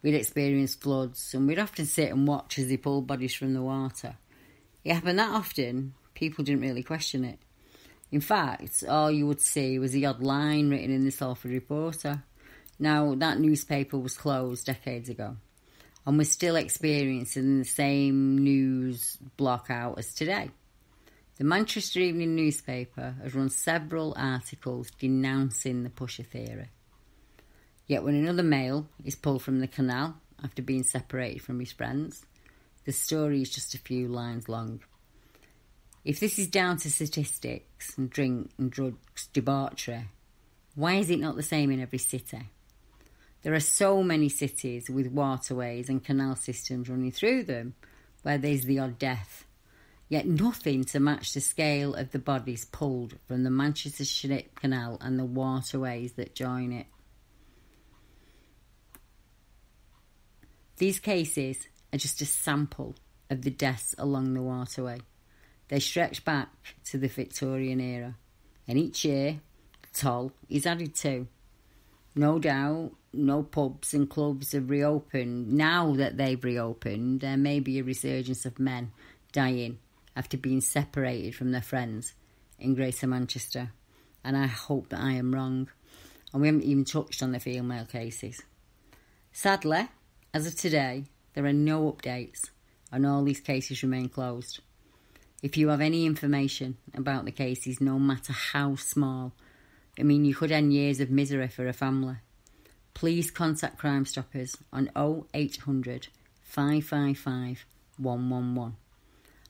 We'd 0.00 0.14
experienced 0.14 0.80
floods, 0.80 1.34
and 1.34 1.48
we'd 1.48 1.58
often 1.58 1.86
sit 1.86 2.12
and 2.12 2.26
watch 2.26 2.56
as 2.58 2.68
they 2.68 2.76
pulled 2.76 3.08
bodies 3.08 3.34
from 3.34 3.52
the 3.52 3.62
water. 3.62 4.16
It 4.84 4.94
happened 4.94 5.18
that 5.18 5.34
often, 5.34 5.94
people 6.14 6.44
didn't 6.44 6.60
really 6.60 6.84
question 6.84 7.24
it. 7.24 7.40
In 8.12 8.20
fact, 8.20 8.84
all 8.88 9.10
you 9.10 9.26
would 9.26 9.40
see 9.40 9.80
was 9.80 9.90
the 9.90 10.06
odd 10.06 10.22
line 10.22 10.70
written 10.70 10.92
in 10.92 11.04
the 11.04 11.10
Salford 11.10 11.50
Reporter. 11.50 12.22
Now, 12.78 13.16
that 13.16 13.40
newspaper 13.40 13.98
was 13.98 14.16
closed 14.16 14.66
decades 14.66 15.08
ago 15.08 15.36
and 16.06 16.16
we're 16.16 16.24
still 16.24 16.56
experiencing 16.56 17.58
the 17.58 17.64
same 17.64 18.38
news 18.38 19.18
block 19.36 19.66
out 19.70 19.98
as 19.98 20.14
today. 20.14 20.50
The 21.36 21.44
Manchester 21.44 22.00
Evening 22.00 22.34
newspaper 22.34 23.14
has 23.22 23.34
run 23.34 23.50
several 23.50 24.14
articles 24.16 24.90
denouncing 24.98 25.82
the 25.82 25.90
pusher 25.90 26.22
theory. 26.22 26.70
Yet, 27.86 28.02
when 28.02 28.14
another 28.14 28.42
male 28.42 28.88
is 29.04 29.16
pulled 29.16 29.42
from 29.42 29.60
the 29.60 29.68
canal 29.68 30.16
after 30.42 30.62
being 30.62 30.82
separated 30.82 31.42
from 31.42 31.60
his 31.60 31.72
friends, 31.72 32.24
the 32.86 32.92
story 32.92 33.42
is 33.42 33.50
just 33.50 33.74
a 33.74 33.78
few 33.78 34.08
lines 34.08 34.48
long. 34.48 34.80
If 36.06 36.20
this 36.20 36.38
is 36.38 36.46
down 36.46 36.78
to 36.78 36.90
statistics 36.90 37.98
and 37.98 38.08
drink 38.08 38.52
and 38.56 38.70
drugs 38.70 39.26
debauchery, 39.34 40.06
why 40.74 40.94
is 40.94 41.10
it 41.10 41.20
not 41.20 41.36
the 41.36 41.42
same 41.42 41.70
in 41.70 41.80
every 41.80 41.98
city? 41.98 42.48
There 43.42 43.52
are 43.52 43.60
so 43.60 44.02
many 44.02 44.30
cities 44.30 44.88
with 44.88 45.08
waterways 45.08 45.90
and 45.90 46.02
canal 46.02 46.36
systems 46.36 46.88
running 46.88 47.12
through 47.12 47.42
them 47.42 47.74
where 48.22 48.38
there's 48.38 48.64
the 48.64 48.78
odd 48.78 48.98
death, 48.98 49.45
yet 50.08 50.26
nothing 50.26 50.84
to 50.84 51.00
match 51.00 51.32
the 51.32 51.40
scale 51.40 51.94
of 51.94 52.12
the 52.12 52.18
bodies 52.18 52.64
pulled 52.64 53.14
from 53.26 53.42
the 53.42 53.50
Manchester 53.50 54.04
Ship 54.04 54.54
Canal 54.54 54.98
and 55.00 55.18
the 55.18 55.24
waterways 55.24 56.12
that 56.12 56.34
join 56.34 56.72
it. 56.72 56.86
These 60.76 61.00
cases 61.00 61.68
are 61.92 61.98
just 61.98 62.20
a 62.20 62.26
sample 62.26 62.94
of 63.30 63.42
the 63.42 63.50
deaths 63.50 63.94
along 63.98 64.34
the 64.34 64.42
waterway. 64.42 65.00
They 65.68 65.80
stretch 65.80 66.24
back 66.24 66.50
to 66.84 66.98
the 66.98 67.08
Victorian 67.08 67.80
era, 67.80 68.16
and 68.68 68.78
each 68.78 69.04
year 69.04 69.40
toll 69.92 70.32
is 70.48 70.66
added 70.66 70.94
to. 70.96 71.26
No 72.14 72.38
doubt 72.38 72.92
no 73.12 73.42
pubs 73.42 73.94
and 73.94 74.08
clubs 74.08 74.52
have 74.52 74.70
reopened. 74.70 75.52
Now 75.52 75.94
that 75.94 76.18
they've 76.18 76.42
reopened, 76.42 77.20
there 77.20 77.36
may 77.36 77.60
be 77.60 77.78
a 77.78 77.84
resurgence 77.84 78.44
of 78.44 78.58
men 78.58 78.92
dying 79.32 79.78
after 80.16 80.36
being 80.36 80.60
separated 80.60 81.34
from 81.34 81.52
their 81.52 81.62
friends 81.62 82.14
in 82.58 82.74
Greater 82.74 83.06
Manchester. 83.06 83.70
And 84.24 84.36
I 84.36 84.46
hope 84.46 84.88
that 84.88 85.00
I 85.00 85.12
am 85.12 85.34
wrong. 85.34 85.68
And 86.32 86.42
we 86.42 86.48
haven't 86.48 86.64
even 86.64 86.84
touched 86.84 87.22
on 87.22 87.30
the 87.30 87.38
female 87.38 87.84
cases. 87.84 88.42
Sadly, 89.30 89.88
as 90.34 90.46
of 90.46 90.56
today, 90.56 91.04
there 91.34 91.44
are 91.44 91.52
no 91.52 91.92
updates, 91.92 92.50
and 92.90 93.06
all 93.06 93.22
these 93.22 93.40
cases 93.40 93.82
remain 93.82 94.08
closed. 94.08 94.60
If 95.42 95.56
you 95.56 95.68
have 95.68 95.82
any 95.82 96.06
information 96.06 96.78
about 96.94 97.26
the 97.26 97.30
cases, 97.30 97.80
no 97.80 97.98
matter 97.98 98.32
how 98.32 98.74
small, 98.76 99.34
I 100.00 100.02
mean, 100.02 100.24
you 100.24 100.34
could 100.34 100.50
end 100.50 100.72
years 100.72 100.98
of 100.98 101.10
misery 101.10 101.48
for 101.48 101.68
a 101.68 101.72
family 101.72 102.16
please 102.96 103.30
contact 103.30 103.76
Crime 103.76 104.06
Stoppers 104.06 104.56
on 104.72 104.90
0800 104.96 106.08
555 106.42 107.66
111 107.98 108.76